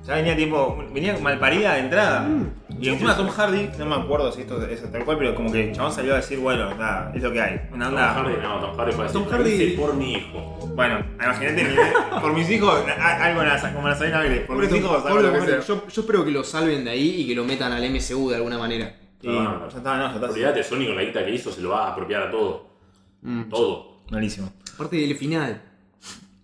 Ya 0.07 0.15
venía 0.17 0.37
tipo, 0.37 0.83
venía 0.93 1.17
mal 1.19 1.39
parida 1.39 1.75
de 1.75 1.81
entrada. 1.81 2.21
Mm. 2.23 2.51
Y 2.81 2.89
encima 2.89 3.17
Tom 3.17 3.29
Hardy, 3.29 3.71
no 3.79 3.87
me 3.87 3.95
acuerdo 3.95 4.31
si 4.33 4.43
esto 4.43 4.63
es 4.67 4.91
tal 4.93 5.05
cual, 5.05 5.17
pero 5.19 5.35
como 5.35 5.51
que 5.51 5.69
el 5.71 5.73
chabón 5.75 5.93
salió 5.93 6.13
a 6.13 6.17
decir, 6.17 6.39
bueno, 6.39 6.75
nada, 6.75 7.11
es 7.15 7.23
lo 7.23 7.33
que 7.33 7.41
hay. 7.41 7.61
Una 7.73 7.87
Tom 7.87 7.95
onda. 7.95 8.15
Hardy, 8.15 8.35
no, 8.43 8.61
Tom 8.61 8.77
Hardy 8.77 8.93
fue. 8.93 9.07
Tom 9.09 9.25
Tom 9.25 9.33
Hardy- 9.33 9.77
por 9.77 9.95
mi 9.95 10.13
hijo. 10.15 10.71
Bueno, 10.75 10.99
imagínate, 11.23 11.65
mi- 11.65 12.21
por 12.21 12.33
mis 12.35 12.51
hijos, 12.51 12.83
algo 12.99 13.43
la- 13.43 13.73
como 13.73 13.89
la 13.89 13.95
Sabina 13.97 14.21
Vélez, 14.21 14.47
por 14.47 14.57
mis 14.57 14.67
Pobre 14.69 14.81
hijos, 14.81 15.03
pobre 15.03 15.23
lo 15.23 15.33
que 15.33 15.41
sea. 15.43 15.61
Yo, 15.61 15.87
yo 15.89 16.01
espero 16.03 16.25
que 16.25 16.31
lo 16.33 16.45
salven 16.45 16.85
de 16.85 16.91
ahí 16.91 17.21
y 17.23 17.29
que 17.29 17.35
lo 17.35 17.45
metan 17.45 17.73
al 17.73 17.83
MCU 17.91 18.29
de 18.31 18.37
alguna 18.37 18.59
manera. 18.59 18.93
Y 19.31 19.35
ya 19.35 19.67
está, 19.79 19.97
no, 19.99 20.09
ya 20.09 20.15
está. 20.15 20.31
Olvídate, 20.31 20.63
Sony 20.65 20.87
con 20.87 20.97
la 20.97 21.03
guita 21.03 21.25
que 21.25 21.35
hizo 21.35 21.51
se 21.51 21.61
lo 21.63 21.71
va 21.71 21.89
a 21.89 21.93
apropiar 21.93 22.23
a 22.25 22.31
todo. 22.31 22.67
Mm. 23.23 23.43
Todo. 23.49 24.03
Malísimo. 24.11 24.53
Aparte 24.75 24.97
del 24.97 25.15
final. 25.17 25.63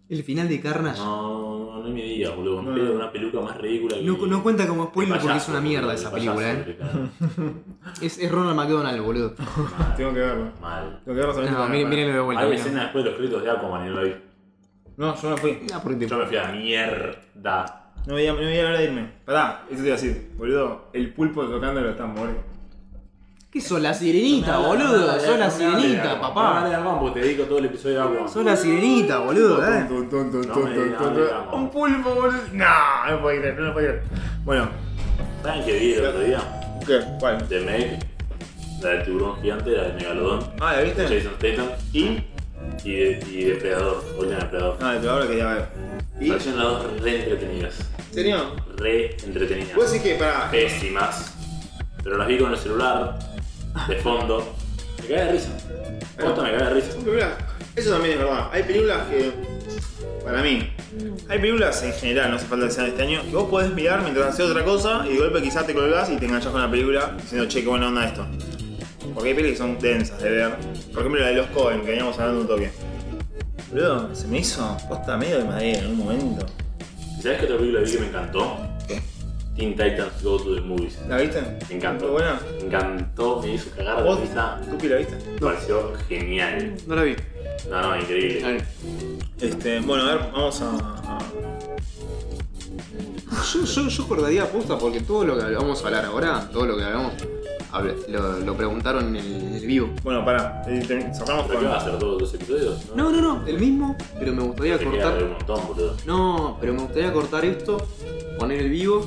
El 0.09 0.25
final 0.25 0.49
de 0.49 0.61
Carnage. 0.61 0.99
No, 0.99 1.59
No, 1.61 1.77
no, 1.77 1.83
no 1.85 1.90
me 1.95 2.03
digas, 2.03 2.35
boludo. 2.35 2.62
No. 2.62 2.71
Me 2.73 2.81
pego 2.81 2.95
una 2.95 3.12
peluca 3.12 3.40
más 3.40 3.57
ridícula 3.59 3.97
que. 3.97 4.03
no 4.05 4.43
cuenta 4.43 4.66
como 4.66 4.87
spoiler 4.87 5.14
porque 5.21 5.27
es 5.27 5.33
payaso, 5.45 5.51
una 5.53 5.61
mierda 5.61 5.95
esa 5.95 6.09
el 6.09 6.14
película, 6.14 6.37
payaso, 6.37 6.71
eh. 7.43 7.53
Es, 8.07 8.19
es 8.19 8.33
Ronald 8.33 8.57
McDonald, 8.57 9.01
boludo. 9.03 9.35
Tengo 9.97 10.12
que 10.12 10.19
verlo. 10.21 10.51
Mal. 10.61 11.01
Tengo 11.05 11.14
que 11.14 11.21
verlo 11.27 11.33
solamente 11.35 11.59
No, 11.62 11.69
miren, 11.69 11.88
mírenlo 11.88 12.14
de 12.14 12.21
vuelta. 12.21 12.43
Hay 12.43 12.49
mírenlo. 12.51 12.66
escena 12.66 12.83
después 12.85 13.05
de 13.05 13.11
los 13.11 13.19
créditos 13.19 13.43
de 13.45 13.51
Aquaman 13.51 13.87
y 13.87 13.90
no 13.90 13.95
la 13.97 14.03
vi. 14.03 14.14
No, 14.97 15.23
yo 15.23 15.31
no 15.31 15.37
fui. 15.37 15.59
Ah, 15.73 15.81
porque 15.83 15.99
te- 16.01 16.09
Yo 16.09 16.19
me 16.19 16.27
fui 16.27 16.37
a 16.37 16.43
la 16.43 16.53
mierda. 16.53 17.93
No 18.07 18.14
veía, 18.14 18.33
no 18.33 18.38
veía 18.38 18.62
la 18.64 18.69
hora 18.71 18.79
de 18.79 18.85
irme. 18.87 19.12
Pará, 19.25 19.64
eso 19.71 19.81
te 19.81 19.87
iba 19.88 19.97
a 19.97 20.01
decir. 20.01 20.33
Boludo, 20.37 20.88
el 20.93 21.14
pulpo 21.14 21.45
tocando 21.45 21.81
los 21.83 21.97
tambores. 21.97 22.35
¿Qué 23.50 23.60
sos 23.60 23.80
la 23.80 23.92
sirenita, 23.92 24.58
boludo? 24.58 25.18
Sos 25.18 25.36
la 25.38 25.50
sirenita, 25.50 26.20
papá. 26.20 26.60
Dale, 26.62 26.74
Aquaman, 26.76 27.00
porque 27.00 27.20
te 27.20 27.26
dedico 27.26 27.44
todo 27.44 27.58
el 27.58 27.64
episodio 27.64 27.96
de 27.96 28.00
Aquaman. 28.02 28.28
Sos 28.28 28.44
la 28.44 28.56
sirenita, 28.56 29.18
boludo, 29.18 29.58
eh. 29.64 29.86
No 29.88 29.98
me 30.00 30.06
no 30.46 31.10
me. 31.10 31.56
Un 31.56 31.70
pulpo, 31.70 32.14
boludo. 32.14 32.38
No, 32.52 32.64
no 33.06 33.10
lo 33.10 33.22
puedo 33.22 33.40
creer, 33.40 33.54
no 33.58 33.66
lo 33.66 33.72
puedo 33.72 33.86
creer. 33.88 34.02
Bueno, 34.44 34.68
¿Saben 35.42 35.64
qué 35.64 35.78
vi 35.78 35.92
el 35.94 36.06
otro 36.06 36.20
día? 36.20 36.38
¿qué? 36.86 37.00
¿Cuál? 37.18 37.48
De 37.48 37.60
Meg, 37.60 37.98
la 38.82 38.88
del 38.90 39.04
tiburón 39.04 39.40
gigante, 39.42 39.70
la 39.70 39.82
del 39.84 39.94
megalodón, 39.94 40.40
Ah, 40.60 40.74
¿la 40.76 40.82
viste? 40.82 41.02
Jason 41.02 41.32
Statham 41.38 41.66
¿Y? 41.92 42.24
y, 42.84 42.92
de, 42.94 43.26
y 43.32 43.44
Depredador, 43.46 44.04
última 44.18 44.38
Depredador. 44.38 44.76
Ah, 44.80 44.92
de 44.92 45.08
ahora 45.08 45.26
quería 45.26 45.46
ver. 45.46 45.68
¿Y? 46.20 46.24
¿En 46.24 46.28
Parecieron 46.30 46.58
las 46.62 46.68
dos 46.84 47.00
re 47.02 47.18
entretenidas. 47.22 47.90
serio? 48.12 48.36
Re 48.76 49.16
entretenidas. 49.24 49.74
¿Vos 49.74 49.90
decís 49.92 50.06
que 50.12 50.14
para. 50.18 50.50
Pésimas. 50.52 51.34
Pero 52.02 52.16
las 52.16 52.28
vi 52.28 52.38
con 52.38 52.50
el 52.50 52.56
celular, 52.58 53.18
de 53.88 53.96
fondo. 53.96 54.54
Me 55.00 55.09
cagué 55.09 55.24
de 55.24 55.33
risa. 55.33 55.48
Posta 56.18 56.42
me 56.42 56.52
cagué 56.52 56.64
de 56.64 56.70
risa. 56.74 56.92
Son 56.92 57.04
películas. 57.04 57.33
Eso 57.76 57.90
también 57.92 58.14
es 58.14 58.24
verdad. 58.24 58.50
Hay 58.52 58.62
películas 58.62 59.06
que. 59.09 59.33
Para 60.24 60.42
mí. 60.42 60.72
Hay 61.28 61.38
películas 61.38 61.83
en 61.83 61.92
general, 61.92 62.30
no 62.30 62.37
hace 62.37 62.46
falta 62.46 62.66
que 62.66 62.72
sean 62.72 62.87
de 62.87 62.90
este 62.90 63.02
año, 63.02 63.22
que 63.22 63.30
vos 63.30 63.48
podés 63.48 63.72
mirar 63.72 64.02
mientras 64.02 64.35
haces 64.35 64.46
otra 64.46 64.64
cosa 64.64 65.04
y 65.09 65.12
de 65.12 65.18
golpe 65.18 65.40
quizás 65.40 65.64
te 65.64 65.72
colgás 65.72 66.11
y 66.11 66.16
te 66.16 66.26
enganchás 66.26 66.50
con 66.50 66.61
la 66.61 66.70
película 66.70 67.14
diciendo, 67.16 67.46
che, 67.48 67.62
qué 67.62 67.68
buena 67.68 67.88
onda 67.88 68.06
esto. 68.06 68.26
Porque 69.14 69.30
hay 69.30 69.35
películas 69.35 69.52
que 69.52 69.56
son 69.56 69.78
densas 69.78 70.20
de 70.20 70.30
ver. 70.30 70.56
Por 70.92 71.00
ejemplo, 71.00 71.20
la 71.20 71.28
de 71.28 71.35
los 71.35 71.46
Cohen, 71.48 71.80
que 71.83 71.90
veníamos 71.90 72.18
hablando 72.18 72.40
un 72.42 72.48
toque. 72.48 72.70
Boludo, 73.70 74.14
se 74.14 74.26
me 74.26 74.38
hizo 74.38 74.76
posta 74.88 75.16
medio 75.16 75.38
de 75.38 75.44
madera 75.44 75.78
en 75.78 75.87
un 75.87 75.98
momento. 75.98 76.46
¿Y 77.18 77.22
¿Sabes 77.22 77.38
qué 77.38 77.44
otra 77.44 77.59
película 77.59 77.83
vi 77.83 77.92
que 77.92 77.98
me 77.98 78.06
encantó? 78.09 78.69
Teen 79.61 79.77
Titans 79.77 80.23
Go 80.23 80.38
to 80.38 80.55
the 80.55 80.62
Movies. 80.62 80.99
¿La 81.07 81.18
viste? 81.18 81.42
Me 81.68 81.77
encantó. 81.77 82.05
¿Muy 82.07 82.12
buena? 82.14 82.40
Me 82.61 82.66
encantó, 82.66 83.42
me 83.42 83.53
hizo 83.55 83.68
cagar 83.77 83.99
de 83.99 84.03
¿Vos? 84.09 84.20
risa. 84.20 84.59
¿Tupi 84.70 84.88
la 84.88 84.96
viste? 84.96 85.16
Me 85.35 85.38
pareció 85.38 85.92
genial. 86.09 86.75
No 86.87 86.94
la 86.96 87.03
vi. 87.03 87.14
No, 87.68 87.83
no, 87.83 88.01
increíble. 88.01 88.42
A. 88.46 89.44
Este, 89.44 89.81
bueno, 89.81 90.05
a 90.05 90.14
ver, 90.14 90.31
vamos 90.33 90.62
a. 90.62 90.70
a- 90.77 91.18
Yo, 93.53 93.64
yo, 93.64 93.88
yo 93.88 94.05
acordaría 94.05 94.44
aposta 94.44 94.79
porque 94.79 95.01
todo 95.01 95.25
lo 95.27 95.37
que 95.38 95.55
vamos 95.55 95.83
a 95.83 95.87
hablar 95.88 96.07
ahora, 96.07 96.49
todo 96.51 96.64
lo 96.64 96.77
que 96.79 96.85
hablamos, 96.85 97.12
habla- 97.70 97.94
lo, 98.09 98.38
lo 98.40 98.57
preguntaron 98.57 99.09
en 99.09 99.16
el, 99.16 99.27
en 99.42 99.55
el 99.57 99.66
vivo. 99.66 99.90
Bueno, 100.03 100.25
pará, 100.25 100.62
eh, 100.68 100.83
te- 100.88 101.12
cerramos 101.14 101.46
¿Pero 101.49 101.61
qué 101.61 101.66
va 101.66 101.73
a 101.77 101.79
con. 101.81 101.87
hacer 101.88 101.99
todos 101.99 102.23
los 102.23 102.33
episodios? 102.35 102.87
No, 102.96 103.11
no, 103.11 103.20
no, 103.20 103.46
el 103.46 103.59
mismo, 103.59 103.94
pero 104.18 104.33
me 104.33 104.42
gustaría 104.42 104.79
Te 104.79 104.85
queda 104.90 105.03
cortar. 105.11 105.23
un 105.25 105.33
montón, 105.33 105.66
boludo. 105.68 105.96
No, 106.07 106.57
pero 106.61 106.73
me 106.73 106.81
gustaría 106.83 107.12
cortar 107.12 107.44
esto, 107.44 107.87
poner 108.38 108.61
el 108.61 108.70
vivo 108.70 109.07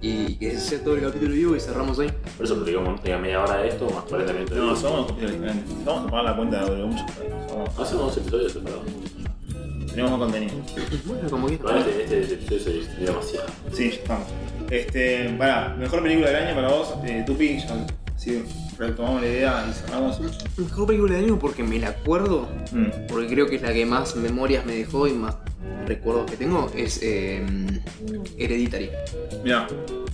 y 0.00 0.36
que 0.36 0.56
sea 0.58 0.82
todo 0.82 0.94
el 0.94 1.02
capítulo 1.02 1.32
vivo 1.32 1.56
y 1.56 1.60
cerramos 1.60 1.98
ahí. 1.98 2.08
Por 2.36 2.46
eso, 2.46 2.54
porque 2.54 2.70
digamos, 2.70 3.02
tenga 3.02 3.18
media 3.18 3.42
hora 3.42 3.56
de 3.58 3.68
esto, 3.68 3.88
más 3.90 4.04
40 4.04 4.32
minutos 4.32 4.56
No, 4.56 4.76
somos 4.76 5.06
capítulos 5.08 5.32
diferentes. 5.32 5.84
Vamos 5.84 6.06
a 6.06 6.10
pagar 6.10 6.24
la 6.26 6.36
cuenta 6.36 6.64
de 6.64 6.84
muchos 6.84 7.06
Somos- 7.48 7.78
Hacemos 7.78 8.04
dos 8.06 8.16
episodios 8.18 8.52
separados. 8.52 8.82
Tenemos 9.90 10.10
más 10.12 10.20
contenido. 10.20 10.52
Bueno, 11.06 11.30
como 11.30 11.46
que 11.48 11.54
Igual 11.54 11.78
este, 11.78 12.20
este 12.20 12.34
episodio 12.34 12.60
se 12.60 12.76
extendió 12.78 13.06
demasiado. 13.12 13.46
Sí, 13.72 13.90
ya 13.90 13.96
estamos. 13.96 14.26
Este, 14.70 15.30
para, 15.38 15.70
mejor 15.74 16.02
película 16.02 16.28
del 16.30 16.36
año 16.46 16.54
para 16.54 16.68
vos, 16.68 16.94
eh, 17.04 17.24
Tupi, 17.26 17.58
ya 17.58 17.86
sí, 18.16 18.44
retomamos 18.78 19.20
la 19.22 19.28
idea 19.28 19.66
y 19.68 19.72
cerramos. 19.72 20.20
Mejor 20.56 20.86
película 20.86 21.14
del 21.14 21.24
año 21.24 21.38
porque 21.38 21.62
me 21.62 21.78
la 21.78 21.88
acuerdo, 21.88 22.48
Mm. 22.72 23.06
porque 23.08 23.26
creo 23.28 23.46
que 23.48 23.56
es 23.56 23.62
la 23.62 23.72
que 23.72 23.84
más 23.86 24.14
memorias 24.16 24.64
me 24.66 24.74
dejó 24.76 25.06
y 25.06 25.12
más 25.12 25.36
recuerdos 25.86 26.30
que 26.30 26.36
tengo, 26.36 26.70
es 26.74 27.00
eh, 27.02 27.44
Hereditary. 28.36 28.90
Mirá, 29.42 29.66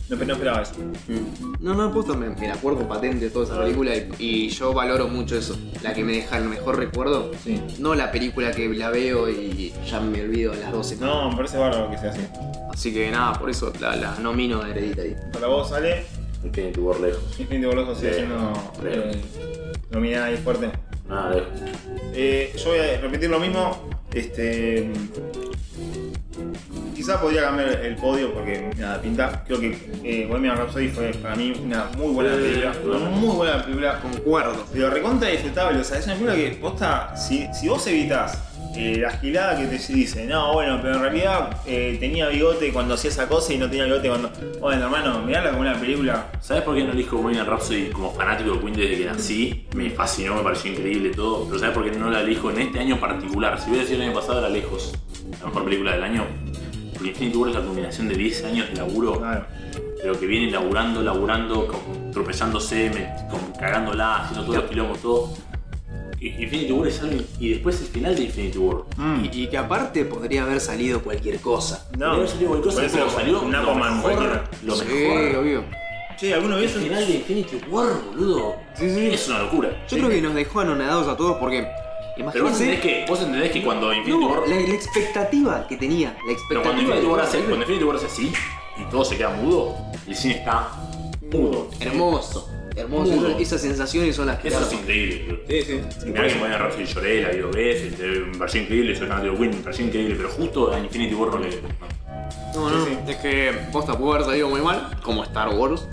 no, 0.08 0.16
no 0.16 0.32
esperaba 0.32 0.62
eso. 0.62 0.74
Mm. 1.08 1.62
No, 1.64 1.74
no, 1.74 1.92
posta, 1.92 2.14
me, 2.14 2.30
me 2.30 2.46
la 2.48 2.54
acuerdo 2.54 2.86
patente 2.88 3.28
toda 3.30 3.44
esa 3.46 3.58
película 3.58 3.94
y, 3.96 4.08
y 4.18 4.48
yo 4.50 4.72
valoro 4.72 5.08
mucho 5.08 5.36
eso. 5.36 5.56
La 5.82 5.92
que 5.92 6.04
me 6.04 6.12
deja 6.12 6.38
el 6.38 6.44
mejor 6.44 6.76
recuerdo. 6.78 7.32
Sí. 7.42 7.60
No 7.78 7.94
la 7.94 8.12
película 8.12 8.52
que 8.52 8.68
la 8.68 8.90
veo 8.90 9.28
y 9.28 9.72
ya 9.88 10.00
me 10.00 10.22
olvido 10.22 10.52
a 10.52 10.56
las 10.56 10.72
12. 10.72 10.96
No, 10.96 11.30
me 11.30 11.36
parece 11.36 11.58
bárbaro 11.58 11.90
que 11.90 11.98
sea 11.98 12.10
así. 12.10 12.20
Así 12.72 12.92
que 12.92 13.10
nada, 13.10 13.32
por 13.38 13.50
eso 13.50 13.72
la, 13.80 13.96
la 13.96 14.16
nomino 14.18 14.60
a 14.62 14.68
Hereditary. 14.70 15.16
Para 15.32 15.46
vos, 15.48 15.72
Ale, 15.72 16.04
Infinity 16.44 16.80
War 16.80 17.00
lejos. 17.00 17.22
Infinity 17.38 17.66
War 17.66 17.76
lejos 17.76 17.98
sigue 17.98 18.12
Sí, 18.12 18.16
siendo 18.18 18.52
eh, 18.84 19.20
nominada 19.90 20.26
ahí 20.26 20.36
fuerte. 20.36 20.70
Nada 21.08 21.34
lejos. 21.34 21.48
Eh, 22.14 22.54
yo 22.56 22.70
voy 22.70 22.78
a 22.78 23.00
repetir 23.00 23.30
lo 23.30 23.40
mismo. 23.40 23.88
Este. 24.12 24.90
Quizá 26.94 27.20
podría 27.20 27.42
cambiar 27.42 27.68
el 27.84 27.96
podio 27.96 28.32
porque 28.32 28.70
nada, 28.78 29.00
pinta. 29.00 29.44
Creo 29.46 29.60
que 29.60 29.76
eh, 30.04 30.26
Bohemian 30.28 30.56
Rhapsody 30.56 30.88
fue 30.88 31.10
para 31.10 31.34
mí 31.34 31.52
una 31.62 31.86
muy 31.96 32.12
buena 32.12 32.34
película. 32.34 32.72
Una 32.84 32.98
muy 33.10 33.36
buena 33.36 33.64
película. 33.64 34.00
Concuerdo. 34.00 34.64
Pero 34.72 34.90
recontra 34.90 35.28
disfrutable. 35.28 35.80
O 35.80 35.84
sea, 35.84 35.98
es 35.98 36.06
una 36.06 36.14
película 36.14 36.36
que 36.36 36.50
posta. 36.60 37.16
Si, 37.16 37.46
si 37.52 37.68
vos 37.68 37.86
evitás 37.86 38.53
eh, 38.76 38.98
la 39.00 39.10
gilada 39.18 39.56
que 39.56 39.66
te 39.66 39.92
dice, 39.92 40.26
no, 40.26 40.52
bueno, 40.54 40.78
pero 40.82 40.96
en 40.96 41.00
realidad 41.02 41.58
eh, 41.66 41.96
tenía 42.00 42.28
bigote 42.28 42.72
cuando 42.72 42.94
hacía 42.94 43.10
esa 43.10 43.28
cosa 43.28 43.52
y 43.52 43.58
no 43.58 43.68
tenía 43.68 43.84
bigote 43.84 44.08
cuando. 44.08 44.30
Bueno, 44.60 44.84
hermano, 44.84 45.20
mirala 45.22 45.50
como 45.50 45.60
una 45.62 45.78
película. 45.78 46.26
¿Sabes 46.40 46.62
por 46.62 46.74
qué 46.74 46.82
no 46.84 46.92
elijo 46.92 47.16
Bohemian 47.18 47.46
Rhapsody 47.46 47.90
como 47.90 48.12
fanático 48.12 48.52
de 48.54 48.60
Queen 48.60 48.74
desde 48.74 48.98
que 48.98 49.04
nací? 49.04 49.66
Me 49.74 49.90
fascinó, 49.90 50.34
me 50.36 50.42
pareció 50.42 50.72
increíble 50.72 51.10
todo. 51.10 51.46
Pero 51.46 51.58
¿sabes 51.58 51.74
por 51.74 51.84
qué 51.90 51.96
no 51.96 52.10
la 52.10 52.20
elijo 52.20 52.50
en 52.50 52.60
este 52.60 52.80
año 52.80 52.98
particular? 52.98 53.60
Si 53.60 53.70
hubiera 53.70 53.86
sido 53.86 54.02
el 54.02 54.08
año 54.08 54.14
pasado, 54.18 54.38
era 54.40 54.48
lejos. 54.48 54.92
La 55.40 55.46
mejor 55.46 55.64
película 55.64 55.92
del 55.92 56.02
año. 56.02 56.24
Porque 56.94 57.08
Infinity 57.10 57.36
War 57.36 57.48
es 57.50 57.54
la 57.56 57.62
combinación 57.62 58.08
de 58.08 58.14
10 58.16 58.44
años 58.44 58.68
de 58.70 58.76
laburo. 58.76 59.18
Claro. 59.18 59.46
Pero 60.02 60.18
que 60.20 60.26
viene 60.26 60.50
laburando, 60.50 61.00
laburando, 61.02 61.66
tropezándose, 62.12 62.90
me- 62.90 63.08
cagándola, 63.58 64.16
haciendo 64.24 64.44
todos 64.44 64.56
los 64.60 64.68
quilombos, 64.70 64.98
todo. 65.00 65.34
Infinity 66.28 66.72
War 66.72 66.88
es 66.88 67.00
algo. 67.00 67.22
Y 67.38 67.50
después 67.50 67.80
el 67.80 67.86
final 67.88 68.14
de 68.16 68.22
Infinity 68.24 68.58
War. 68.58 68.84
Mm. 68.96 69.24
Y, 69.32 69.42
y 69.42 69.46
que 69.48 69.58
aparte 69.58 70.04
podría 70.04 70.44
haber 70.44 70.60
salido 70.60 71.02
cualquier 71.02 71.40
cosa. 71.40 71.86
Podría 71.90 72.10
haber 72.12 72.28
salido 72.28 72.48
cualquier 72.50 72.74
cosa, 72.74 72.86
pero 72.92 73.10
salió 73.10 73.40
un 73.42 73.52
lo 73.52 73.58
Aquaman 73.58 73.96
mejor, 73.96 74.12
cualquiera. 74.12 74.50
lo 74.64 74.74
Sí, 74.76 74.84
mejor. 74.86 75.36
obvio. 75.36 75.64
Che, 76.16 76.32
¿alguno 76.32 76.56
vio 76.56 76.64
El 76.66 76.70
final 76.70 77.06
de 77.06 77.14
Infinity 77.14 77.56
War, 77.68 77.88
boludo. 78.10 78.54
Sí, 78.74 78.88
sí. 78.88 79.06
Es 79.12 79.28
una 79.28 79.40
locura. 79.40 79.84
Yo 79.88 79.96
creo 79.98 80.08
que 80.10 80.22
nos 80.22 80.34
dejó 80.34 80.60
anonadados 80.60 81.08
a 81.08 81.16
todos 81.16 81.36
porque. 81.38 81.66
Pero 82.32 82.44
vos 82.44 82.52
entendés 82.52 82.80
que, 82.80 83.04
vos 83.08 83.20
entendés 83.20 83.50
que 83.50 83.62
cuando 83.64 83.92
Infinity 83.92 84.24
No, 84.24 84.30
War. 84.30 84.48
la, 84.48 84.54
la 84.54 84.74
expectativa 84.74 85.66
que 85.66 85.76
tenía. 85.76 86.10
La 86.10 86.14
Pero 86.14 86.30
expectativa. 86.30 86.62
cuando 86.62 86.82
Infinity 86.82 87.06
War 87.06 87.20
hace, 87.20 87.38
cuando 87.40 87.56
Infinity 87.56 87.84
War 87.84 87.96
hace 87.96 88.06
así 88.06 88.32
y 88.80 88.84
todo 88.90 89.04
se 89.04 89.16
queda 89.16 89.30
mudo, 89.30 89.74
el 90.06 90.14
cine 90.14 90.34
está 90.36 90.68
mudo. 91.32 91.68
Hermoso. 91.80 92.48
Hermoso. 92.76 93.12
Mudo. 93.12 93.38
Esas, 93.38 93.60
sensaciones 93.60 94.16
son 94.16 94.26
las 94.26 94.38
que. 94.40 94.48
Eso 94.48 94.60
es 94.66 94.72
increíble. 94.72 95.42
Sí, 95.48 95.62
sí. 95.62 95.80
Y 96.02 96.06
mirá 96.10 96.26
que 96.26 96.34
ponen 96.34 96.58
Rhapsody 96.58 96.84
lloré, 96.86 97.22
la 97.22 97.28
video 97.30 97.50
ves, 97.50 97.98
me 97.98 98.38
pareció 98.38 98.62
increíble, 98.62 98.96
soy 98.96 99.06
fanático 99.06 99.34
de 99.34 99.40
Win, 99.40 99.50
me 99.50 99.56
pareció 99.62 99.84
increíble, 99.86 100.14
pero 100.16 100.28
justo 100.30 100.72
a 100.72 100.78
Infinity 100.80 101.14
War 101.14 101.30
no 101.30 101.38
le. 101.38 101.60
No, 102.54 102.70
no, 102.70 102.84
Sí, 102.84 102.90
sí. 103.06 103.10
es 103.12 103.16
que 103.18 103.52
posta 103.72 103.96
pudo 103.98 104.14
haber 104.14 104.26
salido 104.26 104.48
muy 104.48 104.60
mal, 104.60 104.90
como 105.02 105.22
Star 105.24 105.48
Wars. 105.50 105.86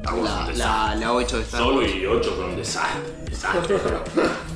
Star 0.00 0.14
Wars 0.14 0.30
es 0.50 0.58
La, 0.58 0.92
un 0.94 1.00
la, 1.00 1.06
la 1.06 1.12
8 1.14 1.36
de 1.36 1.42
Star 1.42 1.60
Solo 1.60 1.78
Wars. 1.80 1.92
y 1.94 2.06
8 2.06 2.32
fue 2.36 2.44
un 2.46 2.56
desastre. 2.56 3.02
Desastre. 3.28 3.76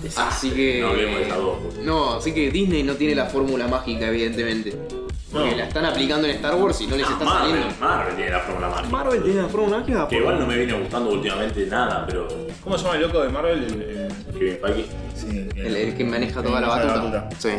Desastre. 0.03 0.23
Así 0.29 0.51
que. 0.51 0.81
No 0.81 0.89
hablemos 0.89 1.19
de 1.19 1.25
esas 1.25 1.39
dos. 1.39 1.57
No, 1.83 2.15
así 2.15 2.33
que 2.33 2.51
Disney 2.51 2.83
no 2.83 2.95
tiene 2.95 3.15
la 3.15 3.27
fórmula 3.27 3.69
mágica, 3.69 4.09
evidentemente. 4.09 4.75
Porque 5.33 5.51
No. 5.51 5.57
la 5.57 5.65
están 5.65 5.85
aplicando 5.87 6.29
en 6.29 6.35
Star 6.37 6.55
Wars 6.57 6.81
y 6.83 6.87
no 6.87 6.97
les 6.97 7.07
Ah, 7.07 7.11
está 7.13 7.25
Marvel, 7.25 7.51
saliendo. 7.53 7.75
Marvel 7.81 8.15
tiene 8.17 8.31
la 8.31 8.41
fórmula 8.41 8.69
mágica. 8.69 8.89
Marvel 8.91 9.23
tiene 9.23 9.43
la 9.43 9.49
fórmula 9.49 9.79
mágica. 9.79 10.09
Que 10.09 10.17
igual 10.17 10.39
no 10.41 10.47
me 10.47 10.57
viene 10.57 10.73
gustando 10.75 11.11
últimamente 11.11 11.67
nada, 11.67 12.05
pero. 12.07 12.29
¿Cómo 12.63 12.77
se 12.79 12.85
llama 12.85 12.97
el 12.97 13.03
loco 13.03 13.23
de 13.23 13.29
Marvel? 13.31 13.65
El, 13.65 13.83
el- 13.83 14.13
Kevin 14.39 14.59
Feige. 14.61 14.87
sí, 15.15 15.49
El, 15.57 15.77
el 15.77 15.97
que 15.97 16.05
maneja 16.05 16.41
el 16.41 16.47
toda 16.47 16.61
la 16.61 16.69
batuta. 16.69 17.29
Sí. 17.39 17.51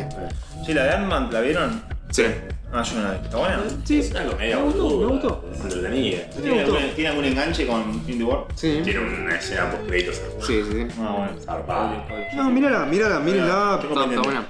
Sí, 0.65 0.73
la 0.73 0.83
de 0.83 0.91
Ant-Man, 0.91 1.29
¿la 1.31 1.41
vieron? 1.41 1.83
Sí. 2.11 2.25
Ah, 2.71 2.81
yo 2.83 2.95
no 2.95 3.03
la 3.03 3.11
vi. 3.11 3.17
¿Está 3.25 3.37
buena? 3.37 3.59
Sí, 3.83 3.99
Es 3.99 4.11
una 4.11 4.25
comedia, 4.25 4.57
me 4.57 4.63
gustó, 4.63 4.89
me 4.99 5.05
gustó. 5.05 5.45
Entretenida. 5.63 6.29
¿Tiene, 6.29 6.61
algún, 6.61 6.77
¿Tiene 6.95 7.09
algún 7.09 7.25
enganche 7.25 7.67
con 7.67 7.81
Infinity 7.93 8.23
War? 8.23 8.39
Sí. 8.55 8.81
Tiene 8.83 8.99
una 8.99 9.35
escena 9.35 9.69
post 9.71 9.87
créditos 9.87 10.21
Sí, 10.41 10.63
sí, 10.63 10.71
sí. 10.71 10.87
Ah, 11.01 11.15
bueno. 11.17 11.41
zarpada. 11.43 12.05
No, 12.35 12.49
mírala, 12.49 12.85
mírala, 12.85 13.19
mírala. 13.19 13.79
Está, 13.81 14.05
buena. 14.21 14.45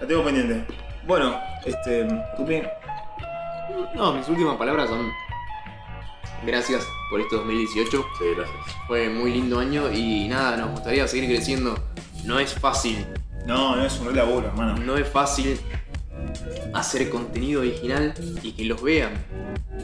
La 0.00 0.06
tengo 0.06 0.24
pendiente. 0.24 0.64
Bueno, 1.06 1.38
este. 1.64 2.06
Tupi. 2.36 2.62
No, 3.94 4.14
mis 4.14 4.28
últimas 4.28 4.56
palabras 4.56 4.88
son. 4.88 5.10
Gracias 6.44 6.86
por 7.10 7.20
este 7.20 7.36
2018. 7.36 8.06
Sí, 8.18 8.24
gracias. 8.36 8.56
Fue 8.86 9.08
muy 9.10 9.32
lindo 9.32 9.58
año 9.58 9.92
y 9.92 10.26
nada, 10.28 10.56
nos 10.56 10.70
gustaría 10.70 11.06
seguir 11.06 11.28
creciendo. 11.28 11.78
No 12.24 12.38
es 12.38 12.54
fácil, 12.54 13.06
No, 13.46 13.76
no 13.76 13.84
es 13.84 13.98
un 14.00 14.14
laburo, 14.14 14.48
hermano. 14.48 14.76
no 14.76 14.96
es 14.96 15.08
fácil 15.08 15.58
hacer 16.74 17.08
contenido 17.10 17.60
original 17.60 18.14
y 18.42 18.52
que 18.52 18.64
los 18.64 18.82
vean. 18.82 19.12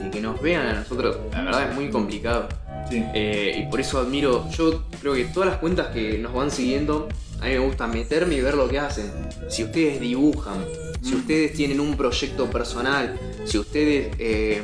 Y 0.05 0.11
que 0.11 0.21
nos 0.21 0.41
vean 0.41 0.67
a 0.67 0.73
nosotros. 0.75 1.19
La 1.33 1.43
verdad 1.43 1.71
es 1.71 1.75
muy 1.75 1.91
complicado. 1.91 2.49
Sí. 2.89 3.03
Eh, 3.15 3.65
y 3.67 3.71
por 3.71 3.81
eso 3.81 3.99
admiro, 3.99 4.49
yo 4.51 4.85
creo 5.01 5.15
que 5.15 5.25
todas 5.25 5.49
las 5.49 5.59
cuentas 5.59 5.89
que 5.89 6.19
nos 6.19 6.33
van 6.33 6.51
siguiendo, 6.51 7.09
a 7.41 7.45
mí 7.47 7.51
me 7.51 7.59
gusta 7.59 7.87
meterme 7.87 8.35
y 8.37 8.41
ver 8.41 8.55
lo 8.55 8.69
que 8.69 8.79
hacen. 8.79 9.11
Si 9.49 9.65
ustedes 9.65 10.01
dibujan, 10.01 10.65
si 11.03 11.15
Mm. 11.15 11.19
ustedes 11.19 11.53
tienen 11.55 11.81
un 11.81 11.97
proyecto 11.97 12.51
personal, 12.51 13.19
si 13.45 13.59
ustedes 13.59 14.09
eh, 14.19 14.63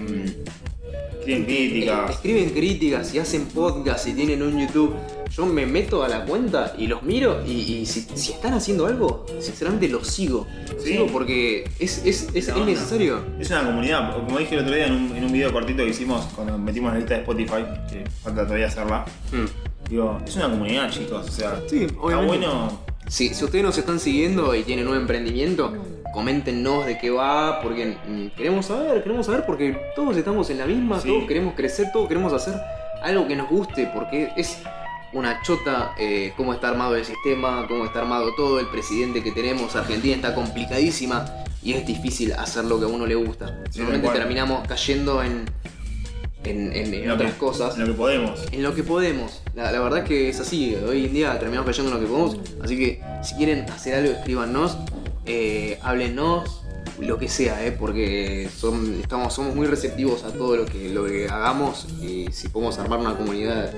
eh, 1.27 1.45
críticas. 1.45 2.11
escriben 2.11 2.51
críticas 2.51 3.15
y 3.15 3.19
hacen 3.19 3.47
podcast 3.47 4.07
y 4.09 4.13
tienen 4.13 4.43
un 4.43 4.59
YouTube, 4.59 4.95
yo 5.31 5.47
me 5.47 5.65
meto 5.67 6.03
a 6.03 6.09
la 6.09 6.25
cuenta 6.27 6.75
y 6.77 6.87
los 6.89 7.03
miro 7.03 7.43
y, 7.47 7.53
y 7.53 7.87
si, 7.87 8.03
si 8.15 8.33
están 8.33 8.53
haciendo 8.55 8.87
algo, 8.87 9.25
sinceramente 9.41 9.89
los 9.89 10.07
sigo. 10.09 10.47
Sí. 10.79 10.93
sigo 10.93 11.07
porque 11.07 11.65
es, 11.79 12.03
es, 12.05 12.29
es- 12.35 12.49
No, 12.49 12.55
es 12.55 12.59
no. 12.61 12.67
necesario. 12.67 13.25
Es 13.39 13.49
una 13.51 13.65
comunidad, 13.65 14.15
como 14.15 14.39
dije 14.39 14.55
el 14.57 14.61
otro 14.63 14.75
día 14.75 14.87
en 14.89 14.93
un, 14.93 15.17
en 15.17 15.25
un 15.25 15.33
video 15.33 15.53
cortito 15.53 15.85
que 15.85 15.91
hicimos 15.91 16.25
cuando 16.35 16.59
metimos 16.59 16.93
la 16.93 16.99
lista 16.99 17.15
de 17.15 17.21
Spotify, 17.21 17.65
que 17.91 18.05
falta 18.23 18.45
todavía 18.45 18.67
hacerla. 18.67 19.05
Digo, 19.89 20.19
es 20.27 20.37
una 20.37 20.51
comunidad, 20.51 20.91
chicos, 20.91 21.29
o 21.29 21.33
sea, 21.33 21.63
Sí, 21.69 21.85
está 21.85 22.17
bueno. 22.21 22.81
Si, 23.09 23.33
si 23.35 23.45
ustedes 23.45 23.65
nos 23.65 23.77
están 23.79 23.99
siguiendo 24.01 24.55
y 24.55 24.63
tienen 24.63 24.87
un 24.89 24.97
emprendimiento, 24.97 25.73
coméntenos 26.13 26.87
de 26.87 26.99
qué 26.99 27.11
va, 27.11 27.61
porque 27.63 27.97
queremos 28.37 28.67
saber, 28.67 29.03
queremos 29.03 29.27
saber, 29.27 29.45
porque 29.47 29.77
todos 29.97 30.17
estamos 30.17 30.49
en 30.51 30.59
la 30.59 30.67
misma, 30.67 31.01
Sí. 31.01 31.09
todos 31.09 31.25
queremos 31.27 31.55
crecer, 31.55 31.91
todos 31.93 32.09
queremos 32.09 32.33
hacer 32.33 32.55
algo 33.03 33.27
que 33.27 33.35
nos 33.37 33.49
guste, 33.49 33.91
porque 33.95 34.31
es 34.37 34.59
una 35.13 35.43
chota 35.43 35.93
eh, 35.99 36.33
cómo 36.37 36.55
está 36.55 36.69
armado 36.69 36.97
el 36.97 37.05
sistema, 37.05 37.67
cómo 37.69 37.85
está 37.85 38.01
armado 38.01 38.35
todo, 38.35 38.61
el 38.61 38.67
presidente 38.69 39.23
que 39.23 39.33
tenemos, 39.33 39.75
Argentina 39.77 40.15
está 40.17 40.35
complicadísima 40.35 41.25
y 41.63 41.75
es 41.75 41.87
difícil 41.87 42.33
hacer 42.33 42.65
lo 42.65 42.79
que 42.79 42.85
a 42.85 42.89
uno 42.89 43.07
le 43.07 43.15
gusta. 43.15 43.63
Sí, 43.71 43.81
Normalmente 43.81 44.19
terminamos 44.19 44.67
cayendo 44.67 45.23
en, 45.23 45.45
en, 46.45 46.73
en- 46.73 47.11
otras 47.11 47.33
que- 47.35 47.39
cosas. 47.39 47.75
En 47.75 47.81
lo 47.83 47.87
que 47.89 47.93
podemos. 47.93 48.45
En 48.53 48.63
lo 48.63 48.75
que 48.75 48.83
podemos. 48.83 49.43
La, 49.55 49.71
la 49.71 49.79
verdad 49.81 50.01
es 50.01 50.05
que 50.07 50.29
es 50.29 50.41
así. 50.41 50.75
Hoy 50.75 51.07
en 51.07 51.13
día 51.13 51.39
terminamos 51.39 51.67
cayendo 51.67 51.91
en 51.93 52.01
lo 52.01 52.05
que 52.05 52.11
podemos. 52.11 52.37
Así 52.63 52.77
que 52.77 53.01
si 53.23 53.35
quieren 53.37 53.69
hacer 53.71 53.95
algo, 53.95 54.13
escríbanos. 54.13 54.77
Eh, 55.27 55.79
háblenos. 55.83 56.59
Lo 56.99 57.19
que 57.19 57.29
sea, 57.29 57.65
eh, 57.65 57.73
porque 57.73 58.49
son, 58.55 59.01
estamos, 59.01 59.33
somos 59.33 59.55
muy 59.55 59.67
receptivos 59.67 60.25
a 60.25 60.33
todo 60.33 60.57
lo 60.57 60.67
que, 60.67 60.91
lo 60.91 61.05
que 61.05 61.29
hagamos. 61.29 61.87
Y 62.01 62.31
si 62.33 62.49
podemos 62.49 62.79
armar 62.79 62.99
una 62.99 63.17
comunidad. 63.17 63.73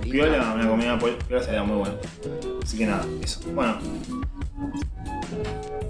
Piola, 0.00 0.54
una 0.54 0.66
comunidad 0.66 0.98
piola 0.98 1.42
sería 1.42 1.62
muy 1.62 1.76
bueno. 1.76 1.94
Así 2.62 2.78
que 2.78 2.86
nada, 2.86 3.04
eso. 3.22 3.40
Bueno, 3.54 3.78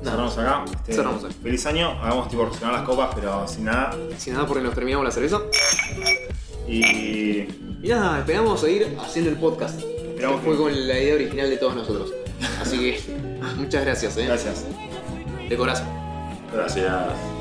cerramos 0.02 0.38
acá. 0.38 0.64
Este, 0.66 0.92
Cerramos 0.94 1.24
acá. 1.24 1.34
Feliz 1.42 1.66
año, 1.66 1.90
hagamos 2.02 2.28
tipo 2.28 2.44
relacionar 2.44 2.74
las 2.74 2.82
copas, 2.82 3.10
pero 3.14 3.46
sin 3.46 3.64
nada. 3.64 3.96
Sin 4.16 4.34
nada, 4.34 4.46
porque 4.46 4.62
nos 4.62 4.74
terminamos 4.74 5.04
la 5.04 5.10
cerveza. 5.12 5.40
Y 6.66 7.46
Y 7.82 7.88
nada, 7.88 8.18
esperamos 8.18 8.60
seguir 8.60 8.96
haciendo 9.00 9.30
el 9.30 9.36
podcast. 9.36 9.80
Esperamos 9.80 10.40
que 10.40 10.46
fue 10.46 10.56
con 10.56 10.88
la 10.88 10.98
idea 10.98 11.14
original 11.14 11.48
de 11.48 11.56
todos 11.56 11.76
nosotros. 11.76 12.12
Así 12.60 12.78
que 12.78 13.00
muchas 13.56 13.84
gracias, 13.84 14.16
eh. 14.16 14.26
gracias. 14.26 14.64
De 15.48 15.56
corazón. 15.56 15.86
Gracias. 16.52 17.37